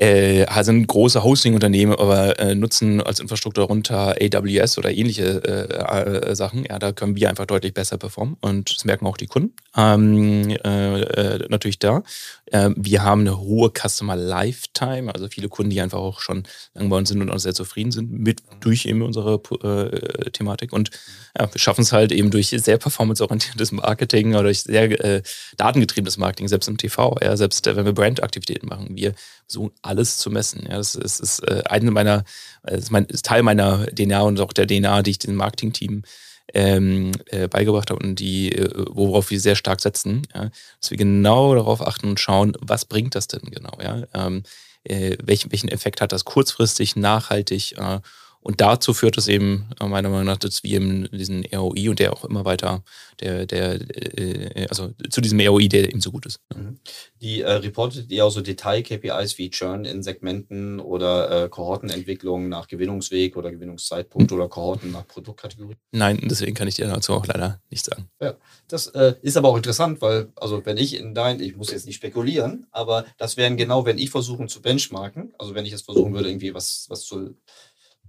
äh, 0.00 0.46
sind 0.62 0.86
große 0.86 1.24
Hosting-Unternehmen, 1.24 1.94
aber 1.94 2.38
äh, 2.38 2.54
nutzen 2.54 3.00
als 3.00 3.18
Infrastruktur 3.18 3.64
runter 3.64 4.14
AWS 4.20 4.78
oder 4.78 4.92
ähnliche 4.92 5.42
äh, 5.44 6.30
äh, 6.30 6.34
Sachen. 6.36 6.64
Ja, 6.64 6.78
da 6.78 6.92
können 6.92 7.16
wir 7.16 7.28
einfach 7.28 7.46
deutlich 7.46 7.74
besser 7.74 7.98
performen 7.98 8.36
und 8.40 8.76
das 8.76 8.84
merken 8.84 9.06
auch 9.06 9.16
die 9.16 9.26
Kunden. 9.26 9.54
Ähm, 9.76 10.50
äh, 10.64 11.00
äh, 11.02 11.46
natürlich 11.48 11.80
da. 11.80 12.04
Ähm, 12.52 12.76
wir 12.78 13.02
haben 13.02 13.22
eine 13.22 13.40
hohe 13.40 13.70
Customer 13.70 14.14
Lifetime, 14.14 15.12
also 15.12 15.26
viele 15.28 15.48
Kunden, 15.48 15.70
die 15.70 15.80
einfach 15.80 15.98
auch 15.98 16.20
schon 16.20 16.44
lange 16.74 16.88
bei 16.90 16.96
uns 16.96 17.08
sind 17.08 17.20
und 17.20 17.30
auch 17.30 17.38
sehr 17.38 17.54
zufrieden 17.54 17.90
sind 17.90 18.12
mit 18.12 18.40
durch 18.60 18.86
eben 18.86 19.02
unsere 19.02 19.42
Thematik. 20.32 20.72
Und 20.72 20.90
ja, 21.38 21.52
wir 21.52 21.58
schaffen 21.58 21.82
es 21.82 21.92
halt 21.92 22.12
eben 22.12 22.30
durch 22.30 22.48
sehr 22.48 22.78
performanceorientiertes 22.78 23.72
Marketing 23.72 24.34
oder 24.34 24.44
durch 24.44 24.62
sehr 24.62 25.22
datengetriebenes 25.56 26.18
Marketing, 26.18 26.48
selbst 26.48 26.68
im 26.68 26.78
TV, 26.78 27.16
ja, 27.20 27.36
selbst 27.36 27.66
wenn 27.66 27.84
wir 27.84 27.92
Brandaktivitäten 27.92 28.68
machen. 28.68 28.88
Wir 28.90 29.14
versuchen 29.48 29.72
alles 29.82 30.18
zu 30.18 30.30
messen. 30.30 30.66
Ja, 30.68 30.76
das 30.76 30.94
ist, 30.94 31.20
ist 31.20 31.40
äh, 31.40 31.62
eine 31.68 31.90
meiner, 31.90 32.24
ist, 32.64 32.90
mein, 32.90 33.06
ist 33.06 33.24
Teil 33.24 33.42
meiner 33.42 33.86
DNA 33.86 34.20
und 34.20 34.40
auch 34.40 34.52
der 34.52 34.66
DNA, 34.66 35.02
die 35.02 35.12
ich 35.12 35.18
dem 35.18 35.34
Marketing-Team 35.36 36.02
ähm, 36.54 37.12
äh, 37.26 37.48
beigebracht 37.48 37.90
habe 37.90 38.04
und 38.04 38.16
die, 38.16 38.52
äh, 38.52 38.70
worauf 38.90 39.30
wir 39.30 39.40
sehr 39.40 39.56
stark 39.56 39.80
setzen, 39.80 40.26
ja, 40.34 40.50
dass 40.80 40.90
wir 40.90 40.96
genau 40.96 41.54
darauf 41.54 41.86
achten 41.86 42.08
und 42.08 42.20
schauen, 42.20 42.56
was 42.60 42.84
bringt 42.84 43.14
das 43.14 43.28
denn 43.28 43.42
genau, 43.42 43.72
ja, 43.82 44.02
ähm, 44.14 44.42
äh, 44.84 45.16
welchen, 45.22 45.50
welchen 45.52 45.68
Effekt 45.68 46.00
hat 46.00 46.12
das 46.12 46.24
kurzfristig, 46.24 46.96
nachhaltig 46.96 47.76
äh, 47.78 48.00
und 48.48 48.62
dazu 48.62 48.94
führt 48.94 49.18
es 49.18 49.28
eben 49.28 49.68
äh, 49.78 49.86
meiner 49.86 50.08
Meinung 50.08 50.24
nach, 50.24 50.38
dass 50.38 50.62
wir 50.62 50.76
eben 50.76 51.06
diesen 51.12 51.44
ROI 51.54 51.90
und 51.90 51.98
der 51.98 52.14
auch 52.14 52.24
immer 52.24 52.46
weiter, 52.46 52.82
der, 53.20 53.44
der, 53.44 53.74
äh, 54.18 54.66
also 54.70 54.90
zu 55.10 55.20
diesem 55.20 55.38
ROI, 55.38 55.68
der 55.68 55.90
eben 55.90 56.00
so 56.00 56.10
gut 56.10 56.24
ist. 56.24 56.40
Mhm. 56.56 56.78
Die 57.20 57.42
äh, 57.42 57.52
reportet 57.52 58.10
ihr 58.10 58.24
auch 58.24 58.30
so 58.30 58.40
Detail-KPIs 58.40 59.36
wie 59.36 59.50
Churn 59.50 59.84
in 59.84 60.02
Segmenten 60.02 60.80
oder 60.80 61.44
äh, 61.44 61.48
Kohortenentwicklung 61.50 62.48
nach 62.48 62.68
Gewinnungsweg 62.68 63.36
oder 63.36 63.50
Gewinnungszeitpunkt 63.50 64.30
mhm. 64.30 64.36
oder 64.38 64.48
Kohorten 64.48 64.92
nach 64.92 65.06
Produktkategorie? 65.06 65.76
Nein, 65.92 66.18
deswegen 66.22 66.54
kann 66.54 66.68
ich 66.68 66.76
dir 66.76 66.86
dazu 66.86 67.12
auch 67.12 67.26
leider 67.26 67.60
nichts 67.68 67.90
sagen. 67.90 68.08
Ja, 68.18 68.34
das 68.66 68.86
äh, 68.86 69.16
ist 69.20 69.36
aber 69.36 69.50
auch 69.50 69.58
interessant, 69.58 70.00
weil, 70.00 70.32
also 70.36 70.64
wenn 70.64 70.78
ich 70.78 70.98
in 70.98 71.14
dein, 71.14 71.42
ich 71.42 71.54
muss 71.54 71.70
jetzt 71.70 71.84
nicht 71.84 71.96
spekulieren, 71.96 72.66
aber 72.70 73.04
das 73.18 73.36
wären 73.36 73.58
genau, 73.58 73.84
wenn 73.84 73.98
ich 73.98 74.08
versuchen 74.08 74.48
zu 74.48 74.62
benchmarken, 74.62 75.34
also 75.38 75.54
wenn 75.54 75.66
ich 75.66 75.72
jetzt 75.72 75.84
versuchen 75.84 76.14
würde, 76.14 76.30
irgendwie 76.30 76.54
was, 76.54 76.86
was 76.88 77.02
zu 77.04 77.34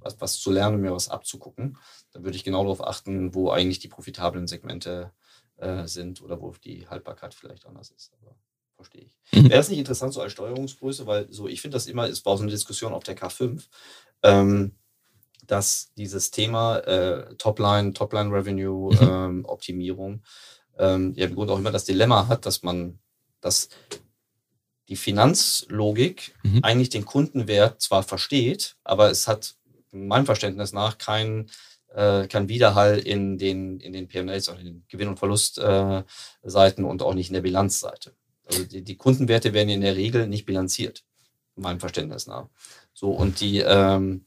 was, 0.02 0.20
was 0.20 0.40
zu 0.40 0.52
lernen, 0.52 0.82
mir 0.82 0.92
was 0.92 1.10
abzugucken, 1.10 1.78
dann 2.12 2.24
würde 2.24 2.38
ich 2.38 2.44
genau 2.44 2.64
darauf 2.64 2.86
achten, 2.86 3.34
wo 3.34 3.52
eigentlich 3.52 3.80
die 3.80 3.88
profitablen 3.88 4.48
Segmente 4.48 5.12
äh, 5.58 5.88
sind 5.88 6.22
oder 6.22 6.42
wo 6.42 6.54
die 6.64 6.88
Haltbarkeit 6.88 7.34
vielleicht 7.34 7.66
anders 7.66 7.92
ist. 7.92 8.12
Aber 8.22 8.36
verstehe 8.76 9.02
ich. 9.02 9.18
Mhm. 9.34 9.50
Wäre 9.50 9.60
es 9.60 9.70
nicht 9.70 9.80
interessant 9.80 10.14
so 10.14 10.22
als 10.22 10.32
Steuerungsgröße, 10.32 11.06
weil 11.06 11.32
so, 11.32 11.48
ich 11.48 11.62
finde 11.62 11.76
das 11.76 11.88
immer, 11.88 12.08
es 12.08 12.26
war 12.26 12.38
so 12.38 12.44
eine 12.44 12.52
Diskussion 12.52 12.94
auf 12.94 13.04
der 13.04 13.18
K5, 13.18 13.68
ähm, 14.24 14.76
dass 15.46 15.92
dieses 15.98 16.32
Thema 16.32 16.78
äh, 16.80 17.36
Topline, 17.36 17.94
Topline 17.94 18.32
Revenue, 18.32 18.94
mhm. 18.94 19.00
ähm, 19.02 19.46
Optimierung, 19.46 20.24
ähm, 20.78 21.14
ja 21.16 21.26
im 21.28 21.36
Grunde 21.36 21.54
auch 21.54 21.60
immer 21.60 21.72
das 21.72 21.86
Dilemma 21.86 22.28
hat, 22.28 22.46
dass 22.46 22.64
man, 22.64 23.00
dass 23.42 23.70
die 24.88 24.96
Finanzlogik 24.96 26.34
mhm. 26.44 26.64
eigentlich 26.64 26.90
den 26.90 27.06
Kundenwert 27.06 27.82
zwar 27.82 28.04
versteht, 28.04 28.78
aber 28.84 29.12
es 29.12 29.28
hat 29.28 29.56
meinem 29.92 30.26
Verständnis 30.26 30.74
nach 30.74 30.98
kein, 30.98 31.50
äh, 31.94 32.28
kein 32.28 32.50
Widerhall 32.50 33.00
in 33.00 33.38
den, 33.38 33.80
in 33.80 33.94
den 33.94 34.08
PMLs, 34.08 34.50
also 34.50 34.60
in 34.60 34.66
den 34.66 34.86
Gewinn- 34.88 35.08
und 35.08 35.20
Verlustseiten 35.20 36.84
äh, 36.84 36.88
und 36.88 37.02
auch 37.02 37.14
nicht 37.14 37.30
in 37.30 37.34
der 37.34 37.42
Bilanzseite. 37.42 38.14
Also 38.46 38.64
die, 38.66 38.84
die, 38.84 38.98
Kundenwerte 38.98 39.54
werden 39.54 39.70
in 39.70 39.82
der 39.82 39.96
Regel 39.96 40.28
nicht 40.28 40.46
bilanziert, 40.46 41.04
meinem 41.56 41.80
Verständnis 41.80 42.28
nach. 42.28 42.48
So, 42.94 43.12
und 43.12 43.42
die, 43.42 43.60
ähm, 43.60 44.26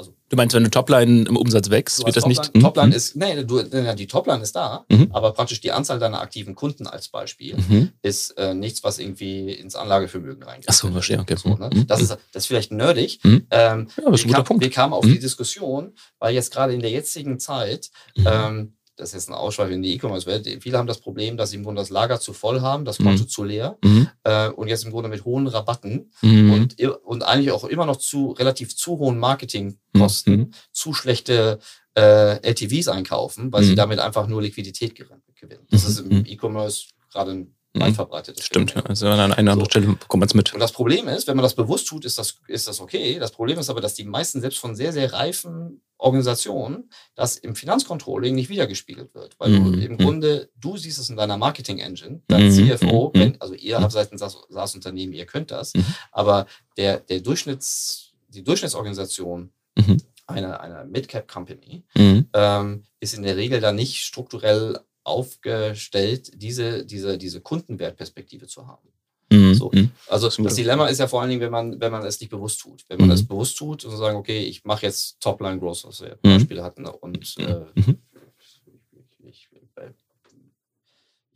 also, 0.00 0.14
du 0.30 0.36
meinst, 0.36 0.54
wenn 0.54 0.64
du 0.64 0.70
Topline 0.70 1.28
im 1.28 1.36
Umsatz 1.36 1.68
wächst, 1.68 1.98
wird 2.04 2.16
das 2.16 2.24
Topline, 2.24 2.40
nicht. 2.54 2.64
Topline 2.64 2.86
mhm. 2.88 2.92
ist, 2.94 3.16
nee, 3.16 3.44
du, 3.44 3.62
die 3.62 4.06
Topline 4.06 4.42
ist 4.42 4.56
da, 4.56 4.86
mhm. 4.88 5.08
aber 5.12 5.32
praktisch 5.32 5.60
die 5.60 5.72
Anzahl 5.72 5.98
deiner 5.98 6.20
aktiven 6.20 6.54
Kunden 6.54 6.86
als 6.86 7.08
Beispiel 7.08 7.56
mhm. 7.56 7.92
ist 8.00 8.30
äh, 8.38 8.54
nichts, 8.54 8.82
was 8.82 8.98
irgendwie 8.98 9.52
ins 9.52 9.76
Anlagevermögen 9.76 10.42
reingeht. 10.42 10.70
Achso, 10.70 10.90
verstehe, 10.90 11.18
okay. 11.18 11.36
So, 11.36 11.50
ne? 11.50 11.70
Mhm. 11.72 11.86
das, 11.86 12.00
ist, 12.00 12.10
das 12.10 12.44
ist 12.44 12.46
vielleicht 12.46 12.72
nerdig. 12.72 13.20
Mhm. 13.22 13.46
Ähm, 13.50 13.88
ja, 13.96 14.10
das 14.10 14.20
ist 14.20 14.24
ein 14.24 14.28
guter 14.28 14.36
kam, 14.36 14.44
Punkt. 14.44 14.62
Wir 14.62 14.70
kamen 14.70 14.92
auf 14.94 15.04
die 15.04 15.10
mhm. 15.10 15.20
Diskussion, 15.20 15.92
weil 16.18 16.34
jetzt 16.34 16.50
gerade 16.50 16.72
in 16.72 16.80
der 16.80 16.90
jetzigen 16.90 17.38
Zeit 17.38 17.90
ähm, 18.16 18.72
das 19.00 19.10
ist 19.10 19.14
jetzt 19.14 19.28
ein 19.30 19.34
Ausschweif 19.34 19.70
in 19.70 19.80
die 19.80 19.94
E-Commerce-Welt. 19.94 20.46
Viele 20.60 20.76
haben 20.76 20.86
das 20.86 21.00
Problem, 21.00 21.38
dass 21.38 21.50
sie 21.50 21.56
im 21.56 21.64
Grunde 21.64 21.80
das 21.80 21.88
Lager 21.88 22.20
zu 22.20 22.34
voll 22.34 22.60
haben, 22.60 22.84
das 22.84 22.98
Konto 22.98 23.22
mhm. 23.22 23.28
zu 23.28 23.44
leer 23.44 23.78
mhm. 23.82 24.08
äh, 24.24 24.48
und 24.50 24.68
jetzt 24.68 24.84
im 24.84 24.90
Grunde 24.90 25.08
mit 25.08 25.24
hohen 25.24 25.46
Rabatten 25.46 26.10
mhm. 26.20 26.52
und, 26.52 26.80
und 26.80 27.22
eigentlich 27.22 27.50
auch 27.52 27.64
immer 27.64 27.86
noch 27.86 27.96
zu 27.96 28.32
relativ 28.32 28.76
zu 28.76 28.98
hohen 28.98 29.18
Marketingkosten 29.18 30.36
mhm. 30.36 30.50
zu 30.72 30.92
schlechte 30.92 31.58
äh, 31.96 32.46
LTVs 32.46 32.88
einkaufen, 32.88 33.50
weil 33.52 33.64
sie 33.64 33.72
mhm. 33.72 33.76
damit 33.76 33.98
einfach 34.00 34.26
nur 34.26 34.42
Liquidität 34.42 34.94
gewinnen. 34.94 35.22
Das 35.70 35.88
ist 35.88 36.00
im 36.00 36.18
mhm. 36.18 36.24
E-Commerce 36.26 36.88
gerade 37.10 37.30
ein 37.30 37.54
weit 37.74 37.94
verbreitet 37.94 38.42
Stimmt, 38.42 38.74
ja. 38.74 38.82
also 38.82 39.06
an 39.06 39.20
einer 39.20 39.38
anderen 39.38 39.60
so. 39.60 39.64
Stelle 39.66 39.86
bekommt 39.86 40.20
man 40.20 40.28
es 40.28 40.34
mit. 40.34 40.52
Und 40.52 40.60
das 40.60 40.72
Problem 40.72 41.06
ist, 41.08 41.28
wenn 41.28 41.36
man 41.36 41.44
das 41.44 41.54
bewusst 41.54 41.86
tut, 41.86 42.04
ist 42.04 42.18
das, 42.18 42.36
ist 42.48 42.66
das 42.66 42.80
okay. 42.80 43.18
Das 43.18 43.30
Problem 43.30 43.58
ist 43.58 43.70
aber, 43.70 43.80
dass 43.80 43.94
die 43.94 44.04
meisten 44.04 44.40
selbst 44.40 44.58
von 44.58 44.74
sehr, 44.74 44.92
sehr 44.92 45.12
reifen 45.12 45.80
Organisationen 46.00 46.90
das 47.14 47.36
im 47.36 47.54
Finanzcontrolling 47.54 48.34
nicht 48.34 48.48
wiedergespiegelt 48.48 49.14
wird. 49.14 49.38
Weil 49.38 49.50
mhm. 49.50 49.72
du 49.72 49.80
im 49.80 49.98
Grunde, 49.98 50.50
du 50.56 50.76
siehst 50.76 50.98
es 50.98 51.10
in 51.10 51.16
deiner 51.16 51.36
Marketing-Engine, 51.36 52.22
dein 52.26 52.46
mhm. 52.46 52.50
CFO, 52.50 53.12
mhm. 53.14 53.20
wenn, 53.20 53.40
also 53.40 53.54
ihr 53.54 53.80
habt 53.80 53.92
seit 53.92 54.12
ein 54.12 54.18
SaaS-Unternehmen, 54.18 55.12
ihr 55.12 55.26
könnt 55.26 55.50
das, 55.50 55.74
mhm. 55.74 55.84
aber 56.10 56.46
der, 56.76 57.00
der 57.00 57.20
Durchschnitts, 57.20 58.12
die 58.28 58.42
Durchschnittsorganisation 58.42 59.52
mhm. 59.76 59.98
einer, 60.26 60.60
einer 60.60 60.84
Mid-Cap-Company 60.84 61.84
mhm. 61.94 62.28
ähm, 62.32 62.84
ist 62.98 63.14
in 63.14 63.22
der 63.22 63.36
Regel 63.36 63.60
dann 63.60 63.76
nicht 63.76 64.00
strukturell 64.00 64.80
aufgestellt, 65.04 66.30
diese, 66.34 66.84
diese, 66.84 67.18
diese 67.18 67.40
Kundenwertperspektive 67.40 68.46
zu 68.46 68.66
haben. 68.66 68.88
Mhm. 69.32 69.54
So. 69.54 69.70
Mhm. 69.72 69.90
Also 70.08 70.28
das 70.28 70.54
Dilemma 70.54 70.88
ist 70.88 70.98
ja 70.98 71.06
vor 71.06 71.20
allen 71.20 71.30
Dingen, 71.30 71.40
wenn 71.40 71.52
man, 71.52 71.80
wenn 71.80 71.92
man 71.92 72.04
es 72.04 72.20
nicht 72.20 72.30
bewusst 72.30 72.60
tut. 72.60 72.84
Wenn 72.88 72.98
man 72.98 73.08
mhm. 73.08 73.14
es 73.14 73.26
bewusst 73.26 73.56
tut 73.56 73.84
und 73.84 73.96
sagen, 73.96 74.16
okay, 74.16 74.40
ich 74.40 74.64
mache 74.64 74.86
jetzt 74.86 75.20
Topline 75.20 75.58
Growth, 75.58 75.84
was 75.84 76.00
wir 76.00 76.18
mhm. 76.22 76.38
Beispiele 76.38 76.62
hatten, 76.62 76.86
und 76.86 77.34
äh, 77.38 77.64
mhm. 77.74 77.98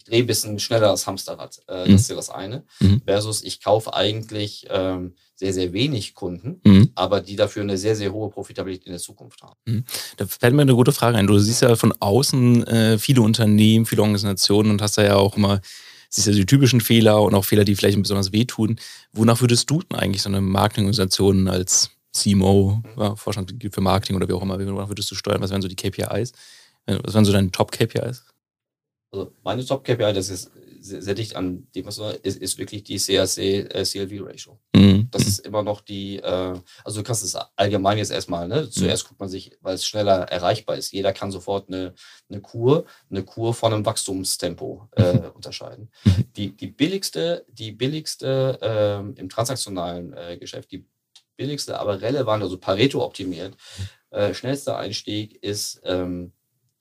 Ich, 0.04 0.10
drehe 0.10 0.22
ein 0.22 0.26
bisschen 0.26 0.58
schneller 0.58 0.88
das 0.88 1.06
Hamsterrad. 1.06 1.60
Äh, 1.68 1.86
mhm. 1.86 1.92
Das 1.92 2.02
ist 2.02 2.10
ja 2.10 2.16
das 2.16 2.30
eine. 2.30 2.64
Mhm. 2.80 3.02
Versus 3.04 3.42
ich 3.42 3.62
kaufe 3.62 3.94
eigentlich 3.94 4.66
ähm, 4.70 5.14
sehr, 5.34 5.52
sehr 5.52 5.72
wenig 5.72 6.14
Kunden, 6.14 6.60
mhm. 6.64 6.90
aber 6.94 7.20
die 7.20 7.36
dafür 7.36 7.62
eine 7.62 7.76
sehr, 7.78 7.96
sehr 7.96 8.12
hohe 8.12 8.30
Profitabilität 8.30 8.86
in 8.86 8.92
der 8.92 9.00
Zukunft 9.00 9.42
haben. 9.42 9.56
Mhm. 9.66 9.84
Da 10.16 10.26
fällt 10.26 10.54
mir 10.54 10.62
eine 10.62 10.74
gute 10.74 10.92
Frage 10.92 11.16
ein. 11.16 11.26
Du 11.26 11.38
siehst 11.38 11.62
ja 11.62 11.74
von 11.76 11.92
außen 11.98 12.66
äh, 12.66 12.98
viele 12.98 13.22
Unternehmen, 13.22 13.86
viele 13.86 14.02
Organisationen 14.02 14.70
und 14.70 14.82
hast 14.82 14.98
da 14.98 15.04
ja 15.04 15.16
auch 15.16 15.36
immer 15.36 15.60
siehst 16.14 16.28
ja 16.28 16.32
die 16.32 16.46
typischen 16.46 16.80
Fehler 16.80 17.20
und 17.22 17.34
auch 17.34 17.44
Fehler, 17.44 17.64
die 17.64 17.74
vielleicht 17.74 18.00
besonders 18.00 18.32
wehtun. 18.32 18.78
Wonach 19.12 19.40
würdest 19.40 19.68
du 19.68 19.82
denn 19.82 19.98
eigentlich 19.98 20.22
so 20.22 20.28
eine 20.28 20.40
Marketingorganisation 20.40 21.48
als 21.48 21.90
CMO, 22.12 22.82
ja, 22.96 23.16
Vorstand 23.16 23.52
für 23.72 23.80
Marketing 23.80 24.14
oder 24.14 24.28
wie 24.28 24.32
auch 24.32 24.42
immer, 24.42 24.58
wonach 24.58 24.88
würdest 24.88 25.10
du 25.10 25.16
steuern? 25.16 25.42
Was 25.42 25.50
wären 25.50 25.62
so 25.62 25.68
die 25.68 25.74
KPIs? 25.74 26.32
Was 26.86 27.14
wären 27.14 27.24
so 27.24 27.32
deine 27.32 27.50
Top-KPIs? 27.50 28.24
Also 29.14 29.32
meine 29.44 29.64
Top-KPI, 29.64 30.12
das 30.12 30.28
ist 30.28 30.50
sehr, 30.80 31.00
sehr, 31.00 31.14
dicht 31.14 31.36
an 31.36 31.68
dem, 31.74 31.86
was 31.86 31.96
du 31.96 32.02
ist, 32.24 32.36
ist 32.36 32.58
wirklich 32.58 32.82
die 32.82 32.98
CAC-CLV-Ratio. 32.98 34.58
Äh, 34.74 34.78
mhm. 34.78 35.08
Das 35.12 35.22
ist 35.22 35.38
immer 35.38 35.62
noch 35.62 35.80
die, 35.80 36.16
äh, 36.16 36.58
also 36.84 37.00
du 37.00 37.02
kannst 37.04 37.22
es 37.22 37.36
allgemein 37.54 37.96
jetzt 37.96 38.10
erstmal, 38.10 38.48
ne? 38.48 38.68
Zuerst 38.68 39.04
mhm. 39.04 39.08
guckt 39.08 39.20
man 39.20 39.28
sich, 39.28 39.56
weil 39.60 39.76
es 39.76 39.86
schneller 39.86 40.24
erreichbar 40.24 40.76
ist. 40.76 40.92
Jeder 40.92 41.12
kann 41.12 41.30
sofort 41.30 41.68
eine, 41.68 41.94
eine 42.28 42.40
Kur, 42.40 42.86
eine 43.08 43.22
Kur 43.22 43.54
von 43.54 43.72
einem 43.72 43.86
Wachstumstempo 43.86 44.88
äh, 44.96 45.12
mhm. 45.12 45.30
unterscheiden. 45.30 45.90
Mhm. 46.04 46.24
Die, 46.36 46.56
die 46.56 46.66
billigste, 46.66 47.46
die 47.48 47.70
billigste 47.70 48.58
äh, 48.60 49.20
im 49.20 49.28
transaktionalen 49.28 50.12
äh, 50.12 50.38
Geschäft, 50.38 50.72
die 50.72 50.84
billigste, 51.36 51.78
aber 51.78 52.00
relevant, 52.00 52.42
also 52.42 52.58
Pareto 52.58 53.02
optimiert, 53.04 53.56
äh, 54.10 54.34
schnellster 54.34 54.76
Einstieg 54.76 55.40
ist 55.40 55.80
ähm, 55.84 56.32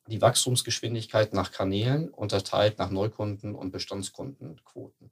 die 0.07 0.21
Wachstumsgeschwindigkeit 0.21 1.33
nach 1.33 1.51
Kanälen 1.51 2.09
unterteilt 2.09 2.77
nach 2.77 2.89
Neukunden- 2.89 3.55
und 3.55 3.71
Bestandskundenquoten. 3.71 5.11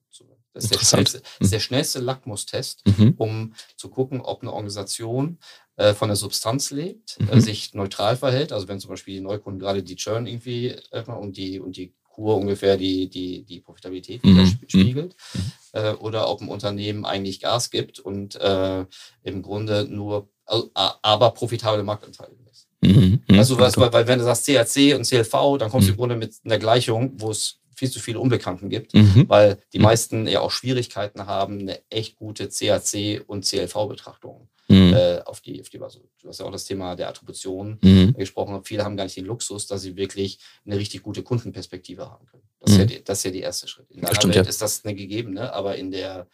Das 0.54 0.66
ist 0.66 0.74
der 0.74 0.80
schnellste, 0.80 1.22
mhm. 1.39 1.50
der 1.50 1.60
schnellste 1.60 2.00
Lackmustest, 2.00 2.84
mhm. 2.86 3.14
um 3.18 3.54
zu 3.78 3.89
gucken, 3.89 4.20
ob 4.22 4.42
eine 4.42 4.52
Organisation 4.52 5.39
äh, 5.78 5.94
von 5.94 6.10
der 6.10 6.18
Substanz 6.18 6.72
lebt, 6.72 7.18
äh, 7.20 7.24
mhm. 7.24 7.30
äh, 7.30 7.42
sich 7.42 7.74
neutral 7.74 8.18
verhält. 8.18 8.52
Also 8.52 8.68
wenn 8.68 8.80
zum 8.80 8.89
Beispiel 8.89 9.16
die 9.16 9.22
Neukunden 9.22 9.60
gerade 9.60 9.82
die 9.82 9.96
Churn 9.96 10.28
irgendwie 10.28 10.76
äh, 10.92 11.04
und 11.04 11.38
die 11.38 11.60
und 11.60 11.78
die 11.78 11.94
Kur 12.12 12.36
ungefähr 12.36 12.76
die, 12.76 13.10
die, 13.10 13.44
die 13.44 13.62
Profitabilität 13.62 14.24
mhm. 14.26 14.36
widerspiegelt. 14.36 15.16
Mhm. 15.34 15.52
Äh, 15.72 15.92
oder 15.94 16.30
ob 16.30 16.42
ein 16.42 16.50
Unternehmen 16.50 17.06
eigentlich 17.06 17.39
Gas 17.39 17.70
gibt 17.70 18.00
und 18.00 18.36
äh, 18.36 18.86
im 19.24 19.42
Grunde 19.42 19.88
nur, 19.89 20.30
aber 20.74 21.32
profitable 21.32 21.84
Marktanteile. 21.84 22.41
Mhm, 22.82 23.22
mhm, 23.28 23.40
also 23.40 23.58
was, 23.60 23.78
weil, 23.78 23.94
weil 23.94 24.08
wenn 24.08 24.20
du 24.20 24.26
sagst 24.26 24.46
CAC 24.46 24.96
und 24.96 25.06
CLV, 25.06 25.58
dann 25.60 25.70
kommst 25.70 25.88
du 25.88 25.92
mhm. 25.92 25.94
im 25.94 25.98
Grunde 25.98 26.16
mit 26.16 26.36
einer 26.44 26.58
Gleichung, 26.58 27.14
wo 27.18 27.32
es 27.32 27.60
viel 27.76 27.90
zu 27.90 28.00
viele 28.00 28.20
Unbekannten 28.20 28.70
gibt, 28.70 28.94
mhm. 28.94 29.26
weil 29.28 29.58
die 29.74 29.80
mhm. 29.80 29.86
meisten 29.86 30.28
ja 30.28 30.42
auch 30.42 30.52
Schwierigkeiten 30.52 31.26
haben, 31.26 31.60
eine 31.60 31.80
echt 31.90 32.16
gute 32.16 32.50
CAC 32.50 33.24
und 33.28 33.46
CLV-Betrachtung 33.46 34.48
mhm. 34.68 34.94
äh, 34.94 35.20
auf 35.26 35.42
die, 35.42 35.62
auf 35.62 35.70
die 35.70 35.80
also, 35.82 36.00
du 36.22 36.30
hast 36.30 36.40
ja 36.40 36.46
auch 36.46 36.52
das 36.52 36.66
Thema 36.66 36.96
der 36.96 37.10
Attribution 37.10 37.80
mhm. 37.82 38.14
gesprochen. 38.14 38.62
Viele 38.64 38.84
haben 38.84 38.98
gar 38.98 39.04
nicht 39.04 39.18
den 39.18 39.26
Luxus, 39.26 39.68
dass 39.68 39.82
sie 39.82 39.96
wirklich 39.96 40.40
eine 40.66 40.78
richtig 40.78 41.04
gute 41.04 41.24
Kundenperspektive 41.24 42.10
haben 42.10 42.26
können. 42.26 42.44
Das, 42.60 42.72
ist, 42.72 42.78
ja 42.78 42.86
die, 42.86 43.04
das 43.04 43.18
ist 43.20 43.24
ja 43.26 43.32
der 43.32 43.42
erste 43.42 43.68
Schritt. 43.68 43.90
In 43.90 44.02
der 44.02 44.10
Welt 44.10 44.36
ja. 44.36 44.42
ist 44.44 44.62
das 44.62 44.86
eine 44.86 44.96
gegebene, 44.96 45.54
aber 45.54 45.76
in 45.76 45.92
der 45.92 46.28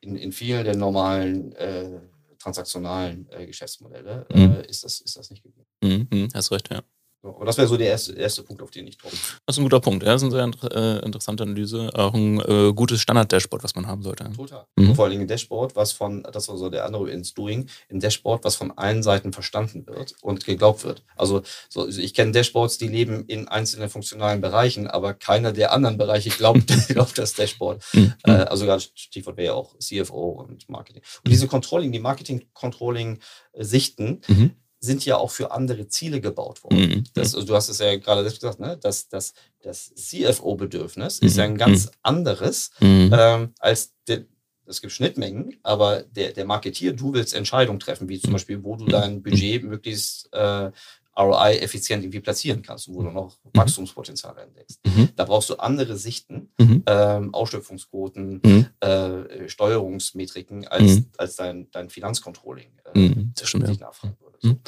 in, 0.00 0.16
in 0.16 0.32
vielen 0.32 0.64
der 0.64 0.76
normalen 0.76 1.52
äh, 1.52 2.00
transaktionalen 2.48 3.28
äh, 3.30 3.46
Geschäftsmodelle 3.46 4.26
mhm. 4.32 4.52
äh, 4.52 4.66
ist, 4.66 4.84
das, 4.84 5.00
ist 5.00 5.16
das 5.16 5.30
nicht 5.30 5.42
gegeben. 5.42 5.66
Mhm, 5.82 6.08
mhm, 6.10 6.28
hast 6.34 6.50
recht, 6.50 6.70
ja. 6.70 6.82
So, 7.20 7.34
aber 7.34 7.46
das 7.46 7.58
wäre 7.58 7.66
so 7.66 7.76
der 7.76 7.88
erste, 7.88 8.12
erste 8.12 8.44
Punkt, 8.44 8.62
auf 8.62 8.70
den 8.70 8.86
ich 8.86 8.96
drauf. 8.96 9.10
Das 9.44 9.56
ist 9.56 9.58
ein 9.58 9.64
guter 9.64 9.80
Punkt. 9.80 10.04
Ja, 10.04 10.12
das 10.12 10.22
ist 10.22 10.32
eine 10.32 10.52
sehr 10.52 10.70
äh, 10.70 11.04
interessante 11.04 11.42
Analyse. 11.42 11.90
Auch 11.94 12.14
ein 12.14 12.40
äh, 12.40 12.72
gutes 12.72 13.00
Standard-Dashboard, 13.00 13.64
was 13.64 13.74
man 13.74 13.88
haben 13.88 14.02
sollte. 14.02 14.30
Total. 14.36 14.64
Mhm. 14.76 14.94
Vor 14.94 15.06
allem 15.06 15.22
ein 15.22 15.26
Dashboard, 15.26 15.74
was 15.74 15.90
von, 15.90 16.22
das 16.32 16.46
war 16.46 16.56
so 16.56 16.70
der 16.70 16.84
andere 16.84 17.10
ins 17.10 17.34
Doing, 17.34 17.68
ein 17.90 17.98
Dashboard, 17.98 18.44
was 18.44 18.54
von 18.54 18.70
allen 18.78 19.02
Seiten 19.02 19.32
verstanden 19.32 19.84
wird 19.88 20.14
und 20.22 20.44
geglaubt 20.44 20.84
wird. 20.84 21.02
Also, 21.16 21.42
so, 21.68 21.86
also 21.86 22.00
ich 22.00 22.14
kenne 22.14 22.30
Dashboards, 22.30 22.78
die 22.78 22.86
leben 22.86 23.24
in 23.26 23.48
einzelnen 23.48 23.88
funktionalen 23.88 24.40
Bereichen, 24.40 24.86
aber 24.86 25.12
keiner 25.12 25.52
der 25.52 25.72
anderen 25.72 25.98
Bereiche 25.98 26.30
glaubt, 26.30 26.68
glaubt 26.88 27.18
das 27.18 27.34
Dashboard. 27.34 27.82
Mhm. 27.94 28.14
Äh, 28.26 28.30
also 28.30 28.64
gerade 28.64 28.84
Stichwort 28.94 29.36
wäre 29.36 29.46
ja 29.46 29.54
auch 29.54 29.76
CFO 29.78 30.28
und 30.28 30.68
Marketing. 30.68 31.02
Und 31.24 31.32
diese 31.32 31.48
Controlling, 31.48 31.90
die 31.90 31.98
Marketing-Controlling-Sichten, 31.98 34.20
mhm 34.28 34.52
sind 34.80 35.04
ja 35.04 35.16
auch 35.16 35.30
für 35.30 35.50
andere 35.50 35.88
Ziele 35.88 36.20
gebaut 36.20 36.62
worden. 36.62 36.78
Mhm. 36.78 37.04
Das, 37.14 37.34
also 37.34 37.46
du 37.46 37.54
hast 37.54 37.68
es 37.68 37.78
ja 37.78 37.96
gerade 37.96 38.22
selbst 38.22 38.40
gesagt, 38.40 38.60
ne? 38.60 38.78
das, 38.80 39.08
das, 39.08 39.34
das 39.62 39.92
CFO-Bedürfnis 39.94 41.20
mhm. 41.20 41.26
ist 41.26 41.36
ja 41.36 41.44
ein 41.44 41.56
ganz 41.56 41.86
mhm. 41.86 41.92
anderes 42.02 42.70
mhm. 42.80 43.10
ähm, 43.12 43.54
als 43.58 43.94
der, 44.06 44.24
es 44.66 44.80
gibt 44.80 44.92
Schnittmengen, 44.92 45.56
aber 45.62 46.02
der, 46.02 46.32
der 46.32 46.44
Marketier, 46.44 46.92
du 46.92 47.14
willst 47.14 47.34
Entscheidungen 47.34 47.80
treffen, 47.80 48.08
wie 48.08 48.20
zum 48.20 48.32
Beispiel, 48.34 48.62
wo 48.62 48.76
du 48.76 48.84
dein 48.84 49.22
Budget 49.22 49.64
möglichst 49.64 50.28
äh, 50.32 50.70
ROI 51.18 51.58
effizient 51.58 52.04
irgendwie 52.04 52.20
platzieren 52.20 52.62
kannst 52.62 52.88
und 52.88 52.94
wo 52.94 53.02
du 53.02 53.10
noch 53.10 53.36
Wachstumspotenzial 53.54 54.36
entdeckst. 54.38 54.80
Mhm. 54.86 55.08
Da 55.16 55.24
brauchst 55.24 55.50
du 55.50 55.56
andere 55.56 55.96
Sichten, 55.96 56.50
mhm. 56.58 56.84
ähm, 56.86 57.34
Ausschöpfungsquoten, 57.34 58.40
mhm. 58.44 58.66
äh, 58.80 59.48
Steuerungsmetriken 59.48 60.68
als, 60.68 61.02
als 61.16 61.36
dein, 61.36 61.70
dein 61.72 61.90
Finanzcontrolling. 61.90 62.70
Äh, 62.94 63.10
das 63.34 63.48
stimmt, 63.48 63.68
ja. 63.68 63.74
nachfragen 63.74 64.16
würde. 64.20 64.38
Hm. 64.42 64.60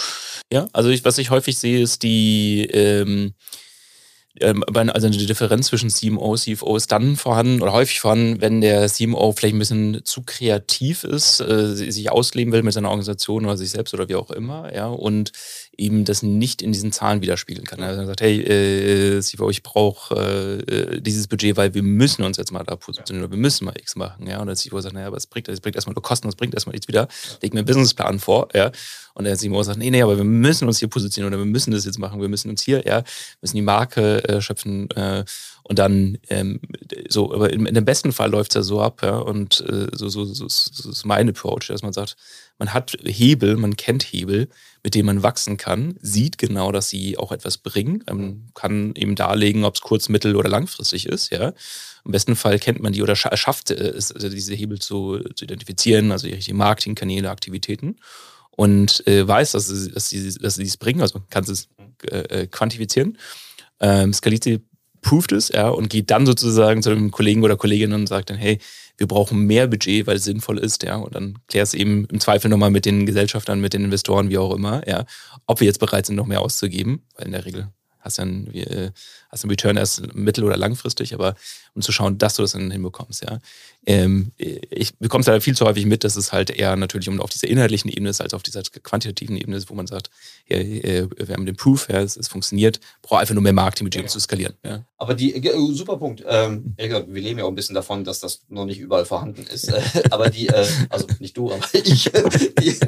Ja, 0.53 0.68
also 0.72 0.88
ich, 0.88 1.05
was 1.05 1.18
ich 1.18 1.30
häufig 1.30 1.57
sehe, 1.59 1.80
ist 1.80 2.03
die 2.03 2.64
ähm, 2.72 3.34
ähm, 4.40 4.62
also 4.74 5.09
die 5.09 5.26
Differenz 5.26 5.66
zwischen 5.66 5.90
CMO 5.90 6.32
und 6.32 6.38
CFO 6.38 6.76
ist 6.76 6.92
dann 6.92 7.16
vorhanden 7.16 7.62
oder 7.62 7.72
häufig 7.72 8.01
vorhanden, 8.01 8.40
wenn 8.40 8.61
der 8.61 8.88
CMO 8.88 9.32
vielleicht 9.32 9.55
ein 9.55 9.59
bisschen 9.59 10.01
zu 10.05 10.22
kreativ 10.24 11.05
ist, 11.05 11.40
äh, 11.40 11.74
sich 11.74 12.11
ausleben 12.11 12.53
will 12.53 12.62
mit 12.62 12.72
seiner 12.72 12.90
Organisation 12.90 13.44
oder 13.44 13.57
sich 13.57 13.70
selbst 13.70 13.92
oder 13.92 14.09
wie 14.09 14.14
auch 14.14 14.30
immer, 14.30 14.74
ja, 14.74 14.86
und 14.86 15.32
eben 15.80 16.04
das 16.04 16.22
nicht 16.22 16.62
in 16.62 16.72
diesen 16.72 16.92
Zahlen 16.92 17.22
widerspiegeln 17.22 17.66
kann. 17.66 17.80
Er 17.80 18.06
sagt, 18.06 18.20
hey, 18.20 18.40
äh, 18.40 19.20
CFO, 19.20 19.50
ich 19.50 19.62
brauche 19.62 20.14
äh, 20.14 21.00
dieses 21.00 21.26
Budget, 21.26 21.56
weil 21.56 21.74
wir 21.74 21.82
müssen 21.82 22.22
uns 22.22 22.36
jetzt 22.36 22.52
mal 22.52 22.62
da 22.62 22.76
positionieren 22.76 23.24
oder 23.24 23.32
wir 23.32 23.40
müssen 23.40 23.64
mal 23.64 23.74
X 23.78 23.96
machen, 23.96 24.26
ja, 24.26 24.40
und 24.40 24.46
der 24.46 24.56
CFO 24.56 24.80
sagt, 24.80 24.94
naja, 24.94 25.06
aber 25.06 25.16
es 25.16 25.26
bringt, 25.26 25.48
es 25.48 25.60
bringt 25.60 25.76
erstmal 25.76 25.94
nur 25.94 26.02
Kosten, 26.02 26.28
es 26.28 26.36
bringt 26.36 26.54
erstmal 26.54 26.74
nichts 26.74 26.86
wieder, 26.86 27.08
leg 27.42 27.54
mir 27.54 27.60
einen 27.60 27.66
Businessplan 27.66 28.18
vor, 28.18 28.48
ja, 28.54 28.70
und 29.14 29.24
der 29.24 29.36
CMO 29.36 29.62
sagt, 29.62 29.78
nee, 29.78 29.90
nee, 29.90 30.02
aber 30.02 30.16
wir 30.16 30.24
müssen 30.24 30.68
uns 30.68 30.78
hier 30.78 30.88
positionieren 30.88 31.34
oder 31.34 31.42
wir 31.42 31.50
müssen 31.50 31.72
das 31.72 31.84
jetzt 31.84 31.98
machen, 31.98 32.20
wir 32.20 32.28
müssen 32.28 32.50
uns 32.50 32.62
hier, 32.62 32.84
ja, 32.86 33.02
müssen 33.40 33.56
die 33.56 33.62
Marke 33.62 34.22
äh, 34.28 34.40
schöpfen 34.40 34.90
äh, 34.90 35.24
und 35.62 35.78
dann 35.78 36.18
ähm, 36.28 36.60
so, 37.08 37.32
aber 37.34 37.52
in, 37.52 37.66
in, 37.66 37.74
dem 37.74 37.84
besten 37.84 38.12
Fall 38.12 38.30
läuft 38.30 38.52
es 38.52 38.54
ja 38.54 38.62
so 38.62 38.80
ab, 38.80 39.00
ja, 39.02 39.16
und 39.16 39.60
äh, 39.68 39.88
so, 39.92 40.08
so, 40.08 40.24
so, 40.24 40.46
so 40.48 40.90
ist 40.90 41.06
mein 41.06 41.28
Approach, 41.28 41.68
dass 41.68 41.82
man 41.82 41.92
sagt, 41.92 42.16
man 42.61 42.74
hat 42.74 42.96
Hebel, 43.04 43.56
man 43.56 43.74
kennt 43.74 44.04
Hebel, 44.04 44.48
mit 44.84 44.94
denen 44.94 45.06
man 45.06 45.22
wachsen 45.22 45.56
kann, 45.56 45.96
sieht 46.00 46.38
genau, 46.38 46.70
dass 46.70 46.90
sie 46.90 47.18
auch 47.18 47.32
etwas 47.32 47.58
bringen, 47.58 48.04
ähm, 48.06 48.46
kann 48.54 48.94
eben 48.94 49.16
darlegen, 49.16 49.64
ob 49.64 49.74
es 49.74 49.80
kurz-, 49.80 50.11
mittel- 50.11 50.36
oder 50.36 50.48
langfristig 50.48 51.06
ist, 51.06 51.30
ja. 51.30 51.52
Im 52.04 52.12
besten 52.12 52.36
Fall 52.36 52.58
kennt 52.58 52.80
man 52.80 52.92
die 52.92 53.02
oder 53.02 53.16
schafft 53.16 53.70
es, 53.70 54.12
also 54.12 54.28
diese 54.28 54.54
Hebel 54.54 54.78
zu, 54.78 55.18
zu 55.34 55.44
identifizieren, 55.44 56.12
also 56.12 56.26
die 56.28 56.34
richtigen 56.34 56.56
Marketingkanäle, 56.56 57.30
Aktivitäten 57.30 57.96
und 58.50 59.06
äh, 59.06 59.26
weiß, 59.26 59.52
dass 59.52 59.68
sie, 59.68 59.90
dass, 59.90 60.08
sie, 60.08 60.34
dass 60.34 60.54
sie 60.54 60.62
es 60.62 60.76
bringen, 60.76 61.00
also 61.00 61.18
man 61.18 61.28
kann 61.28 61.44
es 61.44 61.68
äh, 62.11 62.42
äh, 62.42 62.46
quantifizieren, 62.46 63.18
ähm, 63.80 64.12
skaliert 64.12 64.44
sie, 64.44 64.61
proved 65.03 65.32
es, 65.32 65.48
ja, 65.48 65.68
und 65.68 65.90
geht 65.90 66.11
dann 66.11 66.26
sozusagen 66.26 66.82
zu 66.82 66.90
einem 66.90 67.11
Kollegen 67.11 67.42
oder 67.42 67.57
Kollegin 67.57 67.92
und 67.92 68.07
sagt 68.07 68.30
dann, 68.30 68.36
hey, 68.36 68.59
wir 68.96 69.07
brauchen 69.07 69.46
mehr 69.46 69.66
Budget, 69.66 70.07
weil 70.07 70.16
es 70.16 70.24
sinnvoll 70.24 70.59
ist, 70.59 70.82
ja, 70.82 70.96
und 70.96 71.14
dann 71.14 71.38
klärst 71.48 71.74
eben 71.74 72.05
im 72.07 72.20
Zweifel 72.20 72.51
nochmal 72.51 72.70
mit 72.70 72.84
den 72.84 73.07
Gesellschaftern, 73.07 73.61
mit 73.61 73.72
den 73.72 73.84
Investoren, 73.84 74.28
wie 74.28 74.38
auch 74.38 74.55
immer, 74.55 74.86
ja, 74.86 75.07
ob 75.46 75.61
wir 75.61 75.66
jetzt 75.66 75.80
bereit 75.80 76.07
sind, 76.07 76.16
noch 76.16 76.26
mehr 76.26 76.42
auszugeben, 76.42 77.03
weil 77.16 77.26
in 77.26 77.32
der 77.32 77.44
Regel 77.46 77.68
hast 78.01 78.18
du 78.18 78.22
einen, 78.22 78.55
äh, 78.55 78.90
hast 79.30 79.44
einen 79.44 79.50
Return 79.50 79.76
erst 79.76 80.14
mittel- 80.14 80.44
oder 80.44 80.56
langfristig, 80.56 81.14
aber 81.14 81.34
um 81.74 81.82
zu 81.82 81.92
schauen, 81.92 82.18
dass 82.18 82.34
du 82.34 82.42
das 82.42 82.52
dann 82.52 82.70
hinbekommst, 82.70 83.22
ja. 83.22 83.38
Ähm, 83.86 84.32
ich 84.36 84.96
bekomme 84.98 85.22
es 85.22 85.26
leider 85.26 85.40
viel 85.40 85.56
zu 85.56 85.64
häufig 85.64 85.86
mit, 85.86 86.04
dass 86.04 86.16
es 86.16 86.32
halt 86.32 86.50
eher 86.50 86.76
natürlich 86.76 87.08
um 87.08 87.20
auf 87.20 87.30
dieser 87.30 87.48
inhaltlichen 87.48 87.90
Ebene 87.90 88.10
ist, 88.10 88.20
als 88.20 88.34
auf 88.34 88.42
dieser 88.42 88.62
quantitativen 88.62 89.36
Ebene 89.36 89.56
ist, 89.56 89.70
wo 89.70 89.74
man 89.74 89.86
sagt, 89.86 90.10
ja, 90.48 90.58
äh, 90.58 91.08
wir 91.16 91.34
haben 91.34 91.46
den 91.46 91.56
Proof, 91.56 91.88
ja, 91.88 92.00
es, 92.00 92.16
es 92.16 92.28
funktioniert, 92.28 92.80
braucht 93.02 93.20
einfach 93.20 93.34
nur 93.34 93.42
mehr 93.42 93.52
Marketingbudget, 93.52 94.00
um 94.00 94.06
ja. 94.06 94.10
zu 94.10 94.20
skalieren. 94.20 94.54
Ja. 94.64 94.84
Aber 94.98 95.14
die, 95.14 95.34
äh, 95.34 95.72
super 95.72 95.96
Punkt. 95.96 96.22
Ähm, 96.26 96.74
wir 96.76 97.04
leben 97.06 97.38
ja 97.38 97.44
auch 97.44 97.48
ein 97.48 97.54
bisschen 97.54 97.74
davon, 97.74 98.04
dass 98.04 98.20
das 98.20 98.42
noch 98.48 98.66
nicht 98.66 98.80
überall 98.80 99.06
vorhanden 99.06 99.46
ist. 99.46 99.72
aber 100.10 100.28
die, 100.28 100.48
äh, 100.48 100.66
also 100.90 101.06
nicht 101.20 101.36
du, 101.36 101.52
aber 101.52 101.64
ich, 101.72 102.10
die, 102.60 102.78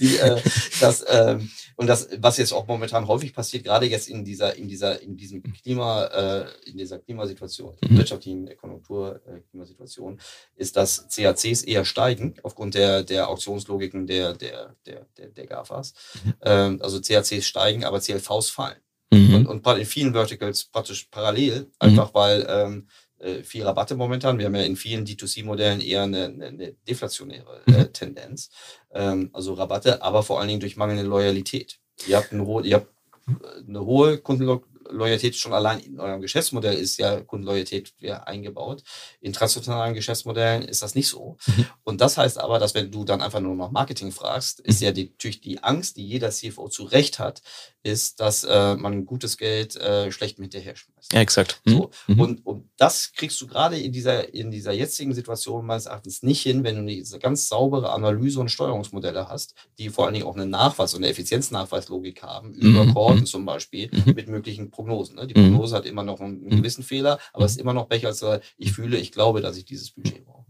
die 0.00 0.16
äh, 0.16 0.40
das, 0.80 1.04
ähm, 1.08 1.50
und 1.76 1.86
das, 1.86 2.08
was 2.18 2.36
jetzt 2.36 2.52
auch 2.52 2.66
momentan 2.66 3.08
häufig 3.08 3.32
passiert, 3.32 3.64
gerade 3.64 3.86
jetzt 3.86 4.08
in 4.08 4.24
dieser, 4.24 4.56
in 4.56 4.68
dieser, 4.68 5.00
in 5.02 5.16
diesem 5.16 5.42
Klima, 5.42 5.81
äh, 5.84 6.70
in 6.70 6.78
dieser 6.78 6.98
Klimasituation, 6.98 7.76
mhm. 7.82 7.98
wirtschaftlichen 7.98 8.56
Konjunktur, 8.56 9.20
äh, 9.26 9.40
Klimasituation, 9.50 10.20
ist, 10.56 10.76
dass 10.76 11.08
CACs 11.08 11.62
eher 11.62 11.84
steigen 11.84 12.34
aufgrund 12.42 12.74
der, 12.74 13.02
der 13.02 13.28
Auktionslogiken 13.28 14.06
der, 14.06 14.34
der, 14.34 14.76
der, 14.86 15.06
der, 15.16 15.28
der 15.28 15.46
GAFAs. 15.46 15.94
Mhm. 16.24 16.34
Ähm, 16.42 16.82
also 16.82 17.00
CACs 17.00 17.44
steigen, 17.44 17.84
aber 17.84 18.00
CLVs 18.00 18.50
fallen. 18.50 18.78
mhm. 19.12 19.46
und, 19.46 19.64
und 19.64 19.78
in 19.78 19.86
vielen 19.86 20.12
Verticals 20.12 20.64
praktisch 20.64 21.08
parallel, 21.10 21.70
einfach 21.78 22.10
mhm. 22.10 22.14
weil 22.14 22.46
ähm, 22.48 22.86
äh, 23.22 23.44
viel 23.44 23.62
Rabatte 23.62 23.94
momentan. 23.94 24.38
Wir 24.38 24.46
haben 24.46 24.54
ja 24.54 24.62
in 24.62 24.76
vielen 24.76 25.04
D2C-Modellen 25.06 25.80
eher 25.80 26.02
eine, 26.02 26.24
eine 26.24 26.72
deflationäre 26.88 27.62
äh, 27.66 27.70
mhm. 27.70 27.92
Tendenz. 27.92 28.50
Ähm, 28.90 29.30
also 29.32 29.54
Rabatte, 29.54 30.02
aber 30.02 30.22
vor 30.22 30.40
allen 30.40 30.48
Dingen 30.48 30.60
durch 30.60 30.76
mangelnde 30.76 31.04
Loyalität. 31.04 31.78
Ihr 32.06 32.16
habt, 32.16 32.32
eine 32.32 32.44
hohe, 32.44 32.66
ihr 32.66 32.76
habt 32.76 32.88
äh, 33.28 33.68
eine 33.68 33.84
hohe 33.84 34.18
Kundenloyalität 34.18 34.71
Loyalität 34.90 35.36
schon 35.36 35.52
allein 35.52 35.80
in 35.80 36.00
eurem 36.00 36.20
Geschäftsmodell 36.20 36.74
ist 36.74 36.98
ja 36.98 37.20
Kundenloyalität 37.20 37.92
ja 37.98 38.22
eingebaut. 38.24 38.82
In 39.20 39.32
transnationalen 39.32 39.94
Geschäftsmodellen 39.94 40.62
ist 40.62 40.82
das 40.82 40.94
nicht 40.94 41.08
so. 41.08 41.36
Mhm. 41.46 41.66
Und 41.84 42.00
das 42.00 42.18
heißt 42.18 42.38
aber, 42.38 42.58
dass 42.58 42.74
wenn 42.74 42.90
du 42.90 43.04
dann 43.04 43.22
einfach 43.22 43.40
nur 43.40 43.54
noch 43.54 43.70
Marketing 43.70 44.12
fragst, 44.12 44.60
ist 44.60 44.80
mhm. 44.80 44.86
ja 44.86 44.92
die, 44.92 45.10
natürlich 45.10 45.40
die 45.40 45.62
Angst, 45.62 45.96
die 45.96 46.06
jeder 46.06 46.30
CFO 46.30 46.68
zu 46.68 46.84
Recht 46.84 47.18
hat, 47.18 47.42
ist, 47.82 48.20
dass 48.20 48.44
äh, 48.44 48.76
man 48.76 49.06
gutes 49.06 49.36
Geld 49.36 49.76
äh, 49.76 50.12
schlecht 50.12 50.38
mit 50.38 50.52
hinterher 50.52 50.76
schmeißt. 50.76 51.12
Ja, 51.12 51.20
exakt. 51.20 51.60
Mhm. 51.64 51.70
So. 51.72 51.90
Mhm. 52.06 52.20
Und, 52.20 52.46
und 52.46 52.70
das 52.76 53.12
kriegst 53.12 53.40
du 53.40 53.46
gerade 53.46 53.78
in 53.78 53.92
dieser, 53.92 54.32
in 54.32 54.50
dieser 54.50 54.72
jetzigen 54.72 55.14
Situation 55.14 55.66
meines 55.66 55.86
Erachtens 55.86 56.22
nicht 56.22 56.42
hin, 56.42 56.62
wenn 56.64 56.76
du 56.76 56.86
diese 56.86 57.18
ganz 57.18 57.48
saubere 57.48 57.90
Analyse 57.90 58.40
und 58.40 58.50
Steuerungsmodelle 58.50 59.28
hast, 59.28 59.54
die 59.78 59.88
vor 59.88 60.04
allen 60.04 60.14
Dingen 60.14 60.26
auch 60.26 60.36
eine 60.36 60.46
Nachweis- 60.46 60.94
und 60.94 61.02
eine 61.02 61.10
Effizienznachweislogik 61.10 62.22
haben, 62.22 62.54
über 62.54 62.84
mhm. 62.84 62.94
Korten 62.94 63.20
mhm. 63.20 63.26
zum 63.26 63.44
Beispiel, 63.44 63.90
mit 64.06 64.28
möglichen 64.28 64.70
Prognosen. 64.72 65.16
Ne? 65.16 65.26
Die 65.28 65.34
Prognose 65.34 65.76
hat 65.76 65.86
immer 65.86 66.02
noch 66.02 66.20
einen, 66.20 66.40
einen 66.40 66.56
gewissen 66.56 66.82
Fehler, 66.82 67.18
aber 67.32 67.44
es 67.44 67.52
ist 67.52 67.60
immer 67.60 67.72
noch 67.72 67.86
besser 67.86 68.08
als 68.08 68.22
äh, 68.22 68.40
ich 68.56 68.72
fühle, 68.72 68.96
ich 68.98 69.12
glaube, 69.12 69.40
dass 69.40 69.56
ich 69.56 69.64
dieses 69.64 69.92
Budget 69.92 70.24
brauche 70.24 70.44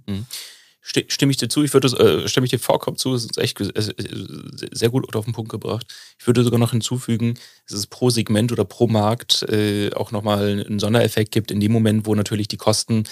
stimme 0.82 1.30
ich 1.30 1.36
dir 1.36 1.48
zu. 1.48 1.62
Ich 1.62 1.72
würde, 1.72 1.88
äh, 1.88 2.28
stimme 2.28 2.44
ich 2.44 2.50
dir 2.50 2.58
vollkommen 2.58 2.96
zu. 2.96 3.14
Es 3.14 3.24
ist 3.24 3.38
echt 3.38 3.60
äh, 3.60 3.94
sehr 4.72 4.90
gut 4.90 5.14
auf 5.14 5.24
den 5.24 5.32
Punkt 5.32 5.50
gebracht. 5.50 5.86
Ich 6.18 6.26
würde 6.26 6.42
sogar 6.42 6.58
noch 6.58 6.72
hinzufügen, 6.72 7.38
dass 7.68 7.78
es 7.78 7.86
pro 7.86 8.10
Segment 8.10 8.52
oder 8.52 8.64
pro 8.64 8.88
Markt 8.88 9.42
äh, 9.44 9.92
auch 9.94 10.10
nochmal 10.10 10.64
einen 10.66 10.80
Sondereffekt 10.80 11.30
gibt 11.30 11.50
in 11.50 11.60
dem 11.60 11.72
Moment, 11.72 12.06
wo 12.06 12.14
natürlich 12.14 12.48
die 12.48 12.56
Kosten 12.56 13.04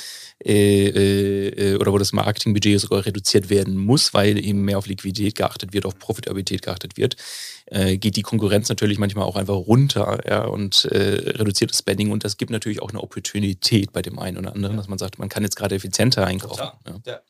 äh, 0.45 0.89
äh, 0.89 1.77
oder 1.77 1.93
wo 1.93 1.99
das 1.99 2.13
Marketingbudget 2.13 2.81
sogar 2.81 3.07
reduziert 3.07 3.51
werden 3.51 3.77
muss, 3.77 4.13
weil 4.13 4.45
eben 4.45 4.63
mehr 4.63 4.79
auf 4.79 4.87
Liquidität 4.87 5.37
geachtet 5.37 5.73
wird, 5.73 5.87
auf 5.87 5.99
Profitabilität 5.99 6.63
geachtet 6.63 6.97
wird 6.97 7.17
äh, 7.71 7.97
geht 7.97 8.17
die 8.17 8.23
Konkurrenz 8.23 8.69
natürlich 8.69 8.99
manchmal 8.99 9.25
auch 9.25 9.37
einfach 9.37 9.55
runter 9.55 10.21
ja, 10.29 10.45
und 10.45 10.85
äh, 10.87 11.33
reduziert 11.39 11.71
das 11.71 11.79
Spending. 11.79 12.11
Und 12.11 12.25
das 12.25 12.37
gibt 12.37 12.51
natürlich 12.51 12.83
auch 12.83 12.91
eine 12.91 13.01
Opportunität 13.01 13.93
bei 13.93 14.03
dem 14.03 14.19
einen 14.19 14.37
oder 14.37 14.55
anderen, 14.55 14.77
dass 14.77 14.89
man 14.89 14.99
sagt, 14.99 15.19
man 15.19 15.29
kann 15.29 15.43
jetzt 15.43 15.57
gerade 15.57 15.75
effizienter 15.77 16.27
einkaufen. 16.27 16.69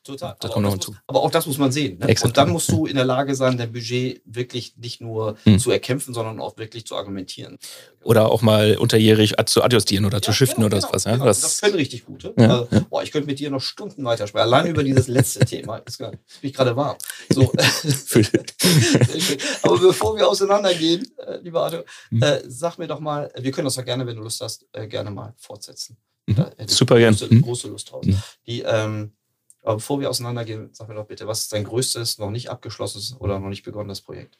Total. 0.04 0.28
Ja. 0.28 0.29
Ja, 0.30 0.34
total. 0.34 0.64
Aber, 0.64 0.68
auch 0.68 0.76
muss, 0.76 0.92
aber, 1.06 1.22
auch 1.22 1.30
das 1.30 1.46
muss 1.46 1.58
man 1.58 1.72
sehen. 1.72 1.98
Ne? 1.98 2.14
Und 2.22 2.36
dann 2.36 2.50
musst 2.50 2.70
du 2.70 2.86
in 2.86 2.96
der 2.96 3.04
Lage 3.04 3.34
sein, 3.34 3.58
dein 3.58 3.72
Budget 3.72 4.22
wirklich 4.24 4.76
nicht 4.76 5.00
nur 5.00 5.36
hm. 5.44 5.58
zu 5.58 5.70
erkämpfen, 5.70 6.14
sondern 6.14 6.40
auch 6.40 6.56
wirklich 6.56 6.86
zu 6.86 6.96
argumentieren. 6.96 7.58
Oder 8.02 8.30
auch 8.30 8.42
mal 8.42 8.76
unterjährig 8.76 9.34
zu 9.46 9.62
adjustieren 9.62 10.04
oder 10.04 10.22
zu 10.22 10.32
shiften 10.32 10.64
oder 10.64 10.78
genau, 10.78 10.88
sowas. 10.88 11.04
Ja? 11.04 11.12
Genau. 11.12 11.24
Das, 11.24 11.40
das 11.40 11.60
können 11.60 11.74
richtig 11.74 12.04
gute. 12.04 12.32
Also, 12.36 12.68
boah, 12.88 13.02
ich 13.02 13.10
könnte 13.10 13.26
mit 13.26 13.38
dir 13.38 13.50
noch 13.50 13.60
Stunden 13.60 14.04
weitersprechen. 14.04 14.46
Allein 14.46 14.66
über 14.66 14.82
dieses 14.82 15.08
letzte 15.08 15.40
Thema. 15.40 15.78
Ist 15.78 15.98
bin 15.98 16.18
ich 16.42 16.54
gerade 16.54 16.74
warm. 16.76 16.96
So. 17.28 17.52
aber 19.62 19.78
bevor 19.78 20.16
wir 20.16 20.28
auseinandergehen, 20.28 21.06
äh, 21.18 21.38
lieber 21.42 21.64
Arthur, 21.64 21.84
mhm. 22.10 22.22
äh, 22.22 22.40
sag 22.46 22.78
mir 22.78 22.86
doch 22.86 23.00
mal, 23.00 23.30
wir 23.38 23.50
können 23.50 23.66
das 23.66 23.76
ja 23.76 23.82
gerne, 23.82 24.06
wenn 24.06 24.16
du 24.16 24.22
Lust 24.22 24.40
hast, 24.40 24.66
äh, 24.72 24.86
gerne 24.86 25.10
mal 25.10 25.34
fortsetzen. 25.36 25.96
Mhm. 26.26 26.46
Super 26.66 26.98
gerne. 26.98 27.16
Große, 27.16 27.34
mhm. 27.34 27.42
große 27.42 27.68
Lust 27.68 27.90
draus. 27.90 28.06
Mhm. 28.06 28.22
Die, 28.46 28.60
ähm, 28.62 29.12
bevor 29.62 30.00
wir 30.00 30.10
auseinandergehen, 30.10 30.70
sag 30.72 30.88
mir 30.88 30.94
doch 30.94 31.06
bitte, 31.06 31.26
was 31.26 31.42
ist 31.42 31.52
dein 31.52 31.64
größtes, 31.64 32.18
noch 32.18 32.30
nicht 32.30 32.50
abgeschlossenes 32.50 33.16
oder 33.18 33.38
noch 33.38 33.48
nicht 33.48 33.64
begonnenes 33.64 34.00
Projekt? 34.00 34.38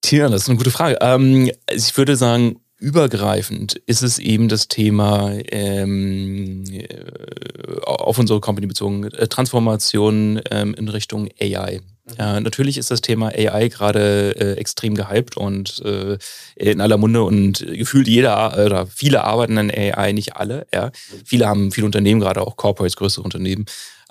Tja, 0.00 0.28
das 0.28 0.42
ist 0.42 0.48
eine 0.48 0.58
gute 0.58 0.70
Frage. 0.70 0.98
Ähm, 1.00 1.50
ich 1.70 1.96
würde 1.96 2.16
sagen, 2.16 2.60
übergreifend 2.78 3.74
ist 3.86 4.02
es 4.02 4.18
eben 4.18 4.48
das 4.48 4.68
Thema 4.68 5.32
ähm, 5.48 6.64
äh, 6.70 7.80
auf 7.82 8.18
unsere 8.18 8.40
Company 8.40 8.66
bezogen, 8.66 9.04
äh, 9.04 9.26
Transformation 9.28 10.40
ähm, 10.50 10.74
in 10.74 10.88
Richtung 10.88 11.28
AI. 11.40 11.80
Ja, 12.18 12.38
natürlich 12.38 12.78
ist 12.78 12.92
das 12.92 13.00
Thema 13.00 13.28
AI 13.34 13.68
gerade 13.68 14.30
äh, 14.38 14.52
extrem 14.60 14.94
gehypt 14.94 15.36
und 15.36 15.82
äh, 15.84 16.18
in 16.54 16.80
aller 16.80 16.98
Munde 16.98 17.24
und 17.24 17.66
gefühlt 17.66 18.06
jeder 18.06 18.64
oder 18.64 18.86
viele 18.86 19.24
arbeiten 19.24 19.58
an 19.58 19.72
AI, 19.72 20.12
nicht 20.12 20.36
alle. 20.36 20.66
Ja. 20.72 20.92
Viele 21.24 21.48
haben, 21.48 21.72
viele 21.72 21.86
Unternehmen, 21.86 22.20
gerade 22.20 22.42
auch 22.42 22.56
Corporates, 22.56 22.94
größere 22.96 23.24
Unternehmen, 23.24 23.66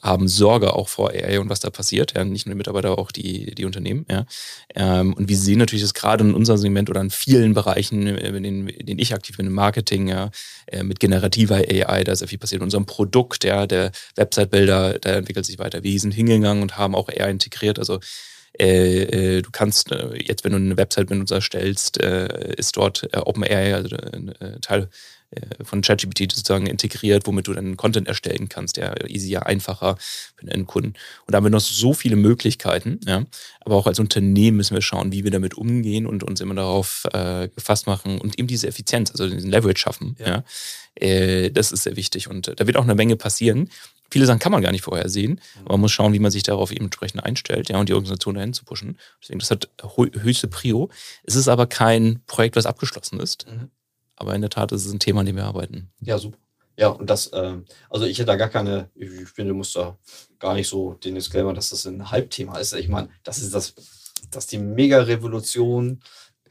haben 0.06 0.28
Sorge 0.28 0.74
auch 0.74 0.88
vor 0.88 1.12
AI 1.12 1.40
und 1.40 1.50
was 1.50 1.60
da 1.60 1.70
passiert. 1.70 2.14
Ja, 2.16 2.24
nicht 2.24 2.46
nur 2.46 2.54
die 2.54 2.58
Mitarbeiter, 2.58 2.98
auch 2.98 3.12
die, 3.12 3.56
die 3.56 3.66
Unternehmen. 3.66 4.06
Ja. 4.10 4.26
Ähm, 4.76 5.14
und 5.14 5.28
wir 5.28 5.38
sehen 5.38 5.58
natürlich, 5.58 5.84
dass 5.84 5.94
gerade 5.94 6.24
in 6.24 6.34
unserem 6.34 6.58
Segment 6.58 6.90
oder 6.90 7.02
in 7.02 7.10
vielen 7.10 7.54
Bereichen, 7.54 8.08
äh, 8.08 8.28
in 8.30 8.44
denen, 8.44 8.68
in 8.68 8.86
denen 8.86 9.00
ich 9.00 9.14
aktiv 9.14 9.38
bin, 9.38 9.48
im 9.48 9.54
Marketing, 9.54 10.08
ja, 10.08 10.30
äh, 10.68 10.84
mit 10.84 11.00
generativer 11.00 11.56
AI, 11.56 12.04
da 12.04 12.12
ist 12.12 12.20
sehr 12.20 12.28
viel 12.28 12.38
passiert. 12.38 12.62
In 12.62 12.66
unserem 12.66 12.86
Produkt, 12.86 13.44
ja, 13.44 13.66
der 13.68 13.92
Website-Builder, 14.16 15.00
der 15.00 15.18
entwickelt 15.18 15.46
sich 15.46 15.60
weiter. 15.60 15.84
Wir 15.84 16.00
sind 16.00 16.14
hingegangen 16.14 16.62
und 16.62 16.78
haben 16.78 16.96
auch 16.96 17.10
AI 17.10 17.32
integriert. 17.32 17.80
Also 17.80 18.00
äh, 18.60 19.38
äh, 19.38 19.42
du 19.42 19.50
kannst 19.52 19.92
äh, 19.92 20.16
jetzt, 20.16 20.44
wenn 20.44 20.52
du 20.52 20.58
eine 20.58 20.78
Website 20.78 21.10
mit 21.10 21.20
uns 21.20 21.32
erstellst, 21.32 22.02
äh, 22.02 22.54
ist 22.56 22.78
dort 22.78 23.10
OpenAI, 23.16 23.76
also 23.76 23.96
ein 23.98 24.34
Teil 24.62 24.90
von 25.64 25.82
ChatGPT 25.82 26.32
sozusagen 26.32 26.68
integriert, 26.68 27.28
womit 27.28 27.48
du 27.48 27.54
dann 27.54 27.78
Content 27.78 28.08
erstellen 28.08 28.50
kannst, 28.50 28.78
der 28.78 29.10
easier, 29.10 29.46
einfacher 29.46 29.98
für 30.36 30.46
den 30.46 30.50
Endkunden. 30.50 30.94
Und 31.26 31.32
da 31.32 31.38
haben 31.38 31.44
wir 31.44 31.50
noch 31.50 31.60
so 31.60 31.94
viele 31.94 32.16
Möglichkeiten, 32.16 33.00
ja. 33.06 33.26
Aber 33.62 33.76
auch 33.76 33.88
als 33.88 34.00
Unternehmen 34.00 34.58
müssen 34.58 34.76
wir 34.76 34.82
schauen, 34.82 35.12
wie 35.12 35.24
wir 35.24 35.32
damit 35.32 35.56
umgehen 35.56 36.06
und 36.06 36.24
uns 36.24 36.40
immer 36.42 36.56
darauf 36.56 37.06
äh, 37.14 37.50
gefasst 37.50 37.88
machen 37.88 38.20
und 38.22 38.38
eben 38.38 38.48
diese 38.48 38.68
Effizienz, 38.68 39.12
also 39.12 39.28
diesen 39.28 39.50
Leverage 39.50 39.80
schaffen. 39.80 40.16
Ja. 40.20 40.28
ja. 40.28 40.44
Äh, 40.96 41.52
das 41.52 41.72
ist 41.72 41.84
sehr 41.84 41.96
wichtig. 41.96 42.30
Und 42.30 42.54
da 42.56 42.68
wird 42.68 42.78
auch 42.78 42.84
eine 42.84 42.96
Menge 42.96 43.16
passieren. 43.16 43.70
Viele 44.12 44.28
Sachen 44.28 44.40
kann 44.40 44.52
man 44.52 44.62
gar 44.62 44.72
nicht 44.72 44.84
vorhersehen, 44.84 45.42
aber 45.62 45.74
man 45.74 45.82
muss 45.82 45.92
schauen, 45.92 46.14
wie 46.14 46.20
man 46.20 46.30
sich 46.30 46.44
darauf 46.44 46.72
eben 46.72 46.86
entsprechend 46.86 47.24
einstellt, 47.24 47.70
ja, 47.70 47.80
und 47.80 47.90
die 47.90 47.94
Organisation 47.94 48.36
dahin 48.36 48.54
zu 48.54 48.64
pushen. 48.64 49.00
Deswegen, 49.22 49.40
das 49.40 49.50
hat 49.50 49.68
höchste 49.98 50.48
Prio. 50.48 50.90
Es 51.24 51.36
ist 51.36 51.48
aber 51.48 51.66
kein 51.66 52.22
Projekt, 52.28 52.56
was 52.56 52.68
abgeschlossen 52.68 53.20
ist. 53.20 53.48
Mhm. 53.48 53.72
Aber 54.16 54.34
in 54.36 54.42
der 54.42 54.50
Tat 54.50 54.72
ist 54.72 54.86
es 54.86 54.94
ein 54.94 55.00
Thema, 55.00 55.22
an 55.22 55.26
dem 55.26 55.36
wir 55.36 55.46
arbeiten. 55.46 55.92
Ja, 56.02 56.18
super. 56.18 56.38
Ja, 56.78 56.90
und 56.90 57.10
das, 57.10 57.28
äh, 57.28 57.58
also 57.90 58.06
ich 58.06 58.18
hätte 58.18 58.28
da 58.28 58.36
gar 58.36 58.50
keine, 58.50 58.90
ich 58.96 59.30
finde, 59.30 59.52
du 59.52 59.58
musst 59.58 59.76
da 59.76 59.98
gar 60.40 60.54
nicht 60.54 60.68
so 60.68 60.94
den 60.94 61.16
Disclaimer, 61.16 61.54
dass 61.54 61.70
das 61.70 61.86
ein 61.86 62.12
Halbthema 62.12 62.58
ist. 62.58 62.74
Ich 62.74 62.90
meine, 62.90 63.10
das 63.24 63.38
ist 63.40 63.54
das, 63.54 63.74
das 64.30 64.44
ist 64.46 64.52
die 64.52 64.58
Mega-Revolution, 64.58 66.02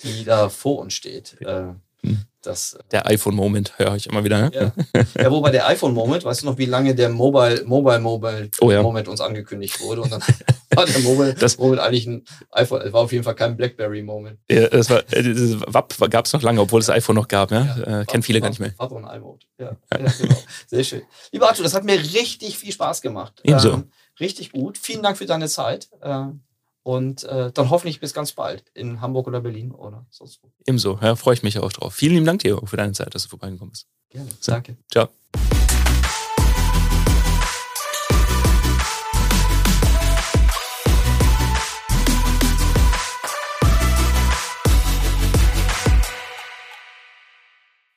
die 0.03 0.25
da 0.25 0.49
vor 0.49 0.79
uns 0.79 0.95
steht. 0.95 1.41
Äh, 1.43 1.75
hm. 2.01 2.25
Das, 2.45 2.77
der 2.91 3.07
iPhone-Moment 3.07 3.79
höre 3.79 3.97
ich 3.97 4.07
immer 4.07 4.23
wieder. 4.23 4.51
Ja. 4.53 4.73
ja, 5.19 5.31
wobei 5.31 5.51
der 5.51 5.67
iPhone-Moment, 5.69 6.25
weißt 6.25 6.43
du 6.43 6.47
noch, 6.47 6.59
wie 6.59 6.67
lange 6.67 6.95
der 6.95 7.09
Mobile, 7.09 7.65
Mobile, 7.65 8.01
Mobile 8.01 8.51
oh, 8.61 8.71
ja. 8.71 8.83
Moment 8.83 9.09
uns 9.09 9.21
angekündigt 9.21 9.81
wurde? 9.81 10.03
Und 10.03 10.13
dann 10.13 10.23
war 10.75 10.85
der 10.85 11.01
Mobile 11.01 11.35
das, 11.35 11.59
Moment 11.59 11.81
eigentlich 11.81 12.07
ein 12.07 12.25
iPhone, 12.51 12.83
es 12.83 12.93
war 12.93 13.01
auf 13.01 13.13
jeden 13.13 13.25
Fall 13.25 13.35
kein 13.35 13.57
Blackberry-Moment. 13.57 14.39
Ja, 14.51 14.69
das 14.69 14.91
war, 14.91 14.99
äh, 15.13 15.23
das 15.23 15.61
WAP 15.67 16.11
gab 16.11 16.27
es 16.27 16.33
noch 16.35 16.43
lange, 16.43 16.61
obwohl 16.61 16.81
es 16.81 16.87
das 16.87 16.97
iPhone 16.97 17.17
noch 17.17 17.29
gab, 17.29 17.51
ja? 17.51 17.65
ja 17.65 18.01
äh, 18.01 18.05
kennen 18.05 18.23
viele 18.23 18.41
gar 18.41 18.51
nicht 18.51 18.61
mehr. 18.61 18.75
WAP 18.77 18.93
und 18.93 19.05
iMode, 19.05 19.47
ja. 19.59 19.77
ja. 19.93 19.99
genau. 20.19 20.37
Sehr 20.67 20.85
schön. 20.85 21.03
Lieber 21.33 21.49
Arthur, 21.49 21.65
das 21.65 21.75
hat 21.75 21.85
mir 21.85 21.99
richtig 21.99 22.59
viel 22.59 22.73
Spaß 22.73 23.01
gemacht. 23.01 23.41
Ebenso. 23.43 23.73
Ähm, 23.73 23.91
richtig 24.21 24.53
gut. 24.53 24.77
Vielen 24.77 25.03
Dank 25.03 25.17
für 25.17 25.27
deine 25.27 25.49
Zeit. 25.49 25.89
Ähm, 26.03 26.41
und 26.85 27.25
äh, 27.25 27.51
dann 27.51 27.71
hoffentlich 27.71 27.99
bis 27.99 28.15
ganz 28.15 28.33
bald 28.33 28.63
in 28.75 29.01
Hamburg 29.01 29.27
oder 29.27 29.41
Berlin 29.41 29.73
oder 29.73 30.07
sonst 30.11 30.41
wo. 30.43 30.53
Ebenso, 30.67 30.99
ja, 31.03 31.17
freue 31.17 31.35
ich 31.35 31.43
mich 31.43 31.59
auch 31.59 31.73
drauf. 31.73 31.95
Vielen 31.95 32.13
lieben 32.13 32.27
Dank 32.27 32.41
dir 32.41 32.61
für 32.65 32.77
deine 32.77 32.93
Zeit, 32.93 33.15
dass 33.15 33.25
du 33.25 33.31
vorbeigekommen 33.31 33.73
bist. 33.73 33.89
Gerne. 34.11 34.29
So, 34.39 34.53
Danke. 34.53 34.77
Ciao. 34.93 35.09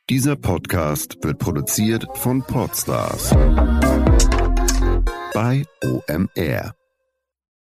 Dieser 0.09 0.37
Podcast 0.37 1.17
wird 1.21 1.37
produziert 1.39 2.07
von 2.15 2.41
Podstars 2.41 3.31
bei 5.33 5.65
OMR. 5.83 6.76